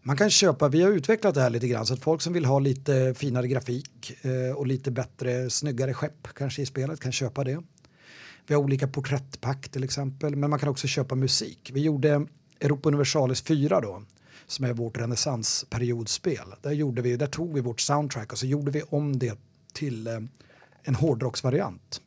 Man 0.01 0.17
kan 0.17 0.29
köpa, 0.29 0.67
vi 0.67 0.81
har 0.81 0.91
utvecklat 0.91 1.35
det 1.35 1.41
här 1.41 1.49
lite 1.49 1.67
grann 1.67 1.85
så 1.85 1.93
att 1.93 1.99
folk 1.99 2.21
som 2.21 2.33
vill 2.33 2.45
ha 2.45 2.59
lite 2.59 3.13
finare 3.17 3.47
grafik 3.47 4.25
eh, 4.25 4.55
och 4.55 4.67
lite 4.67 4.91
bättre, 4.91 5.49
snyggare 5.49 5.93
skepp 5.93 6.27
kanske 6.35 6.61
i 6.61 6.65
spelet 6.65 6.99
kan 6.99 7.11
köpa 7.11 7.43
det. 7.43 7.63
Vi 8.47 8.55
har 8.55 8.61
olika 8.61 8.87
porträttpack 8.87 9.69
till 9.69 9.83
exempel, 9.83 10.35
men 10.35 10.49
man 10.49 10.59
kan 10.59 10.69
också 10.69 10.87
köpa 10.87 11.15
musik. 11.15 11.71
Vi 11.73 11.81
gjorde 11.81 12.25
Europa 12.59 12.89
Universalis 12.89 13.41
4 13.41 13.81
då, 13.81 14.03
som 14.47 14.65
är 14.65 14.73
vårt 14.73 14.97
renässansperiodspel. 14.97 16.53
Där, 16.61 16.71
gjorde 16.71 17.01
vi, 17.01 17.17
där 17.17 17.27
tog 17.27 17.53
vi 17.53 17.61
vårt 17.61 17.81
soundtrack 17.81 18.31
och 18.31 18.37
så 18.37 18.45
gjorde 18.45 18.71
vi 18.71 18.81
om 18.81 19.19
det 19.19 19.39
till 19.73 20.07
eh, 20.07 20.19
en 20.83 20.95
hårdrocksvariant 20.95 22.01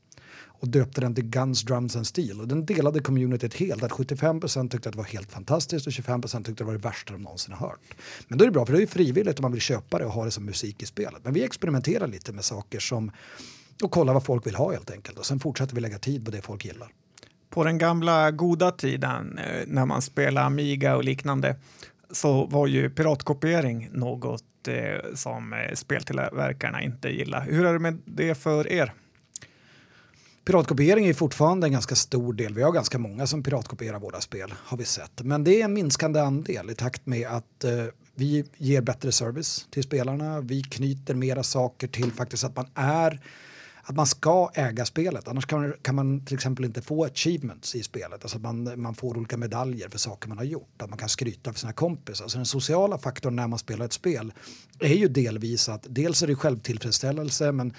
och 0.61 0.69
döpte 0.69 1.01
den 1.01 1.15
till 1.15 1.25
Guns, 1.25 1.63
Drums 1.63 1.97
and 1.97 2.07
Steel. 2.07 2.41
Och 2.41 2.49
den 2.49 2.67
delade 2.67 3.01
communityt 3.01 3.55
helt. 3.55 3.83
Att 3.83 3.91
75% 3.91 4.69
tyckte 4.69 4.89
att 4.89 4.93
det 4.93 4.99
var 4.99 5.05
helt 5.05 5.33
fantastiskt 5.33 5.87
och 5.87 5.93
25 5.93 6.23
tyckte 6.23 6.39
att 6.39 6.57
det 6.57 6.65
var 6.65 6.73
det 6.73 6.79
värsta 6.79 7.13
de 7.13 7.23
någonsin 7.23 7.55
har 7.55 7.69
hört. 7.69 7.81
Men 8.29 8.39
då 8.39 8.45
är 8.45 8.47
det 8.47 8.53
bra 8.53 8.67
för 8.67 8.73
det 8.73 8.83
är 8.83 8.87
frivilligt 8.87 9.39
om 9.39 9.43
man 9.43 9.53
vill 9.53 9.61
köpa 9.61 9.99
det 9.99 10.05
och 10.05 10.13
ha 10.13 10.25
det 10.25 10.31
som 10.31 10.45
musik 10.45 10.83
i 10.83 10.87
spelet. 10.87 11.25
Men 11.25 11.33
vi 11.33 11.45
experimenterar 11.45 12.07
lite 12.07 12.33
med 12.33 12.45
saker 12.45 12.81
som 12.81 13.11
och 13.83 13.91
kollar 13.91 14.13
vad 14.13 14.25
folk 14.25 14.47
vill 14.47 14.55
ha 14.55 14.73
helt 14.73 14.91
enkelt. 14.91 15.19
Och 15.19 15.27
sen 15.27 15.41
fortsätter 15.41 15.75
vi 15.75 15.81
lägga 15.81 15.99
tid 15.99 16.25
på 16.25 16.31
det 16.31 16.43
folk 16.43 16.65
gillar. 16.65 16.93
På 17.51 17.65
den 17.65 17.79
gamla 17.79 18.31
goda 18.31 18.71
tiden 18.71 19.39
eh, 19.39 19.63
när 19.67 19.87
man 19.87 20.03
spelade 20.03 20.47
Amiga 20.47 20.97
och 20.97 21.05
liknande 21.05 21.57
så 22.11 22.47
var 22.47 22.67
ju 22.67 22.91
piratkopiering 22.91 23.89
något 23.93 24.45
eh, 24.69 25.15
som 25.15 25.53
eh, 25.53 25.75
speltillverkarna 25.75 26.83
inte 26.83 27.09
gillar. 27.09 27.41
Hur 27.45 27.67
är 27.67 27.73
det 27.73 27.79
med 27.79 27.99
det 28.05 28.35
för 28.35 28.73
er? 28.73 28.93
Piratkopiering 30.45 31.07
är 31.07 31.15
fortfarande 31.15 31.67
en 31.67 31.73
ganska 31.73 31.95
stor 31.95 32.33
del. 32.33 32.55
Vi 32.55 32.63
har 32.63 32.73
ganska 32.73 32.99
många 32.99 33.27
som 33.27 33.43
piratkopierar 33.43 33.99
våra 33.99 34.21
spel 34.21 34.55
har 34.57 34.77
vi 34.77 34.85
sett. 34.85 35.23
Men 35.23 35.45
det 35.45 35.61
är 35.61 35.65
en 35.65 35.73
minskande 35.73 36.21
andel 36.21 36.71
i 36.71 36.75
takt 36.75 37.07
med 37.07 37.29
att 37.29 37.65
eh, 37.65 37.85
vi 38.15 38.45
ger 38.57 38.81
bättre 38.81 39.13
service 39.13 39.67
till 39.71 39.83
spelarna. 39.83 40.41
Vi 40.41 40.63
knyter 40.63 41.15
mera 41.15 41.43
saker 41.43 41.89
till 41.89 42.13
faktiskt 42.13 42.45
att 42.45 42.57
man 42.57 42.67
är 42.75 43.21
att 43.89 43.97
man 43.97 44.07
ska 44.07 44.51
äga 44.55 44.87
spelet. 44.87 45.29
Annars 45.29 45.47
kan 45.47 45.75
kan 45.83 45.95
man 45.95 46.25
till 46.25 46.35
exempel 46.35 46.65
inte 46.65 46.83
få 46.83 47.05
achievements 47.05 47.75
i 47.75 47.83
spelet. 47.83 48.23
Alltså 48.23 48.37
att 48.37 48.43
man, 48.43 48.81
man 48.81 48.95
får 48.95 49.17
olika 49.17 49.37
medaljer 49.37 49.89
för 49.89 49.99
saker 49.99 50.29
man 50.29 50.39
har 50.39 50.45
gjort. 50.45 50.83
Att 50.83 50.91
man 50.91 50.99
kan 50.99 51.09
skryta 51.09 51.53
för 51.53 51.61
sina 51.61 51.73
kompisar. 51.73 52.25
Alltså 52.25 52.39
den 52.39 52.47
sociala 52.47 52.99
faktorn 52.99 53.37
när 53.37 53.47
man 53.47 53.59
spelar 53.59 53.85
ett 53.85 53.93
spel 53.93 54.33
är 54.81 54.95
ju 54.95 55.09
delvis 55.09 55.69
att 55.69 55.87
dels 55.89 56.23
är 56.23 56.27
det 56.27 56.35
självtillfredsställelse 56.35 57.53
men 57.53 57.75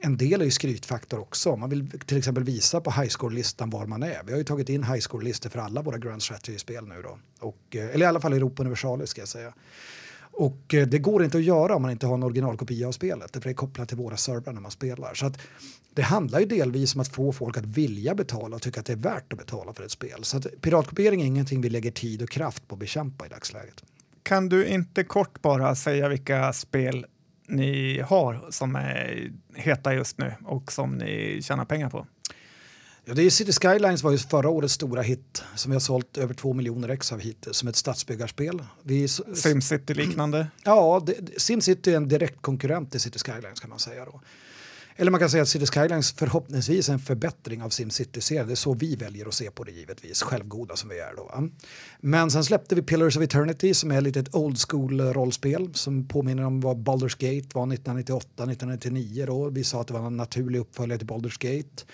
en 0.00 0.16
del 0.16 0.40
är 0.40 0.44
ju 0.44 0.50
skrytfaktor 0.50 1.20
också. 1.20 1.56
Man 1.56 1.70
vill 1.70 1.90
till 1.90 2.18
exempel 2.18 2.44
visa 2.44 2.80
på 2.80 2.90
highscore-listan 2.90 3.70
var 3.70 3.86
man 3.86 4.02
är. 4.02 4.22
Vi 4.24 4.32
har 4.32 4.38
ju 4.38 4.44
tagit 4.44 4.68
in 4.68 4.84
highscore-listor 4.84 5.50
för 5.50 5.58
alla 5.58 5.82
våra 5.82 5.98
Grand 5.98 6.22
Strategy-spel 6.22 6.86
nu 6.86 7.02
då. 7.02 7.18
Och, 7.40 7.76
eh, 7.76 7.94
eller 7.94 8.06
i 8.06 8.08
alla 8.08 8.20
fall 8.20 8.32
Europa 8.32 8.62
Universalis 8.62 9.10
ska 9.10 9.20
jag 9.20 9.28
säga. 9.28 9.54
Och 10.38 10.74
eh, 10.74 10.86
det 10.86 10.98
går 10.98 11.24
inte 11.24 11.38
att 11.38 11.44
göra 11.44 11.76
om 11.76 11.82
man 11.82 11.90
inte 11.90 12.06
har 12.06 12.14
en 12.14 12.22
originalkopia 12.22 12.88
av 12.88 12.92
spelet. 12.92 13.32
För 13.32 13.40
det 13.40 13.50
är 13.50 13.54
kopplat 13.54 13.88
till 13.88 13.96
våra 13.96 14.16
servrar 14.16 14.52
när 14.52 14.60
man 14.60 14.70
spelar. 14.70 15.14
Så 15.14 15.26
att 15.26 15.38
det 15.94 16.02
handlar 16.02 16.40
ju 16.40 16.46
delvis 16.46 16.94
om 16.94 17.00
att 17.00 17.08
få 17.08 17.32
folk 17.32 17.56
att 17.56 17.66
vilja 17.66 18.14
betala 18.14 18.56
och 18.56 18.62
tycka 18.62 18.80
att 18.80 18.86
det 18.86 18.92
är 18.92 18.96
värt 18.96 19.32
att 19.32 19.38
betala 19.38 19.74
för 19.74 19.84
ett 19.84 19.90
spel. 19.90 20.24
Så 20.24 20.36
att 20.36 20.46
piratkopiering 20.60 21.22
är 21.22 21.26
ingenting 21.26 21.60
vi 21.60 21.70
lägger 21.70 21.90
tid 21.90 22.22
och 22.22 22.28
kraft 22.28 22.68
på 22.68 22.74
att 22.74 22.78
bekämpa 22.78 23.26
i 23.26 23.28
dagsläget. 23.28 23.84
Kan 24.22 24.48
du 24.48 24.66
inte 24.66 25.04
kort 25.04 25.42
bara 25.42 25.74
säga 25.74 26.08
vilka 26.08 26.52
spel 26.52 27.06
ni 27.48 28.00
har 28.00 28.46
som 28.50 28.76
är 28.76 29.30
heta 29.54 29.94
just 29.94 30.18
nu 30.18 30.32
och 30.44 30.72
som 30.72 30.90
ni 30.90 31.40
tjänar 31.42 31.64
pengar 31.64 31.90
på? 31.90 32.06
Ja, 33.08 33.14
det 33.14 33.22
är 33.22 33.30
City 33.30 33.52
Skylines 33.52 34.02
var 34.02 34.10
ju 34.10 34.18
förra 34.18 34.48
årets 34.48 34.74
stora 34.74 35.02
hit 35.02 35.44
som 35.54 35.70
vi 35.70 35.74
har 35.74 35.80
sålt 35.80 36.18
över 36.18 36.34
två 36.34 36.52
miljoner 36.52 36.88
ex 36.88 37.12
av 37.12 37.20
hittills 37.20 37.56
som 37.56 37.68
ett 37.68 37.76
stadsbyggarspel. 37.76 38.62
Vi, 38.82 39.08
Simcity 39.08 39.94
liknande? 39.94 40.46
Ja, 40.64 41.02
det, 41.06 41.40
Simcity 41.40 41.92
är 41.92 41.96
en 41.96 42.08
direkt 42.08 42.42
konkurrent 42.42 42.90
till 42.90 43.00
City 43.00 43.18
Skylines 43.18 43.60
kan 43.60 43.70
man 43.70 43.78
säga 43.78 44.04
då. 44.04 44.20
Eller 44.96 45.10
man 45.10 45.20
kan 45.20 45.30
säga 45.30 45.42
att 45.42 45.48
City 45.48 45.66
Skylines 45.66 46.12
förhoppningsvis 46.12 46.88
är 46.88 46.92
en 46.92 46.98
förbättring 46.98 47.62
av 47.62 47.68
SimCity-serien. 47.68 48.46
Det 48.46 48.52
är 48.52 48.56
så 48.56 48.74
vi 48.74 48.96
väljer 48.96 49.26
att 49.26 49.34
se 49.34 49.50
på 49.50 49.64
det 49.64 49.72
givetvis, 49.72 50.22
självgoda 50.22 50.76
som 50.76 50.88
vi 50.88 50.98
är 50.98 51.16
då. 51.16 51.48
Men 52.00 52.30
sen 52.30 52.44
släppte 52.44 52.74
vi 52.74 52.82
Pillars 52.82 53.16
of 53.16 53.22
Eternity 53.22 53.74
som 53.74 53.90
är 53.90 54.00
lite 54.00 54.20
ett 54.20 54.34
old 54.34 54.58
school 54.68 55.00
rollspel 55.00 55.74
som 55.74 56.08
påminner 56.08 56.44
om 56.44 56.60
vad 56.60 56.76
Baldur's 56.76 57.16
Gate 57.18 57.48
var 57.54 57.72
1998, 57.72 58.26
1999 58.28 59.24
då. 59.26 59.48
Vi 59.48 59.64
sa 59.64 59.80
att 59.80 59.86
det 59.86 59.94
var 59.94 60.06
en 60.06 60.16
naturlig 60.16 60.58
uppföljare 60.58 60.98
till 60.98 61.08
Baldur's 61.08 61.56
Gate. 61.56 61.84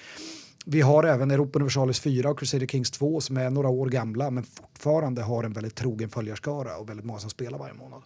Vi 0.65 0.81
har 0.81 1.05
även 1.05 1.31
Europa 1.31 1.59
Universalis 1.59 2.01
4 2.01 2.31
och 2.31 2.39
Crusader 2.39 2.67
Kings 2.67 2.91
2 2.91 3.21
som 3.21 3.37
är 3.37 3.51
några 3.51 3.69
år 3.69 3.87
gamla 3.87 4.31
men 4.31 4.45
fortfarande 4.45 5.23
har 5.23 5.45
en 5.45 5.53
väldigt 5.53 5.75
trogen 5.75 6.11
följarskara 6.11 6.77
och 6.77 6.89
väldigt 6.89 7.07
många 7.07 7.19
som 7.19 7.31
spelar 7.31 7.59
varje 7.59 7.75
månad. 7.75 8.03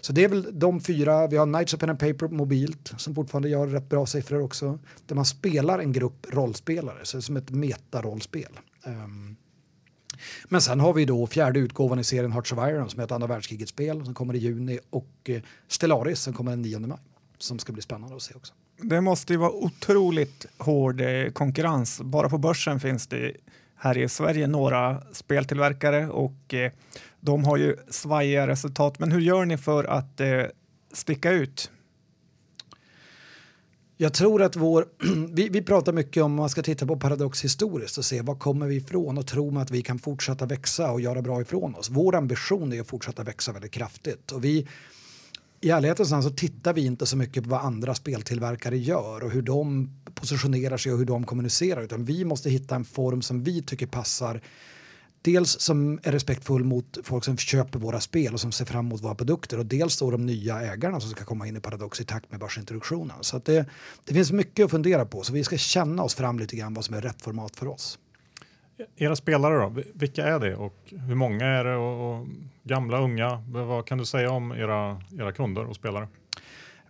Så 0.00 0.12
det 0.12 0.24
är 0.24 0.28
väl 0.28 0.58
de 0.58 0.80
fyra. 0.80 1.26
Vi 1.26 1.36
har 1.36 1.46
Knights 1.46 1.74
of 1.74 1.80
Pen 1.80 1.90
and 1.90 1.98
Paper 1.98 2.28
mobilt 2.28 2.92
som 2.96 3.14
fortfarande 3.14 3.48
gör 3.48 3.66
rätt 3.66 3.88
bra 3.88 4.06
siffror 4.06 4.42
också. 4.42 4.78
Där 5.06 5.14
man 5.14 5.24
spelar 5.24 5.78
en 5.78 5.92
grupp 5.92 6.26
rollspelare, 6.30 6.98
så 7.02 7.16
det 7.16 7.20
är 7.20 7.22
som 7.22 7.36
ett 7.36 7.50
metarollspel. 7.50 8.60
Um, 8.86 9.36
men 10.48 10.60
sen 10.60 10.80
har 10.80 10.92
vi 10.92 11.04
då 11.04 11.26
fjärde 11.26 11.60
utgåvan 11.60 11.98
i 11.98 12.04
serien 12.04 12.32
Hearts 12.32 12.52
of 12.52 12.58
Iron 12.58 12.90
som 12.90 13.00
är 13.00 13.04
ett 13.04 13.12
andra 13.12 13.28
världskrigets 13.28 13.70
spel 13.70 14.04
som 14.04 14.14
kommer 14.14 14.34
i 14.34 14.38
juni 14.38 14.78
och 14.90 15.10
eh, 15.24 15.42
Stellaris 15.68 16.20
som 16.20 16.32
kommer 16.32 16.50
den 16.50 16.62
9 16.62 16.78
maj 16.78 16.98
som 17.38 17.58
ska 17.58 17.72
bli 17.72 17.82
spännande 17.82 18.16
att 18.16 18.22
se 18.22 18.34
också. 18.34 18.54
Det 18.82 19.00
måste 19.00 19.32
ju 19.32 19.38
vara 19.38 19.50
otroligt 19.50 20.46
hård 20.58 21.00
eh, 21.00 21.30
konkurrens. 21.30 22.00
Bara 22.00 22.28
på 22.28 22.38
börsen 22.38 22.80
finns 22.80 23.06
det 23.06 23.32
här 23.76 23.98
i 23.98 24.08
Sverige 24.08 24.46
några 24.46 25.02
speltillverkare 25.12 26.08
och 26.08 26.54
eh, 26.54 26.72
de 27.20 27.44
har 27.44 27.56
ju 27.56 27.76
svajiga 27.90 28.46
resultat. 28.46 28.98
Men 28.98 29.12
hur 29.12 29.20
gör 29.20 29.44
ni 29.44 29.58
för 29.58 29.84
att 29.84 30.20
eh, 30.20 30.42
sticka 30.92 31.30
ut? 31.30 31.70
Jag 33.96 34.14
tror 34.14 34.42
att 34.42 34.56
vår, 34.56 34.86
vi, 35.34 35.48
vi 35.48 35.62
pratar 35.62 35.92
mycket 35.92 36.22
om 36.22 36.34
man 36.34 36.50
ska 36.50 36.62
titta 36.62 36.86
på 36.86 36.96
Paradox 36.96 37.44
historiskt 37.44 37.98
och 37.98 38.04
se 38.04 38.22
var 38.22 38.34
kommer 38.34 38.66
vi 38.66 38.76
ifrån 38.76 39.18
och 39.18 39.26
tro 39.26 39.58
att 39.58 39.70
vi 39.70 39.82
kan 39.82 39.98
fortsätta 39.98 40.46
växa 40.46 40.90
och 40.90 41.00
göra 41.00 41.22
bra 41.22 41.40
ifrån 41.40 41.74
oss. 41.74 41.90
Vår 41.90 42.14
ambition 42.14 42.72
är 42.72 42.80
att 42.80 42.88
fortsätta 42.88 43.22
växa 43.22 43.52
väldigt 43.52 43.72
kraftigt 43.72 44.32
och 44.32 44.44
vi 44.44 44.68
i 45.60 45.70
ärlighetens 45.70 46.10
namn 46.10 46.22
så 46.22 46.30
tittar 46.30 46.72
vi 46.72 46.84
inte 46.84 47.06
så 47.06 47.16
mycket 47.16 47.44
på 47.44 47.50
vad 47.50 47.60
andra 47.60 47.94
speltillverkare 47.94 48.78
gör 48.78 49.24
och 49.24 49.30
hur 49.30 49.42
de 49.42 49.90
positionerar 50.14 50.76
sig 50.76 50.92
och 50.92 50.98
hur 50.98 51.06
de 51.06 51.24
kommunicerar 51.24 51.82
utan 51.82 52.04
vi 52.04 52.24
måste 52.24 52.50
hitta 52.50 52.74
en 52.74 52.84
form 52.84 53.22
som 53.22 53.44
vi 53.44 53.62
tycker 53.62 53.86
passar 53.86 54.40
dels 55.22 55.60
som 55.60 56.00
är 56.02 56.12
respektfull 56.12 56.64
mot 56.64 56.98
folk 57.02 57.24
som 57.24 57.36
köper 57.36 57.78
våra 57.78 58.00
spel 58.00 58.34
och 58.34 58.40
som 58.40 58.52
ser 58.52 58.64
fram 58.64 58.86
emot 58.86 59.02
våra 59.02 59.14
produkter 59.14 59.58
och 59.58 59.66
dels 59.66 59.98
då 59.98 60.10
de 60.10 60.26
nya 60.26 60.60
ägarna 60.60 61.00
som 61.00 61.10
ska 61.10 61.24
komma 61.24 61.46
in 61.46 61.56
i 61.56 61.60
Paradox 61.60 62.00
i 62.00 62.04
takt 62.04 62.30
med 62.30 62.40
börsintroduktionen. 62.40 63.16
Så 63.20 63.38
det, 63.38 63.66
det 64.04 64.14
finns 64.14 64.32
mycket 64.32 64.64
att 64.64 64.70
fundera 64.70 65.06
på 65.06 65.22
så 65.22 65.32
vi 65.32 65.44
ska 65.44 65.56
känna 65.56 66.02
oss 66.02 66.14
fram 66.14 66.38
lite 66.38 66.56
grann 66.56 66.74
vad 66.74 66.84
som 66.84 66.94
är 66.94 67.00
rätt 67.00 67.22
format 67.22 67.56
för 67.56 67.66
oss. 67.66 67.98
Era 68.96 69.16
spelare 69.16 69.58
då, 69.58 69.82
vilka 69.94 70.26
är 70.26 70.38
det 70.38 70.56
och 70.56 70.76
hur 70.86 71.14
många 71.14 71.46
är 71.46 71.64
det 71.64 71.76
och, 71.76 72.20
och 72.20 72.26
gamla, 72.62 72.98
unga? 72.98 73.42
Vad 73.48 73.86
kan 73.86 73.98
du 73.98 74.04
säga 74.04 74.30
om 74.30 74.52
era, 74.52 75.02
era 75.18 75.32
kunder 75.32 75.64
och 75.64 75.76
spelare? 75.76 76.08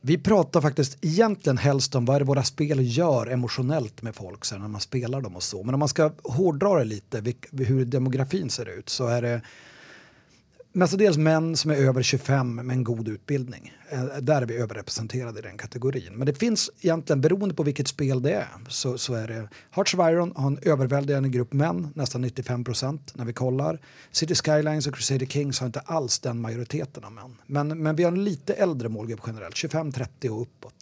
Vi 0.01 0.18
pratar 0.18 0.61
faktiskt 0.61 1.05
egentligen 1.05 1.59
helst 1.59 1.95
om 1.95 2.05
vad 2.05 2.16
är 2.16 2.20
det 2.20 2.26
våra 2.26 2.43
spel 2.43 2.78
gör 2.80 3.26
emotionellt 3.26 4.03
med 4.03 4.14
folk 4.14 4.45
sen 4.45 4.61
när 4.61 4.68
man 4.68 4.80
spelar 4.80 5.20
dem 5.20 5.36
och 5.36 5.43
så. 5.43 5.62
Men 5.64 5.74
om 5.74 5.78
man 5.78 5.89
ska 5.89 6.12
hårdra 6.22 6.78
det 6.78 6.84
lite, 6.84 7.22
hur 7.53 7.84
demografin 7.84 8.51
ser 8.51 8.78
ut, 8.78 8.89
så 8.89 9.07
är 9.07 9.22
det 9.22 9.41
Alltså, 10.83 10.97
mestadels 10.97 11.18
män 11.18 11.57
som 11.57 11.70
är 11.70 11.74
över 11.74 12.03
25 12.03 12.55
med 12.55 12.70
en 12.70 12.85
god 12.85 13.09
utbildning. 13.09 13.72
Eh, 13.91 14.05
där 14.20 14.43
är 14.43 14.47
vi 14.47 14.57
överrepresenterade 14.57 15.39
i 15.39 15.43
den 15.43 15.59
kategorin. 15.59 16.14
Men 16.14 16.26
det 16.26 16.35
finns 16.35 16.70
egentligen, 16.81 17.20
beroende 17.20 17.55
på 17.55 17.62
vilket 17.62 17.89
spel 17.89 18.22
det 18.22 18.33
är, 18.33 18.47
så, 18.68 18.99
så 18.99 19.14
är 19.14 19.29
det 19.29 19.49
Hearts 19.70 19.95
of 19.95 20.01
Iron 20.01 20.33
har 20.37 20.47
en 20.47 20.59
överväldigande 20.62 21.29
grupp 21.29 21.53
män, 21.53 21.89
nästan 21.95 22.20
95 22.20 22.64
procent 22.64 23.12
när 23.14 23.24
vi 23.24 23.33
kollar. 23.33 23.79
City 24.11 24.35
Skylines 24.35 24.87
och 24.87 24.95
Crusader 24.95 25.26
Kings 25.26 25.61
har 25.61 25.66
inte 25.66 25.81
alls 25.81 26.18
den 26.18 26.41
majoriteten 26.41 27.05
av 27.05 27.12
män. 27.12 27.37
Men, 27.47 27.83
men 27.83 27.97
vi 27.97 28.05
har 28.05 28.12
en 28.12 28.24
lite 28.24 28.53
äldre 28.53 28.89
målgrupp 28.89 29.20
generellt, 29.26 29.55
25-30 29.55 30.29
och 30.29 30.43
uppåt. 30.43 30.74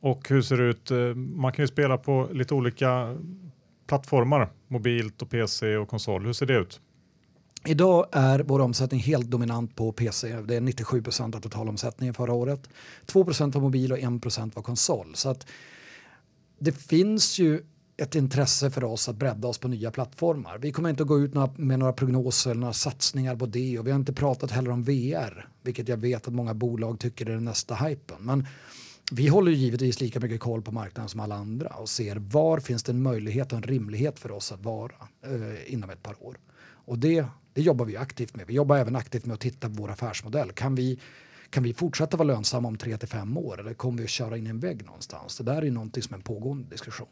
Och 0.00 0.28
hur 0.28 0.42
ser 0.42 0.56
det 0.56 0.64
ut? 0.64 0.90
Eh, 0.90 0.98
man 1.14 1.52
kan 1.52 1.62
ju 1.62 1.68
spela 1.68 1.98
på 1.98 2.28
lite 2.32 2.54
olika 2.54 3.18
plattformar, 3.86 4.48
mobilt 4.68 5.22
och 5.22 5.30
PC 5.30 5.76
och 5.76 5.88
konsol. 5.88 6.26
Hur 6.26 6.32
ser 6.32 6.46
det 6.46 6.54
ut? 6.54 6.80
Idag 7.64 8.06
är 8.12 8.38
vår 8.38 8.60
omsättning 8.60 9.00
helt 9.00 9.26
dominant 9.26 9.76
på 9.76 9.92
PC. 9.92 10.36
Det 10.42 10.56
är 10.56 10.60
97 10.60 11.02
procent 11.02 11.34
av 11.34 11.40
totalomsättningen 11.40 12.14
förra 12.14 12.32
året. 12.32 12.68
2 13.06 13.24
procent 13.24 13.54
var 13.54 13.62
mobil 13.62 13.92
och 13.92 13.98
1 13.98 14.22
procent 14.22 14.56
var 14.56 14.62
konsol. 14.62 15.12
Så 15.14 15.28
att 15.28 15.46
det 16.58 16.72
finns 16.72 17.38
ju 17.38 17.62
ett 17.96 18.14
intresse 18.14 18.70
för 18.70 18.84
oss 18.84 19.08
att 19.08 19.16
bredda 19.16 19.48
oss 19.48 19.58
på 19.58 19.68
nya 19.68 19.90
plattformar. 19.90 20.58
Vi 20.58 20.72
kommer 20.72 20.90
inte 20.90 21.02
att 21.02 21.08
gå 21.08 21.20
ut 21.20 21.34
med 21.56 21.78
några 21.78 21.92
prognoser 21.92 22.50
eller 22.50 22.60
några 22.60 22.72
satsningar 22.72 23.36
på 23.36 23.46
det 23.46 23.78
och 23.78 23.86
vi 23.86 23.90
har 23.90 23.98
inte 23.98 24.12
pratat 24.12 24.50
heller 24.50 24.70
om 24.70 24.82
VR, 24.82 25.48
vilket 25.62 25.88
jag 25.88 25.96
vet 25.96 26.28
att 26.28 26.34
många 26.34 26.54
bolag 26.54 27.00
tycker 27.00 27.26
är 27.26 27.34
den 27.34 27.44
nästa 27.44 27.74
hypen. 27.74 28.16
Men 28.20 28.46
vi 29.12 29.28
håller 29.28 29.52
givetvis 29.52 30.00
lika 30.00 30.20
mycket 30.20 30.40
koll 30.40 30.62
på 30.62 30.72
marknaden 30.72 31.08
som 31.08 31.20
alla 31.20 31.34
andra 31.34 31.68
och 31.68 31.88
ser 31.88 32.16
var 32.16 32.60
finns 32.60 32.82
det 32.82 32.92
en 32.92 33.02
möjlighet 33.02 33.52
och 33.52 33.56
en 33.56 33.62
rimlighet 33.62 34.18
för 34.18 34.30
oss 34.30 34.52
att 34.52 34.64
vara 34.64 34.92
eh, 35.26 35.72
inom 35.72 35.90
ett 35.90 36.02
par 36.02 36.26
år. 36.26 36.38
Och 36.84 36.98
det 36.98 37.24
det 37.54 37.62
jobbar 37.62 37.84
vi 37.84 37.96
aktivt 37.96 38.36
med. 38.36 38.46
Vi 38.46 38.54
jobbar 38.54 38.78
även 38.78 38.96
aktivt 38.96 39.26
med 39.26 39.34
att 39.34 39.40
titta 39.40 39.68
på 39.68 39.74
vår 39.74 39.90
affärsmodell. 39.90 40.52
Kan 40.52 40.74
vi, 40.74 41.00
kan 41.50 41.62
vi 41.62 41.74
fortsätta 41.74 42.16
vara 42.16 42.26
lönsamma 42.26 42.68
om 42.68 42.76
tre 42.76 42.96
till 42.96 43.08
fem 43.08 43.36
år 43.36 43.60
eller 43.60 43.74
kommer 43.74 43.98
vi 43.98 44.04
att 44.04 44.10
köra 44.10 44.36
in 44.36 44.46
i 44.46 44.50
en 44.50 44.60
vägg 44.60 44.84
någonstans? 44.86 45.38
Det 45.38 45.44
där 45.44 45.64
är 45.64 45.70
någonting 45.70 46.02
som 46.02 46.14
är 46.14 46.18
en 46.18 46.22
pågående 46.22 46.68
diskussion. 46.70 47.08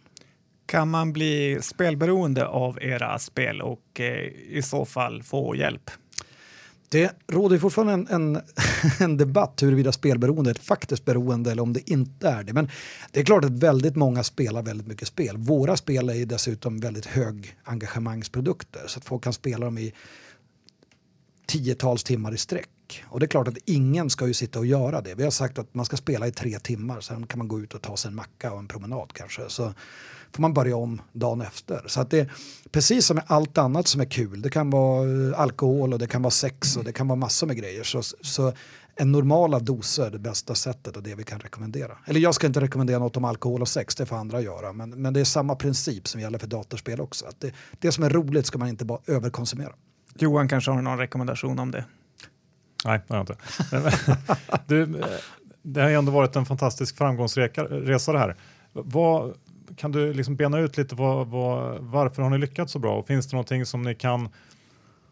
Kan 0.66 0.88
man 0.88 1.12
bli 1.12 1.58
spelberoende 1.62 2.46
av 2.46 2.82
era 2.82 3.18
spel 3.18 3.62
och 3.62 4.00
eh, 4.00 4.32
i 4.48 4.62
så 4.62 4.84
fall 4.84 5.22
få 5.22 5.56
hjälp? 5.56 5.90
Det 6.88 7.12
råder 7.26 7.58
fortfarande 7.58 7.92
en, 7.92 8.06
en, 8.08 8.42
en, 9.00 9.16
debatt 9.16 9.62
huruvida 9.62 9.92
spelberoende 9.92 10.50
är 10.50 10.54
ett 10.54 10.64
faktiskt 10.64 11.04
beroende 11.04 11.52
eller 11.52 11.62
om 11.62 11.72
det 11.72 11.90
inte 11.90 12.28
är 12.28 12.42
det. 12.42 12.52
Men 12.52 12.70
det 13.10 13.20
är 13.20 13.24
klart 13.24 13.44
att 13.44 13.50
väldigt 13.50 13.96
många 13.96 14.22
spelar 14.22 14.62
väldigt 14.62 14.86
mycket 14.86 15.08
spel. 15.08 15.36
Våra 15.36 15.76
spel 15.76 16.08
är 16.08 16.26
dessutom 16.26 16.80
väldigt 16.80 17.06
hög 17.06 17.56
engagemangsprodukter 17.64 18.82
så 18.86 18.98
att 18.98 19.04
folk 19.04 19.24
kan 19.24 19.32
spela 19.32 19.64
dem 19.64 19.78
i 19.78 19.92
tiotals 21.48 22.04
timmar 22.04 22.34
i 22.34 22.38
sträck. 22.38 23.04
Och 23.08 23.20
det 23.20 23.26
är 23.26 23.28
klart 23.28 23.48
att 23.48 23.58
ingen 23.64 24.10
ska 24.10 24.26
ju 24.26 24.34
sitta 24.34 24.58
och 24.58 24.66
göra 24.66 25.00
det. 25.00 25.14
Vi 25.14 25.24
har 25.24 25.30
sagt 25.30 25.58
att 25.58 25.74
man 25.74 25.84
ska 25.84 25.96
spela 25.96 26.26
i 26.26 26.32
tre 26.32 26.58
timmar, 26.58 27.00
sen 27.00 27.26
kan 27.26 27.38
man 27.38 27.48
gå 27.48 27.60
ut 27.60 27.74
och 27.74 27.82
ta 27.82 27.96
sig 27.96 28.08
en 28.08 28.14
macka 28.14 28.52
och 28.52 28.58
en 28.58 28.68
promenad 28.68 29.12
kanske. 29.12 29.42
Så 29.48 29.72
får 30.32 30.42
man 30.42 30.54
börja 30.54 30.76
om 30.76 31.02
dagen 31.12 31.40
efter. 31.40 31.82
Så 31.86 32.00
att 32.00 32.10
det 32.10 32.18
är 32.18 32.32
precis 32.70 33.06
som 33.06 33.14
med 33.14 33.24
allt 33.26 33.58
annat 33.58 33.88
som 33.88 34.00
är 34.00 34.10
kul, 34.10 34.42
det 34.42 34.50
kan 34.50 34.70
vara 34.70 35.28
eh, 35.28 35.40
alkohol 35.40 35.92
och 35.92 35.98
det 35.98 36.06
kan 36.06 36.22
vara 36.22 36.30
sex 36.30 36.76
och 36.76 36.84
det 36.84 36.92
kan 36.92 37.08
vara 37.08 37.16
massor 37.16 37.46
med 37.46 37.56
grejer. 37.56 37.82
Så, 37.82 38.02
så 38.20 38.52
en 38.96 39.12
normala 39.12 39.58
doser 39.58 40.06
är 40.06 40.10
det 40.10 40.18
bästa 40.18 40.54
sättet 40.54 40.96
och 40.96 41.02
det 41.02 41.14
vi 41.14 41.24
kan 41.24 41.40
rekommendera. 41.40 41.98
Eller 42.06 42.20
jag 42.20 42.34
ska 42.34 42.46
inte 42.46 42.60
rekommendera 42.60 42.98
något 42.98 43.16
om 43.16 43.24
alkohol 43.24 43.62
och 43.62 43.68
sex, 43.68 43.94
det 43.94 44.06
får 44.06 44.16
andra 44.16 44.40
göra. 44.40 44.72
Men, 44.72 44.90
men 44.90 45.12
det 45.12 45.20
är 45.20 45.24
samma 45.24 45.56
princip 45.56 46.08
som 46.08 46.20
gäller 46.20 46.38
för 46.38 46.46
datorspel 46.46 47.00
också. 47.00 47.26
Att 47.26 47.40
det, 47.40 47.52
det 47.78 47.92
som 47.92 48.04
är 48.04 48.10
roligt 48.10 48.46
ska 48.46 48.58
man 48.58 48.68
inte 48.68 48.84
bara 48.84 49.00
överkonsumera. 49.06 49.72
Johan 50.22 50.48
kanske 50.48 50.70
har 50.70 50.82
någon 50.82 50.98
rekommendation 50.98 51.58
om 51.58 51.70
det? 51.70 51.84
Nej, 52.84 53.00
det 53.06 53.14
har 53.14 53.18
jag 53.18 53.22
inte. 53.22 53.36
du, 54.66 55.02
det 55.62 55.82
har 55.82 55.90
ändå 55.90 56.12
varit 56.12 56.36
en 56.36 56.46
fantastisk 56.46 56.96
framgångsresa 56.96 58.12
det 58.12 58.18
här. 58.18 58.36
Vad, 58.72 59.34
kan 59.76 59.92
du 59.92 60.12
liksom 60.12 60.36
bena 60.36 60.58
ut 60.58 60.76
lite 60.76 60.94
vad, 60.94 61.26
vad, 61.26 61.78
varför 61.80 62.22
har 62.22 62.30
ni 62.30 62.38
lyckats 62.38 62.72
så 62.72 62.78
bra? 62.78 62.98
Och 62.98 63.06
finns 63.06 63.26
det 63.26 63.36
någonting 63.36 63.66
som 63.66 63.82
ni 63.82 63.94
kan 63.94 64.28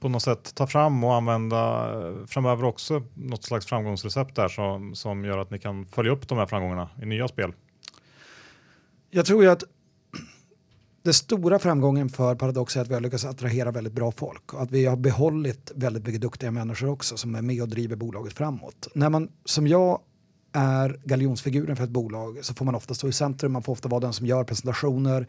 på 0.01 0.09
något 0.09 0.23
sätt 0.23 0.55
ta 0.55 0.67
fram 0.67 1.05
och 1.05 1.15
använda 1.15 1.91
framöver 2.27 2.65
också? 2.65 3.03
Något 3.15 3.45
slags 3.45 3.67
framgångsrecept 3.67 4.37
där 4.37 4.49
som, 4.49 4.95
som 4.95 5.25
gör 5.25 5.39
att 5.39 5.51
ni 5.51 5.59
kan 5.59 5.87
följa 5.87 6.13
upp 6.13 6.29
de 6.29 6.39
här 6.39 6.47
framgångarna 6.47 6.89
i 7.03 7.07
nya 7.07 7.29
spel? 7.29 7.53
Jag 9.11 9.27
tror 9.27 9.43
ju 9.43 9.51
att 9.51 9.63
den 11.07 11.15
stora 11.15 11.59
framgången 11.59 12.09
för 12.09 12.35
Paradox 12.35 12.77
är 12.77 12.81
att 12.81 12.89
vi 12.89 12.95
har 12.95 13.01
lyckats 13.01 13.25
attrahera 13.25 13.71
väldigt 13.71 13.93
bra 13.93 14.13
folk 14.13 14.55
och 14.55 14.63
att 14.63 14.71
vi 14.71 14.87
har 14.87 14.97
behållit 14.97 15.73
väldigt 15.75 16.07
mycket 16.07 16.21
duktiga 16.21 16.51
människor 16.51 16.89
också 16.89 17.17
som 17.17 17.35
är 17.35 17.43
med 17.43 17.63
och 17.63 17.69
driver 17.69 17.97
bolaget 17.97 18.33
framåt. 18.33 18.89
När 18.95 19.11
man 19.11 19.29
som 19.45 19.67
jag 19.67 20.01
är 20.53 21.01
galjonsfiguren 21.05 21.77
för 21.77 21.85
ett 21.85 21.91
bolag 21.91 22.39
så 22.43 22.55
får 22.55 22.65
man 22.65 22.75
ofta 22.75 22.95
stå 22.95 23.09
i 23.09 23.13
centrum, 23.13 23.53
man 23.53 23.63
får 23.63 23.73
ofta 23.73 23.89
vara 23.89 24.01
den 24.01 24.13
som 24.13 24.27
gör 24.27 24.45
presentationer, 24.45 25.27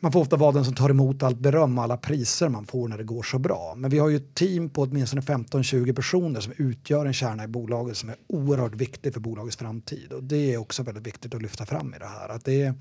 man 0.00 0.12
får 0.12 0.20
ofta 0.20 0.36
vara 0.36 0.52
den 0.52 0.64
som 0.64 0.74
tar 0.74 0.90
emot 0.90 1.22
allt 1.22 1.38
beröm 1.38 1.78
och 1.78 1.84
alla 1.84 1.96
priser 1.96 2.48
man 2.48 2.66
får 2.66 2.88
när 2.88 2.98
det 2.98 3.04
går 3.04 3.22
så 3.22 3.38
bra. 3.38 3.74
Men 3.76 3.90
vi 3.90 3.98
har 3.98 4.08
ju 4.08 4.16
ett 4.16 4.34
team 4.34 4.70
på 4.70 4.82
åtminstone 4.82 5.22
15-20 5.22 5.94
personer 5.94 6.40
som 6.40 6.52
utgör 6.56 7.06
en 7.06 7.12
kärna 7.12 7.44
i 7.44 7.48
bolaget 7.48 7.96
som 7.96 8.08
är 8.08 8.16
oerhört 8.26 8.74
viktig 8.74 9.12
för 9.12 9.20
bolagets 9.20 9.56
framtid. 9.56 10.12
Och 10.12 10.24
det 10.24 10.54
är 10.54 10.58
också 10.58 10.82
väldigt 10.82 11.06
viktigt 11.06 11.34
att 11.34 11.42
lyfta 11.42 11.66
fram 11.66 11.94
i 11.94 11.98
det 11.98 12.06
här. 12.06 12.28
Att 12.28 12.44
det 12.44 12.62
är, 12.62 12.74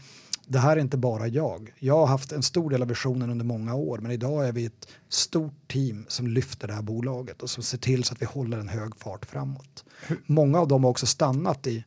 det 0.52 0.60
här 0.60 0.78
är 0.78 0.82
inte 0.82 0.98
bara 0.98 1.28
jag. 1.28 1.74
Jag 1.80 1.98
har 1.98 2.06
haft 2.06 2.32
en 2.32 2.44
stor 2.44 2.70
del 2.70 2.82
av 2.82 2.88
visionen 2.88 3.30
under 3.30 3.46
många 3.46 3.76
år 3.76 3.98
men 3.98 4.12
idag 4.12 4.48
är 4.48 4.52
vi 4.52 4.66
ett 4.66 4.88
stort 5.10 5.68
team 5.68 6.06
som 6.08 6.28
lyfter 6.28 6.68
det 6.68 6.74
här 6.74 6.82
bolaget 6.82 7.42
och 7.42 7.50
som 7.50 7.64
ser 7.64 7.78
till 7.78 8.04
så 8.04 8.14
att 8.14 8.22
vi 8.22 8.26
håller 8.26 8.58
en 8.58 8.68
hög 8.68 8.96
fart 8.96 9.26
framåt. 9.26 9.86
Många 10.26 10.60
av 10.60 10.68
dem 10.68 10.84
har 10.84 10.92
också 10.92 11.06
stannat 11.06 11.68
i 11.68 11.86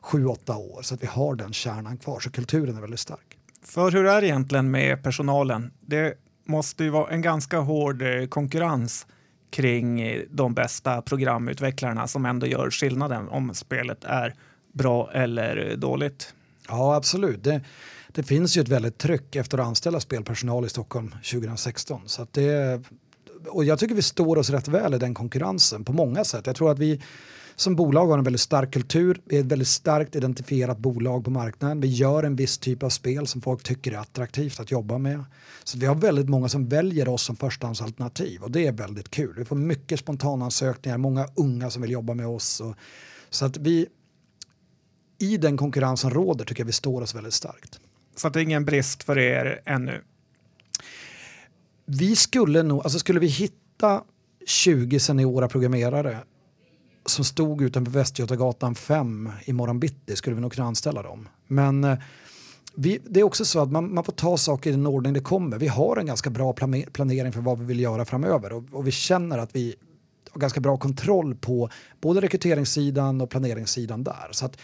sju, 0.00 0.26
åtta 0.26 0.56
år 0.56 0.82
så 0.82 0.94
att 0.94 1.02
vi 1.02 1.06
har 1.06 1.34
den 1.34 1.52
kärnan 1.52 1.96
kvar 1.96 2.20
så 2.20 2.30
kulturen 2.30 2.76
är 2.76 2.80
väldigt 2.80 3.00
stark. 3.00 3.38
För 3.62 3.90
hur 3.90 4.06
är 4.06 4.20
det 4.20 4.26
egentligen 4.26 4.70
med 4.70 5.02
personalen? 5.02 5.72
Det 5.80 6.14
måste 6.44 6.84
ju 6.84 6.90
vara 6.90 7.10
en 7.10 7.22
ganska 7.22 7.58
hård 7.58 8.02
eh, 8.02 8.26
konkurrens 8.26 9.06
kring 9.50 10.00
eh, 10.00 10.22
de 10.30 10.54
bästa 10.54 11.02
programutvecklarna 11.02 12.06
som 12.06 12.26
ändå 12.26 12.46
gör 12.46 12.70
skillnaden 12.70 13.28
om 13.28 13.54
spelet 13.54 14.04
är 14.04 14.34
bra 14.72 15.10
eller 15.12 15.76
dåligt. 15.76 16.34
Ja, 16.68 16.94
absolut. 16.94 17.44
Det, 17.44 17.60
det 18.08 18.22
finns 18.22 18.56
ju 18.56 18.60
ett 18.60 18.68
väldigt 18.68 18.98
tryck 18.98 19.36
efter 19.36 19.58
att 19.58 19.66
anställa 19.66 20.00
spelpersonal 20.00 20.64
i 20.64 20.68
Stockholm 20.68 21.14
2016. 21.30 22.00
Så 22.06 22.22
att 22.22 22.32
det, 22.32 22.82
och 23.48 23.64
jag 23.64 23.78
tycker 23.78 23.94
vi 23.94 24.02
står 24.02 24.38
oss 24.38 24.50
rätt 24.50 24.68
väl 24.68 24.94
i 24.94 24.98
den 24.98 25.14
konkurrensen 25.14 25.84
på 25.84 25.92
många 25.92 26.24
sätt. 26.24 26.46
Jag 26.46 26.56
tror 26.56 26.70
att 26.70 26.78
vi 26.78 27.00
som 27.56 27.76
bolag 27.76 28.06
har 28.06 28.18
en 28.18 28.24
väldigt 28.24 28.40
stark 28.40 28.72
kultur. 28.72 29.20
Vi 29.24 29.36
är 29.36 29.40
ett 29.40 29.46
väldigt 29.46 29.68
starkt 29.68 30.16
identifierat 30.16 30.78
bolag 30.78 31.24
på 31.24 31.30
marknaden. 31.30 31.80
Vi 31.80 31.88
gör 31.88 32.22
en 32.22 32.36
viss 32.36 32.58
typ 32.58 32.82
av 32.82 32.88
spel 32.88 33.26
som 33.26 33.40
folk 33.40 33.62
tycker 33.62 33.92
är 33.92 33.96
attraktivt 33.96 34.60
att 34.60 34.70
jobba 34.70 34.98
med. 34.98 35.24
Så 35.64 35.78
vi 35.78 35.86
har 35.86 35.94
väldigt 35.94 36.28
många 36.28 36.48
som 36.48 36.68
väljer 36.68 37.08
oss 37.08 37.22
som 37.22 37.36
förstahandsalternativ 37.36 38.42
och 38.42 38.50
det 38.50 38.66
är 38.66 38.72
väldigt 38.72 39.10
kul. 39.10 39.34
Vi 39.36 39.44
får 39.44 39.56
mycket 39.56 40.00
spontanansökningar, 40.00 40.98
många 40.98 41.28
unga 41.34 41.70
som 41.70 41.82
vill 41.82 41.90
jobba 41.90 42.14
med 42.14 42.26
oss. 42.26 42.60
Och, 42.60 42.74
så 43.30 43.44
att 43.44 43.56
vi, 43.56 43.86
i 45.24 45.36
den 45.36 45.56
konkurrens 45.56 46.00
som 46.00 46.10
råder 46.10 46.44
tycker 46.44 46.60
jag 46.60 46.66
vi 46.66 46.72
står 46.72 47.02
oss 47.02 47.14
väldigt 47.14 47.34
starkt. 47.34 47.80
Så 48.16 48.28
det 48.28 48.40
är 48.40 48.42
ingen 48.42 48.64
brist 48.64 49.02
för 49.02 49.18
er 49.18 49.60
ännu? 49.64 50.02
Vi 51.86 52.16
skulle 52.16 52.62
nog, 52.62 52.82
alltså 52.82 52.98
skulle 52.98 53.20
vi 53.20 53.26
hitta 53.26 54.02
20 54.46 55.00
seniora 55.00 55.48
programmerare 55.48 56.18
som 57.06 57.24
stod 57.24 57.62
utanför 57.62 57.92
Västgötagatan 57.92 58.74
5 58.74 59.30
i 59.44 59.52
morgon 59.52 59.80
bitti 59.80 60.16
skulle 60.16 60.36
vi 60.36 60.42
nog 60.42 60.52
kunna 60.52 60.66
anställa 60.66 61.02
dem. 61.02 61.28
Men 61.46 61.84
eh, 61.84 61.98
vi, 62.74 63.00
det 63.08 63.20
är 63.20 63.24
också 63.24 63.44
så 63.44 63.62
att 63.62 63.72
man, 63.72 63.94
man 63.94 64.04
får 64.04 64.12
ta 64.12 64.36
saker 64.36 64.70
i 64.70 64.72
den 64.72 64.86
ordning 64.86 65.12
det 65.12 65.20
kommer. 65.20 65.58
Vi 65.58 65.68
har 65.68 65.96
en 65.96 66.06
ganska 66.06 66.30
bra 66.30 66.52
planering 66.92 67.32
för 67.32 67.40
vad 67.40 67.58
vi 67.58 67.64
vill 67.64 67.80
göra 67.80 68.04
framöver 68.04 68.52
och, 68.52 68.64
och 68.72 68.86
vi 68.86 68.90
känner 68.90 69.38
att 69.38 69.56
vi 69.56 69.74
har 70.30 70.40
ganska 70.40 70.60
bra 70.60 70.76
kontroll 70.76 71.34
på 71.34 71.70
både 72.00 72.20
rekryteringssidan 72.20 73.20
och 73.20 73.30
planeringssidan 73.30 74.04
där. 74.04 74.28
Så 74.30 74.46
att 74.46 74.58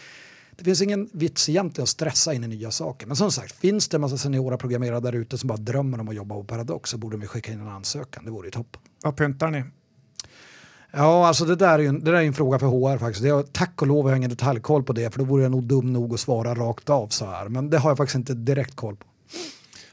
det 0.57 0.63
finns 0.63 0.81
ingen 0.81 1.09
vits 1.13 1.49
egentligen 1.49 1.83
att 1.83 1.89
stressa 1.89 2.33
in 2.33 2.43
i 2.43 2.47
nya 2.47 2.71
saker. 2.71 3.07
Men 3.07 3.15
som 3.15 3.31
sagt, 3.31 3.55
finns 3.55 3.87
det 3.87 3.97
en 3.97 4.01
massa 4.01 4.17
seniora 4.17 4.57
programmerare 4.57 4.99
där 4.99 5.15
ute 5.15 5.37
som 5.37 5.47
bara 5.47 5.57
drömmer 5.57 5.99
om 5.99 6.07
att 6.07 6.15
jobba 6.15 6.35
på 6.35 6.43
Paradox 6.43 6.89
så 6.89 6.97
borde 6.97 7.17
de 7.17 7.27
skicka 7.27 7.51
in 7.51 7.59
en 7.59 7.67
ansökan. 7.67 8.25
Det 8.25 8.31
vore 8.31 8.47
ju 8.47 8.51
toppen. 8.51 8.81
Vad 9.03 9.17
pyntar 9.17 9.51
ni? 9.51 9.63
Ja, 10.91 11.27
alltså 11.27 11.45
det 11.45 11.55
där 11.55 11.73
är 11.73 11.79
ju 11.79 11.87
en, 11.87 12.03
det 12.03 12.11
där 12.11 12.17
är 12.17 12.23
en 12.23 12.33
fråga 12.33 12.59
för 12.59 12.67
HR 12.67 12.97
faktiskt. 12.97 13.25
Jag, 13.25 13.53
tack 13.53 13.81
och 13.81 13.87
lov 13.87 14.03
har 14.03 14.11
jag 14.11 14.17
ingen 14.17 14.29
detaljkoll 14.29 14.83
på 14.83 14.93
det, 14.93 15.11
för 15.11 15.19
då 15.19 15.25
vore 15.25 15.43
jag 15.43 15.51
nog 15.51 15.63
dum 15.63 15.93
nog 15.93 16.13
att 16.13 16.19
svara 16.19 16.55
rakt 16.55 16.89
av 16.89 17.07
så 17.07 17.25
här. 17.25 17.49
Men 17.49 17.69
det 17.69 17.77
har 17.77 17.89
jag 17.89 17.97
faktiskt 17.97 18.15
inte 18.15 18.33
direkt 18.33 18.75
koll 18.75 18.95
på. 18.95 19.05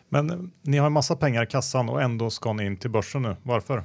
Men 0.09 0.53
ni 0.63 0.79
har 0.79 0.87
en 0.87 0.93
massa 0.93 1.17
pengar 1.17 1.43
i 1.43 1.47
kassan 1.47 1.89
och 1.89 2.03
ändå 2.03 2.31
ska 2.31 2.53
ni 2.53 2.67
in 2.67 2.77
till 2.77 2.91
börsen 2.91 3.23
nu. 3.23 3.37
Varför? 3.43 3.85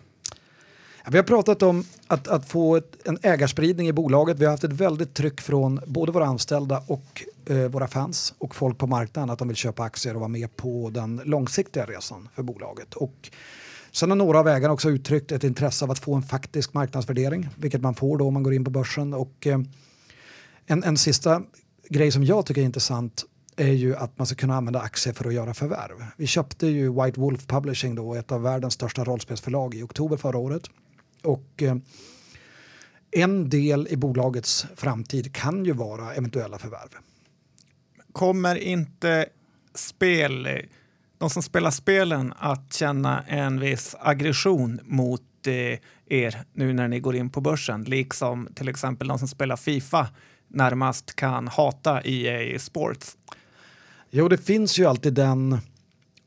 Vi 1.10 1.18
har 1.18 1.24
pratat 1.24 1.64
om 1.64 1.84
att, 2.08 2.28
att 2.28 2.50
få 2.50 2.76
ett, 2.76 3.08
en 3.08 3.18
ägarspridning 3.22 3.88
i 3.88 3.94
bolaget. 3.94 4.40
Vi 4.40 4.46
har 4.46 4.52
haft 4.52 4.64
ett 4.64 4.72
väldigt 4.72 5.14
tryck 5.14 5.42
från 5.42 5.80
både 5.88 6.12
våra 6.12 6.26
anställda 6.26 6.84
och 6.88 7.24
eh, 7.46 7.58
våra 7.58 7.88
fans 7.88 8.34
och 8.38 8.56
folk 8.56 8.78
på 8.78 8.88
marknaden 8.88 9.30
att 9.30 9.40
de 9.40 9.48
vill 9.48 9.58
köpa 9.58 9.84
aktier 9.84 10.14
och 10.14 10.20
vara 10.20 10.28
med 10.28 10.56
på 10.56 10.90
den 10.94 11.22
långsiktiga 11.26 11.86
resan 11.86 12.30
för 12.36 12.44
bolaget. 12.44 12.94
Och 12.94 13.32
sen 13.92 14.12
har 14.12 14.16
några 14.16 14.40
av 14.40 14.48
ägarna 14.48 14.74
också 14.74 14.90
uttryckt 14.90 15.32
ett 15.32 15.44
intresse 15.44 15.86
av 15.86 15.92
att 15.92 16.00
få 16.00 16.16
en 16.16 16.24
faktisk 16.24 16.74
marknadsvärdering, 16.74 17.50
vilket 17.56 17.82
man 17.82 17.96
får 17.96 18.18
då 18.18 18.28
om 18.28 18.34
man 18.34 18.44
går 18.44 18.54
in 18.54 18.66
på 18.66 18.72
börsen. 18.72 19.14
Och, 19.14 19.48
eh, 19.48 19.60
en, 20.66 20.84
en 20.84 20.98
sista 20.98 21.42
grej 21.90 22.12
som 22.12 22.24
jag 22.24 22.46
tycker 22.46 22.62
är 22.62 22.66
intressant 22.66 23.26
är 23.56 23.74
ju 23.74 23.96
att 23.96 24.18
man 24.18 24.28
ska 24.28 24.36
kunna 24.36 24.56
använda 24.56 24.80
aktier 24.80 25.14
för 25.14 25.28
att 25.28 25.34
göra 25.34 25.54
förvärv. 25.54 26.06
Vi 26.18 26.28
köpte 26.28 26.68
ju 26.68 27.04
White 27.04 27.20
Wolf 27.20 27.48
Publishing, 27.48 27.96
då, 27.96 28.16
ett 28.16 28.32
av 28.32 28.42
världens 28.42 28.74
största 28.74 29.04
rollspelsförlag, 29.04 29.76
i 29.76 29.84
oktober 29.84 30.18
förra 30.18 30.38
året. 30.38 30.70
Och 31.24 31.64
eh, 31.64 31.76
en 33.12 33.50
del 33.50 33.88
i 33.90 33.96
bolagets 33.96 34.66
framtid 34.76 35.36
kan 35.36 35.66
ju 35.66 35.72
vara 35.72 36.14
eventuella 36.14 36.60
förvärv. 36.60 36.90
Kommer 38.12 38.56
inte 38.56 39.26
spel, 39.76 40.48
de 41.18 41.30
som 41.30 41.44
spelar 41.44 41.72
spelen 41.72 42.34
att 42.38 42.74
känna 42.74 43.24
en 43.28 43.60
viss 43.60 43.96
aggression 44.00 44.80
mot 44.84 45.22
eh, 45.48 45.80
er 46.06 46.44
nu 46.54 46.74
när 46.74 46.88
ni 46.88 47.00
går 47.00 47.16
in 47.16 47.30
på 47.30 47.42
börsen, 47.42 47.84
liksom 47.84 48.50
till 48.56 48.68
exempel 48.68 49.08
de 49.08 49.20
som 49.20 49.28
spelar 49.28 49.56
Fifa 49.56 50.08
närmast 50.48 51.16
kan 51.16 51.48
hata 51.48 52.02
EA 52.02 52.60
Sports? 52.60 53.18
Jo, 54.10 54.28
det 54.28 54.38
finns 54.38 54.80
ju 54.80 54.86
alltid 54.86 55.14
den, 55.14 55.58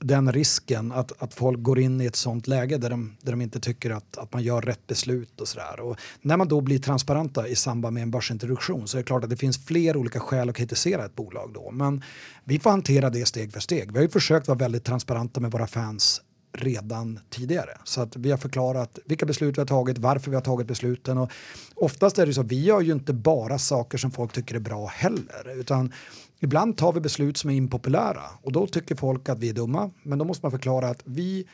den 0.06 0.32
risken 0.32 0.92
att, 0.92 1.22
att 1.22 1.34
folk 1.34 1.62
går 1.62 1.78
in 1.78 2.00
i 2.00 2.06
ett 2.06 2.16
sånt 2.16 2.46
läge 2.46 2.78
där 2.78 2.90
de, 2.90 3.16
där 3.20 3.32
de 3.32 3.42
inte 3.42 3.60
tycker 3.60 3.90
att, 3.90 4.18
att 4.18 4.32
man 4.32 4.42
gör 4.42 4.62
rätt 4.62 4.86
beslut 4.86 5.40
och 5.40 5.48
sådär. 5.48 5.80
Och 5.80 5.96
när 6.22 6.36
man 6.36 6.48
då 6.48 6.60
blir 6.60 6.78
transparenta 6.78 7.48
i 7.48 7.56
samband 7.56 7.94
med 7.94 8.02
en 8.02 8.10
börsintroduktion 8.10 8.88
så 8.88 8.96
är 8.96 9.02
det 9.02 9.06
klart 9.06 9.24
att 9.24 9.30
det 9.30 9.36
finns 9.36 9.66
fler 9.66 9.96
olika 9.96 10.20
skäl 10.20 10.48
att 10.48 10.56
kritisera 10.56 11.04
ett 11.04 11.16
bolag 11.16 11.50
då. 11.54 11.70
Men 11.70 12.02
vi 12.44 12.58
får 12.58 12.70
hantera 12.70 13.10
det 13.10 13.26
steg 13.26 13.52
för 13.52 13.60
steg. 13.60 13.92
Vi 13.92 13.98
har 13.98 14.02
ju 14.02 14.08
försökt 14.08 14.48
vara 14.48 14.58
väldigt 14.58 14.84
transparenta 14.84 15.40
med 15.40 15.50
våra 15.50 15.66
fans 15.66 16.22
redan 16.56 17.18
tidigare. 17.30 17.78
Så 17.84 18.00
att 18.00 18.16
vi 18.16 18.30
har 18.30 18.38
förklarat 18.38 18.98
vilka 19.04 19.26
beslut 19.26 19.56
vi 19.56 19.60
har 19.60 19.66
tagit, 19.66 19.98
varför 19.98 20.30
vi 20.30 20.34
har 20.34 20.42
tagit 20.42 20.66
besluten. 20.66 21.18
Och 21.18 21.30
oftast 21.74 22.18
är 22.18 22.26
det 22.26 22.34
så 22.34 22.40
att 22.40 22.52
vi 22.52 22.64
gör 22.64 22.80
ju 22.80 22.92
inte 22.92 23.12
bara 23.12 23.58
saker 23.58 23.98
som 23.98 24.10
folk 24.10 24.32
tycker 24.32 24.54
är 24.54 24.60
bra 24.60 24.86
heller, 24.86 25.58
utan 25.60 25.92
ibland 26.40 26.76
tar 26.76 26.92
vi 26.92 27.00
beslut 27.00 27.36
som 27.36 27.50
är 27.50 27.54
impopulära 27.54 28.22
och 28.42 28.52
då 28.52 28.66
tycker 28.66 28.94
folk 28.94 29.28
att 29.28 29.38
vi 29.38 29.48
är 29.48 29.54
dumma. 29.54 29.90
Men 30.02 30.18
då 30.18 30.24
måste 30.24 30.44
man 30.44 30.50
förklara 30.50 30.88
att 30.88 31.02
vi 31.04 31.46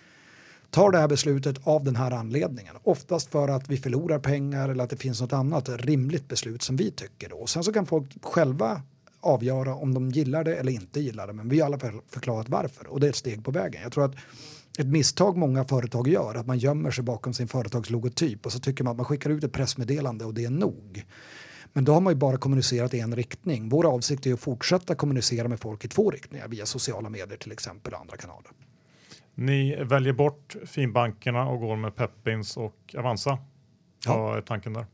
tar 0.70 0.90
det 0.90 0.98
här 0.98 1.08
beslutet 1.08 1.66
av 1.66 1.84
den 1.84 1.96
här 1.96 2.10
anledningen. 2.10 2.74
Oftast 2.82 3.30
för 3.30 3.48
att 3.48 3.68
vi 3.68 3.76
förlorar 3.76 4.18
pengar 4.18 4.68
eller 4.68 4.84
att 4.84 4.90
det 4.90 4.96
finns 4.96 5.20
något 5.20 5.32
annat 5.32 5.68
rimligt 5.68 6.28
beslut 6.28 6.62
som 6.62 6.76
vi 6.76 6.90
tycker. 6.90 7.28
Då. 7.28 7.46
Sen 7.46 7.64
så 7.64 7.72
kan 7.72 7.86
folk 7.86 8.24
själva 8.24 8.82
avgöra 9.20 9.74
om 9.74 9.94
de 9.94 10.10
gillar 10.10 10.44
det 10.44 10.56
eller 10.56 10.72
inte 10.72 11.00
gillar 11.00 11.26
det. 11.26 11.32
Men 11.32 11.48
vi 11.48 11.60
har 11.60 11.66
i 11.66 11.72
alla 11.72 11.78
fall 11.78 12.00
förklarat 12.08 12.48
varför 12.48 12.86
och 12.86 13.00
det 13.00 13.06
är 13.06 13.10
ett 13.10 13.16
steg 13.16 13.44
på 13.44 13.50
vägen. 13.50 13.82
Jag 13.82 13.92
tror 13.92 14.04
att 14.04 14.14
ett 14.78 14.86
misstag 14.86 15.36
många 15.36 15.64
företag 15.64 16.08
gör, 16.08 16.34
att 16.34 16.46
man 16.46 16.58
gömmer 16.58 16.90
sig 16.90 17.04
bakom 17.04 17.34
sin 17.34 17.48
företagslogotyp 17.48 18.46
och 18.46 18.52
så 18.52 18.58
tycker 18.58 18.84
man 18.84 18.90
att 18.90 18.96
man 18.96 19.06
skickar 19.06 19.30
ut 19.30 19.44
ett 19.44 19.52
pressmeddelande 19.52 20.24
och 20.24 20.34
det 20.34 20.44
är 20.44 20.50
nog. 20.50 21.04
Men 21.72 21.84
då 21.84 21.92
har 21.92 22.00
man 22.00 22.12
ju 22.12 22.16
bara 22.16 22.36
kommunicerat 22.36 22.94
i 22.94 23.00
en 23.00 23.16
riktning. 23.16 23.68
Vår 23.68 23.94
avsikt 23.94 24.26
är 24.26 24.32
att 24.32 24.40
fortsätta 24.40 24.94
kommunicera 24.94 25.48
med 25.48 25.60
folk 25.60 25.84
i 25.84 25.88
två 25.88 26.10
riktningar 26.10 26.48
via 26.48 26.66
sociala 26.66 27.08
medier 27.08 27.38
till 27.38 27.52
exempel 27.52 27.92
och 27.94 28.00
andra 28.00 28.16
kanaler. 28.16 28.50
Ni 29.34 29.84
väljer 29.84 30.12
bort 30.12 30.56
finbankerna 30.66 31.48
och 31.48 31.60
går 31.60 31.76
med 31.76 31.96
Peppins 31.96 32.56
och 32.56 32.94
Avanza. 32.98 33.38
Vad 34.06 34.36
är 34.36 34.40
tanken 34.40 34.72
där? 34.72 34.86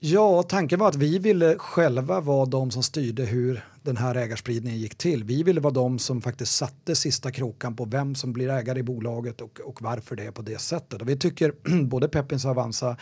Ja, 0.00 0.42
tanken 0.42 0.78
var 0.78 0.88
att 0.88 0.96
vi 0.96 1.18
ville 1.18 1.54
själva 1.58 2.20
vara 2.20 2.46
de 2.46 2.70
som 2.70 2.82
styrde 2.82 3.24
hur 3.24 3.64
den 3.82 3.96
här 3.96 4.14
ägarspridningen 4.14 4.78
gick 4.78 4.94
till. 4.94 5.24
Vi 5.24 5.42
ville 5.42 5.60
vara 5.60 5.74
de 5.74 5.98
som 5.98 6.22
faktiskt 6.22 6.54
satte 6.54 6.96
sista 6.96 7.30
krokan 7.30 7.76
på 7.76 7.84
vem 7.84 8.14
som 8.14 8.32
blir 8.32 8.50
ägare 8.50 8.78
i 8.78 8.82
bolaget 8.82 9.40
och, 9.40 9.60
och 9.60 9.82
varför 9.82 10.16
det 10.16 10.24
är 10.24 10.30
på 10.30 10.42
det 10.42 10.60
sättet. 10.60 11.02
Och 11.02 11.08
vi 11.08 11.16
tycker 11.16 11.52
både 11.84 12.08
Peppins 12.08 12.44
och 12.44 12.50
Avanza 12.50 12.96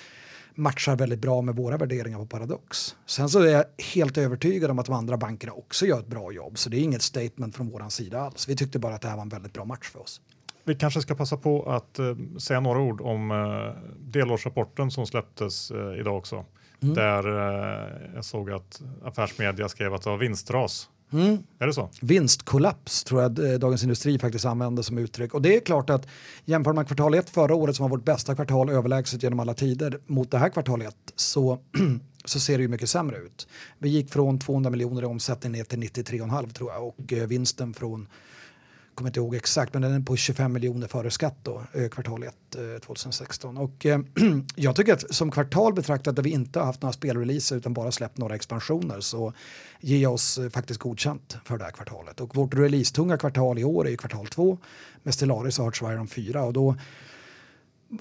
matchar 0.57 0.97
väldigt 0.97 1.19
bra 1.19 1.43
med 1.43 1.57
våra 1.57 1.77
värderingar 1.77 2.19
på 2.19 2.27
Paradox. 2.27 2.97
Sen 3.07 3.29
så 3.29 3.41
är 3.41 3.53
jag 3.53 3.65
helt 3.95 4.19
övertygad 4.19 4.71
om 4.71 4.79
att 4.79 4.87
de 4.87 4.95
andra 4.95 5.17
bankerna 5.17 5.53
också 5.53 5.87
gör 5.87 5.99
ett 5.99 6.07
bra 6.07 6.33
jobb, 6.33 6.59
så 6.59 6.71
det 6.71 6.77
är 6.77 6.81
inget 6.81 7.03
statement 7.03 7.57
från 7.57 7.71
vår 7.71 7.89
sida 7.89 8.21
alls. 8.21 8.49
Vi 8.49 8.57
tyckte 8.57 8.79
bara 8.79 8.95
att 8.95 9.03
det 9.03 9.09
här 9.09 9.17
var 9.17 9.23
en 9.23 9.29
väldigt 9.29 9.53
bra 9.53 9.65
match 9.65 9.91
för 9.91 10.01
oss. 10.01 10.21
Vi 10.65 10.75
kanske 10.75 11.01
ska 11.01 11.15
passa 11.15 11.37
på 11.37 11.63
att 11.63 11.99
uh, 11.99 12.37
säga 12.39 12.61
några 12.61 12.81
ord 12.81 13.01
om 13.01 13.31
uh, 13.31 13.73
delårsrapporten 13.99 14.91
som 14.91 15.07
släpptes 15.07 15.71
uh, 15.71 16.01
idag 16.01 16.17
också. 16.17 16.45
Mm. 16.83 16.95
Där 16.95 17.25
jag 18.15 18.25
såg 18.25 18.51
att 18.51 18.83
Affärsmedia 19.05 19.69
skrev 19.69 19.95
att 19.95 20.03
det 20.03 20.11
var 20.11 20.17
vinstras. 20.17 20.89
Mm. 21.13 21.39
Är 21.59 21.67
det 21.67 21.73
så? 21.73 21.91
Vinstkollaps 22.01 23.05
tror 23.05 23.23
jag 23.23 23.53
eh, 23.53 23.59
Dagens 23.59 23.83
Industri 23.83 24.19
faktiskt 24.19 24.45
använder 24.45 24.83
som 24.83 24.99
uttryck. 24.99 25.35
Och 25.35 25.43
det 25.43 25.57
är 25.57 25.61
klart 25.61 25.91
att 25.91 26.07
jämför 26.45 26.73
man 26.73 26.85
kvartal 26.85 27.15
1 27.15 27.31
förra 27.31 27.55
året 27.55 27.77
som 27.77 27.83
var 27.83 27.91
vårt 27.91 28.05
bästa 28.05 28.35
kvartal 28.35 28.71
överlägset 28.71 29.23
genom 29.23 29.41
alla 29.41 29.55
tider 29.55 30.01
mot 30.07 30.31
det 30.31 30.39
här 30.39 30.49
kvartal 30.49 30.83
1 30.83 30.95
så, 31.17 31.59
så 32.25 32.41
ser 32.41 32.59
det 32.59 32.63
ju 32.63 32.69
mycket 32.69 32.91
sämre 32.91 33.17
ut. 33.17 33.49
Vi 33.79 33.89
gick 33.89 34.11
från 34.11 34.39
200 34.39 34.71
miljoner 34.71 35.03
i 35.03 35.05
omsättning 35.05 35.53
ner 35.53 35.65
till 35.65 35.79
93,5 35.79 36.53
tror 36.53 36.73
jag 36.73 36.87
och 36.87 37.13
eh, 37.13 37.27
vinsten 37.27 37.75
från 37.75 38.09
kommer 38.97 39.11
inte 39.11 39.21
ihåg 39.21 39.35
exakt, 39.35 39.73
men 39.73 39.83
den 39.83 39.93
är 39.93 40.01
på 40.01 40.17
25 40.17 40.53
miljoner 40.53 40.89
före 40.89 41.11
skatt 41.11 41.37
då, 41.43 41.63
eh, 41.73 41.89
kvartal 41.89 42.23
1 42.23 42.35
2016. 42.83 43.57
Eh, 43.57 43.63
och 43.63 43.87
eh, 43.87 44.01
jag 44.57 44.77
tycker 44.77 44.93
att 44.93 45.15
som 45.15 45.31
kvartal 45.31 45.75
betraktat 45.75 46.17
där 46.17 46.23
vi 46.23 46.31
inte 46.31 46.59
har 46.59 46.67
haft 46.67 46.83
några 46.83 46.93
spelreleaser 46.93 47.57
utan 47.57 47.75
bara 47.75 47.93
släppt 47.93 48.19
några 48.19 48.35
expansioner 48.35 49.01
så 49.01 49.33
ger 49.81 49.99
jag 49.99 50.13
oss 50.13 50.39
eh, 50.39 50.51
faktiskt 50.51 50.81
godkänt 50.81 51.37
för 51.45 51.59
det 51.59 51.65
här 51.65 51.71
kvartalet. 51.71 52.21
Och 52.21 52.37
vårt 52.37 52.55
releasetunga 52.55 53.19
kvartal 53.19 53.59
i 53.59 53.65
år 53.65 53.87
är 53.87 53.91
ju 53.91 53.97
kvartal 53.97 54.27
2 54.27 54.59
med 55.03 55.15
Stellaris 55.15 55.59
och 55.59 55.65
Hearts 55.65 55.83
of 55.83 55.91
Iron 55.91 56.09
4 56.09 56.45
och 56.45 56.53
då 56.53 56.77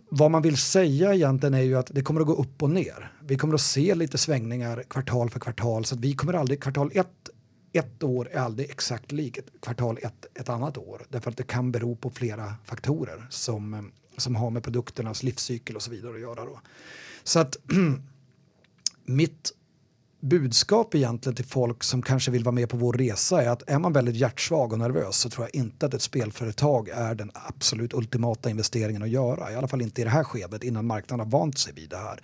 vad 0.09 0.31
man 0.31 0.41
vill 0.41 0.57
säga 0.57 1.13
egentligen 1.13 1.53
är 1.53 1.61
ju 1.61 1.77
att 1.77 1.91
det 1.93 2.01
kommer 2.01 2.21
att 2.21 2.27
gå 2.27 2.33
upp 2.33 2.63
och 2.63 2.69
ner. 2.69 3.11
Vi 3.23 3.37
kommer 3.37 3.53
att 3.53 3.61
se 3.61 3.95
lite 3.95 4.17
svängningar 4.17 4.83
kvartal 4.89 5.29
för 5.29 5.39
kvartal 5.39 5.85
så 5.85 5.95
att 5.95 6.01
vi 6.01 6.13
kommer 6.13 6.33
aldrig, 6.33 6.61
kvartal 6.61 6.91
1 6.93 7.07
ett 7.75 8.03
år 8.03 8.29
är 8.31 8.39
aldrig 8.39 8.69
exakt 8.69 9.11
likt 9.11 9.61
kvartal 9.61 9.99
ett, 10.01 10.25
ett 10.33 10.49
annat 10.49 10.77
år. 10.77 11.05
Därför 11.09 11.31
att 11.31 11.37
det 11.37 11.43
kan 11.43 11.71
bero 11.71 11.95
på 11.95 12.09
flera 12.09 12.55
faktorer 12.65 13.27
som, 13.29 13.91
som 14.17 14.35
har 14.35 14.49
med 14.49 14.63
produkternas 14.63 15.23
livscykel 15.23 15.75
och 15.75 15.81
så 15.81 15.91
vidare 15.91 16.13
att 16.13 16.21
göra. 16.21 16.45
Då. 16.45 16.59
Så 17.23 17.39
att 17.39 17.57
mitt 19.05 19.51
budskap 20.19 20.95
egentligen 20.95 21.35
till 21.35 21.45
folk 21.45 21.83
som 21.83 22.01
kanske 22.01 22.31
vill 22.31 22.43
vara 22.43 22.55
med 22.55 22.69
på 22.69 22.77
vår 22.77 22.93
resa 22.93 23.43
är 23.43 23.49
att 23.49 23.69
är 23.69 23.79
man 23.79 23.93
väldigt 23.93 24.15
hjärtsvag 24.15 24.73
och 24.73 24.79
nervös 24.79 25.17
så 25.17 25.29
tror 25.29 25.47
jag 25.47 25.61
inte 25.61 25.85
att 25.85 25.93
ett 25.93 26.01
spelföretag 26.01 26.89
är 26.89 27.15
den 27.15 27.31
absolut 27.33 27.93
ultimata 27.93 28.49
investeringen 28.49 29.03
att 29.03 29.09
göra. 29.09 29.51
I 29.51 29.55
alla 29.55 29.67
fall 29.67 29.81
inte 29.81 30.01
i 30.01 30.03
det 30.03 30.09
här 30.09 30.23
skedet 30.23 30.63
innan 30.63 30.85
marknaden 30.85 31.25
har 31.25 31.39
vant 31.39 31.57
sig 31.57 31.73
vid 31.73 31.89
det 31.89 31.97
här. 31.97 32.19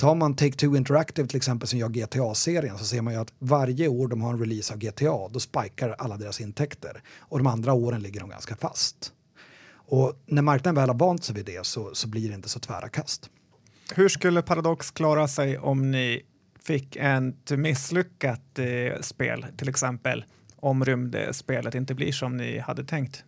Tar 0.00 0.14
man 0.14 0.34
Take-Two 0.34 0.76
Interactive 0.76 1.28
till 1.28 1.36
exempel 1.36 1.68
som 1.68 1.78
gör 1.78 1.88
GTA-serien 1.88 2.78
så 2.78 2.84
ser 2.84 3.02
man 3.02 3.14
ju 3.14 3.20
att 3.20 3.32
varje 3.38 3.88
år 3.88 4.08
de 4.08 4.20
har 4.20 4.32
en 4.32 4.40
release 4.40 4.72
av 4.74 4.78
GTA 4.78 5.28
då 5.28 5.40
spikar 5.40 5.94
alla 5.98 6.16
deras 6.16 6.40
intäkter 6.40 7.02
och 7.18 7.38
de 7.38 7.46
andra 7.46 7.72
åren 7.72 8.02
ligger 8.02 8.20
de 8.20 8.30
ganska 8.30 8.56
fast. 8.56 9.12
Och 9.72 10.22
när 10.26 10.42
marknaden 10.42 10.74
väl 10.74 10.88
har 10.88 10.96
vant 10.96 11.24
sig 11.24 11.34
vid 11.34 11.44
det 11.44 11.66
så, 11.66 11.94
så 11.94 12.08
blir 12.08 12.28
det 12.28 12.34
inte 12.34 12.48
så 12.48 12.60
tvära 12.60 12.88
kast. 12.88 13.30
Hur 13.94 14.08
skulle 14.08 14.42
Paradox 14.42 14.90
klara 14.90 15.28
sig 15.28 15.58
om 15.58 15.90
ni 15.90 16.22
fick 16.62 16.96
ett 16.96 17.50
misslyckat 17.50 18.58
eh, 18.58 19.00
spel, 19.00 19.46
till 19.56 19.68
exempel 19.68 20.24
om 20.56 20.84
rymdspelet 20.84 21.74
inte 21.74 21.94
blir 21.94 22.12
som 22.12 22.36
ni 22.36 22.58
hade 22.58 22.84
tänkt? 22.84 23.24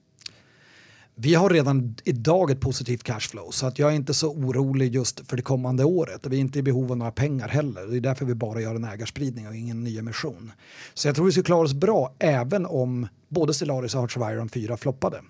Vi 1.22 1.34
har 1.34 1.50
redan 1.50 1.96
idag 2.04 2.50
ett 2.50 2.60
positivt 2.60 3.02
cashflow 3.02 3.50
så 3.50 3.66
att 3.66 3.78
jag 3.78 3.90
är 3.90 3.94
inte 3.94 4.14
så 4.14 4.30
orolig 4.30 4.94
just 4.94 5.28
för 5.28 5.36
det 5.36 5.42
kommande 5.42 5.84
året. 5.84 6.26
Vi 6.26 6.36
är 6.36 6.40
inte 6.40 6.58
i 6.58 6.62
behov 6.62 6.90
av 6.90 6.96
några 6.96 7.12
pengar 7.12 7.48
heller. 7.48 7.86
Det 7.86 7.96
är 7.96 8.00
därför 8.00 8.24
vi 8.24 8.34
bara 8.34 8.60
gör 8.60 8.74
en 8.74 8.84
ägarspridning 8.84 9.48
och 9.48 9.54
ingen 9.54 9.84
nyemission. 9.84 10.52
Så 10.94 11.08
jag 11.08 11.14
tror 11.14 11.26
vi 11.26 11.32
skulle 11.32 11.44
klara 11.44 11.64
oss 11.64 11.74
bra 11.74 12.14
även 12.18 12.66
om 12.66 13.08
både 13.28 13.54
Stellaris 13.54 13.94
och 13.94 14.00
Hearts 14.00 14.16
of 14.16 14.22
Iron 14.30 14.48
4 14.48 14.76
floppade. 14.76 15.20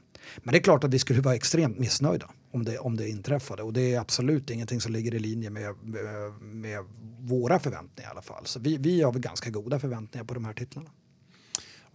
Men 0.43 0.53
det 0.53 0.59
är 0.59 0.63
klart 0.63 0.85
att 0.85 0.95
vi 0.95 0.99
skulle 0.99 1.21
vara 1.21 1.35
extremt 1.35 1.79
missnöjda 1.79 2.31
om 2.53 2.65
det, 2.65 2.79
om 2.79 2.97
det 2.97 3.09
inträffade 3.09 3.63
och 3.63 3.73
det 3.73 3.95
är 3.95 4.01
absolut 4.01 4.51
ingenting 4.51 4.81
som 4.81 4.93
ligger 4.93 5.15
i 5.15 5.19
linje 5.19 5.51
med, 5.51 5.75
med, 5.83 6.33
med 6.41 6.85
våra 7.21 7.59
förväntningar 7.59 8.11
i 8.11 8.13
alla 8.13 8.23
fall. 8.23 8.47
Så 8.47 8.61
vi, 8.61 8.77
vi 8.77 9.03
har 9.03 9.13
väl 9.13 9.23
ganska 9.23 9.51
goda 9.51 9.79
förväntningar 9.79 10.25
på 10.25 10.35
de 10.35 10.45
här 10.45 10.53
titlarna. 10.53 10.91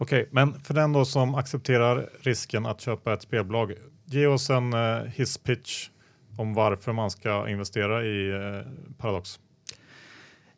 Okej, 0.00 0.28
men 0.32 0.60
för 0.60 0.74
den 0.74 0.92
då 0.92 1.04
som 1.04 1.34
accepterar 1.34 2.10
risken 2.20 2.66
att 2.66 2.80
köpa 2.80 3.12
ett 3.12 3.22
spelbolag, 3.22 3.74
ge 4.04 4.26
oss 4.26 4.50
en 4.50 4.72
eh, 4.72 4.78
uh, 4.78 5.08
hisspitch 5.08 5.88
om 6.36 6.54
varför 6.54 6.92
man 6.92 7.10
ska 7.10 7.48
investera 7.48 8.04
i 8.04 8.32
uh, 8.32 8.66
Paradox. 8.98 9.38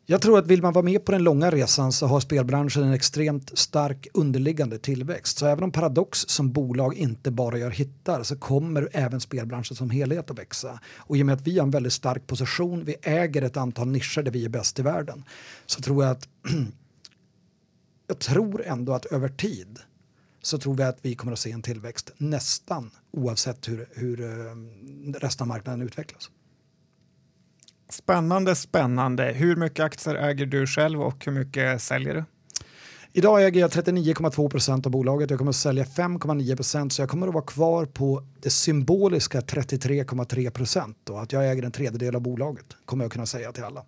Jag 0.05 0.21
tror 0.21 0.39
att 0.39 0.47
vill 0.47 0.61
man 0.61 0.73
vara 0.73 0.85
med 0.85 1.05
på 1.05 1.11
den 1.11 1.23
långa 1.23 1.51
resan 1.51 1.91
så 1.91 2.07
har 2.07 2.19
spelbranschen 2.19 2.83
en 2.83 2.93
extremt 2.93 3.57
stark 3.57 4.07
underliggande 4.13 4.77
tillväxt. 4.77 5.37
Så 5.37 5.45
även 5.45 5.63
om 5.63 5.71
Paradox 5.71 6.19
som 6.19 6.51
bolag 6.51 6.95
inte 6.95 7.31
bara 7.31 7.57
gör 7.57 7.69
hittar 7.69 8.23
så 8.23 8.35
kommer 8.35 8.89
även 8.91 9.21
spelbranschen 9.21 9.75
som 9.75 9.89
helhet 9.89 10.31
att 10.31 10.39
växa. 10.39 10.79
Och 10.97 11.17
i 11.17 11.21
och 11.21 11.25
med 11.25 11.33
att 11.33 11.47
vi 11.47 11.57
har 11.57 11.65
en 11.65 11.71
väldigt 11.71 11.93
stark 11.93 12.27
position, 12.27 12.85
vi 12.85 12.95
äger 13.01 13.41
ett 13.41 13.57
antal 13.57 13.87
nischer 13.87 14.23
där 14.23 14.31
vi 14.31 14.45
är 14.45 14.49
bäst 14.49 14.79
i 14.79 14.81
världen, 14.81 15.23
så 15.65 15.81
tror 15.81 16.03
jag 16.03 16.11
att 16.11 16.27
jag 18.11 18.19
tror 18.19 18.65
ändå 18.65 18.93
att 18.93 19.05
över 19.05 19.29
tid 19.29 19.79
så 20.41 20.57
tror 20.57 20.75
vi 20.75 20.83
att 20.83 20.97
vi 21.01 21.15
kommer 21.15 21.33
att 21.33 21.39
se 21.39 21.51
en 21.51 21.61
tillväxt 21.61 22.11
nästan 22.17 22.91
oavsett 23.11 23.69
hur, 23.69 23.87
hur 23.91 24.21
eh, 24.21 24.55
resten 25.19 25.43
av 25.43 25.47
marknaden 25.47 25.81
utvecklas. 25.81 26.29
Spännande, 27.89 28.55
spännande. 28.55 29.23
Hur 29.23 29.55
mycket 29.55 29.85
aktier 29.85 30.15
äger 30.15 30.45
du 30.45 30.67
själv 30.67 31.01
och 31.01 31.25
hur 31.25 31.31
mycket 31.31 31.81
säljer 31.81 32.13
du? 32.13 32.23
Idag 33.13 33.45
äger 33.45 33.61
jag 33.61 33.71
39,2 33.71 34.49
procent 34.49 34.85
av 34.85 34.91
bolaget. 34.91 35.29
Jag 35.29 35.39
kommer 35.39 35.51
att 35.51 35.55
sälja 35.55 35.83
5,9 35.83 36.55
procent 36.55 36.93
så 36.93 37.01
jag 37.01 37.09
kommer 37.09 37.27
att 37.27 37.33
vara 37.33 37.45
kvar 37.45 37.85
på 37.85 38.23
det 38.39 38.49
symboliska 38.49 39.41
33,3 39.41 40.49
procent. 40.49 41.09
Att 41.09 41.31
jag 41.31 41.51
äger 41.51 41.63
en 41.63 41.71
tredjedel 41.71 42.15
av 42.15 42.21
bolaget 42.21 42.65
kommer 42.85 43.03
jag 43.03 43.11
kunna 43.11 43.25
säga 43.25 43.51
till 43.51 43.63
alla. 43.63 43.85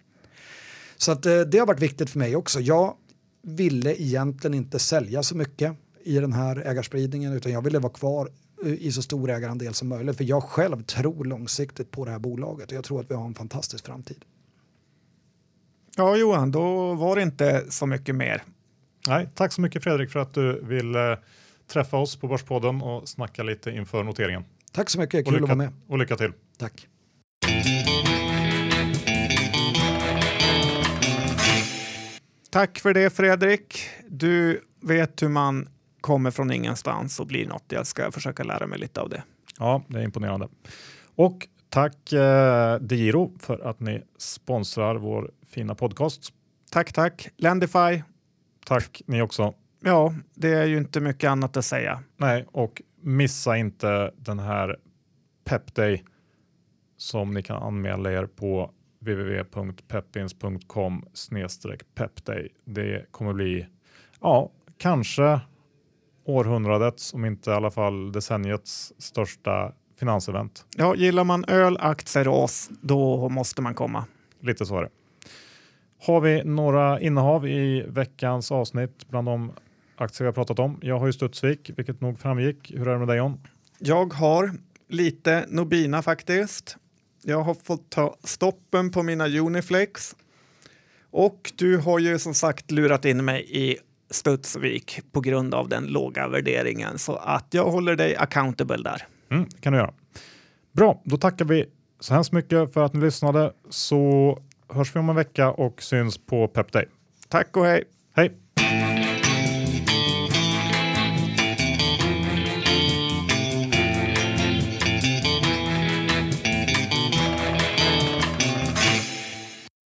Så 0.98 1.12
att, 1.12 1.26
eh, 1.26 1.40
det 1.40 1.60
har 1.60 1.66
varit 1.66 1.82
viktigt 1.82 2.10
för 2.10 2.20
mig 2.20 2.36
också. 2.36 2.60
Jag 2.60 2.96
ville 3.44 4.02
egentligen 4.02 4.54
inte 4.54 4.80
sälja 4.80 5.24
så 5.24 5.38
mycket 5.38 5.76
i 6.04 6.20
den 6.20 6.34
här 6.34 6.56
ägarspridningen 6.56 7.34
utan 7.34 7.52
jag 7.52 7.62
ville 7.62 7.80
vara 7.80 7.94
kvar 7.94 8.30
eh, 8.66 8.74
i 8.74 8.92
så 8.92 9.02
stor 9.02 9.30
ägarandel 9.30 9.74
som 9.74 9.88
möjligt. 9.88 10.18
För 10.18 10.24
jag 10.24 10.44
själv 10.44 10.84
tror 10.84 11.26
långsiktigt 11.26 11.92
på 11.92 12.06
det 12.06 12.12
här 12.12 12.20
bolaget 12.20 12.72
och 12.72 12.78
jag 12.78 12.84
tror 12.84 13.00
att 13.00 13.12
vi 13.12 13.16
har 13.16 13.26
en 13.26 13.34
fantastisk 13.34 13.86
framtid. 13.86 14.26
Ja, 15.96 16.18
Johan, 16.18 16.52
då 16.52 16.94
var 16.94 17.16
det 17.16 17.22
inte 17.22 17.66
så 17.70 17.86
mycket 17.86 18.16
mer. 18.16 18.44
Nej, 19.08 19.30
tack 19.36 19.52
så 19.52 19.62
mycket 19.62 19.84
Fredrik 19.84 20.10
för 20.10 20.20
att 20.20 20.34
du 20.34 20.62
vill 20.62 20.96
eh, 20.96 21.02
träffa 21.68 21.98
oss 21.98 22.16
på 22.16 22.28
Börspodden 22.28 22.82
och 22.82 23.10
snacka 23.10 23.44
lite 23.44 23.72
inför 23.72 24.04
noteringen. 24.04 24.44
Tack 24.72 24.90
så 24.90 25.00
mycket, 25.00 25.26
kul 25.26 25.36
att 25.36 25.42
vara 25.42 25.56
med. 25.56 25.74
Och 25.88 25.98
lycka 25.98 26.16
till. 26.16 26.32
Tack. 26.58 26.88
Tack 32.54 32.80
för 32.80 32.94
det 32.94 33.10
Fredrik. 33.10 33.90
Du 34.08 34.62
vet 34.82 35.22
hur 35.22 35.30
man 35.30 35.70
kommer 36.02 36.32
från 36.32 36.52
ingenstans 36.52 37.20
och 37.20 37.28
blir 37.28 37.48
något. 37.48 37.64
Jag 37.68 37.88
ska 37.88 38.12
försöka 38.12 38.44
lära 38.44 38.68
mig 38.68 38.80
lite 38.80 39.02
av 39.02 39.10
det. 39.10 39.24
Ja, 39.60 39.84
det 39.88 40.00
är 40.00 40.04
imponerande. 40.04 40.48
Och 41.16 41.48
tack 41.70 42.14
eh, 42.14 42.80
DeGiro 42.80 43.32
för 43.40 43.60
att 43.70 43.80
ni 43.80 44.04
sponsrar 44.18 44.96
vår 44.96 45.32
fina 45.50 45.76
podcast. 45.76 46.34
Tack, 46.72 46.94
tack. 46.94 47.30
Lendify. 47.38 48.04
Tack 48.66 49.02
ni 49.06 49.22
också. 49.22 49.54
Ja, 49.84 50.16
det 50.34 50.54
är 50.54 50.66
ju 50.66 50.78
inte 50.78 51.00
mycket 51.00 51.30
annat 51.30 51.58
att 51.58 51.66
säga. 51.66 52.04
Nej, 52.18 52.46
och 52.52 52.82
missa 53.02 53.58
inte 53.58 54.12
den 54.16 54.40
här 54.40 54.78
Pepday 55.46 56.04
som 56.98 57.34
ni 57.34 57.44
kan 57.44 57.64
anmäla 57.64 58.12
er 58.12 58.26
på 58.26 58.72
www.peppins.com 59.04 61.06
pepday. 61.96 62.50
Det 62.66 63.12
kommer 63.12 63.34
bli, 63.34 63.68
ja, 64.22 64.52
kanske 64.78 65.40
århundradets, 66.26 67.14
om 67.14 67.26
inte 67.26 67.50
i 67.50 67.54
alla 67.54 67.72
fall 67.72 68.12
decenniets 68.12 68.94
största 68.98 69.74
finansevent. 70.00 70.66
Ja, 70.78 70.96
gillar 70.96 71.24
man 71.24 71.46
öl, 71.48 71.78
aktier 71.80 72.28
och 72.28 72.44
oss, 72.44 72.70
då 72.82 73.30
måste 73.30 73.62
man 73.62 73.74
komma. 73.74 74.06
Lite 74.40 74.66
så 74.66 74.78
är 74.78 74.82
det. 74.82 74.90
Har 76.06 76.22
vi 76.22 76.44
några 76.44 77.00
innehav 77.00 77.48
i 77.48 77.86
veckans 77.88 78.52
avsnitt 78.52 79.10
bland 79.10 79.28
de 79.28 79.52
aktier 79.96 80.26
vi 80.26 80.28
har 80.28 80.34
pratat 80.34 80.60
om? 80.60 80.80
Jag 80.82 81.00
har 81.00 81.06
ju 81.06 81.14
Studsvik, 81.14 81.72
vilket 81.76 82.02
nog 82.02 82.20
framgick. 82.20 82.72
Hur 82.72 82.88
är 82.88 82.92
det 82.92 83.00
med 83.00 83.08
dig 83.08 83.18
John? 83.18 83.48
Jag 83.80 84.14
har 84.14 84.52
lite 84.88 85.46
Nobina 85.48 86.02
faktiskt. 86.02 86.78
Jag 87.26 87.42
har 87.42 87.54
fått 87.54 87.90
ta 87.90 88.16
stoppen 88.24 88.92
på 88.92 89.04
mina 89.04 89.28
Uniflex. 89.28 90.16
Och 91.12 91.52
du 91.56 91.78
har 91.78 92.00
ju 92.00 92.20
som 92.20 92.34
sagt 92.34 92.72
lurat 92.72 93.06
in 93.06 93.26
mig 93.26 93.46
i 93.50 93.78
Studsvik 94.10 95.02
på 95.12 95.22
grund 95.22 95.54
av 95.54 95.70
den 95.70 95.86
låga 95.86 96.28
värderingen. 96.28 96.98
Så 96.98 97.16
att 97.16 97.48
jag 97.50 97.66
håller 97.66 97.96
dig 97.96 98.16
accountable 98.16 98.84
där. 98.84 99.08
Mm, 99.32 99.46
kan 99.60 99.74
du 99.74 99.80
göra. 99.80 99.94
Bra, 100.72 101.02
då 101.06 101.18
tackar 101.18 101.46
vi 101.46 101.66
så 102.00 102.14
hemskt 102.14 102.32
mycket 102.32 102.74
för 102.74 102.84
att 102.84 102.94
ni 102.94 103.02
lyssnade 103.02 103.54
så 103.70 104.38
hörs 104.70 104.96
vi 104.96 105.00
om 105.00 105.10
en 105.10 105.16
vecka 105.16 105.52
och 105.52 105.84
syns 105.84 106.18
på 106.18 106.48
Pep 106.48 106.72
Day. 106.72 106.86
Tack 107.30 107.58
och! 107.58 107.66
Hej! 107.66 107.84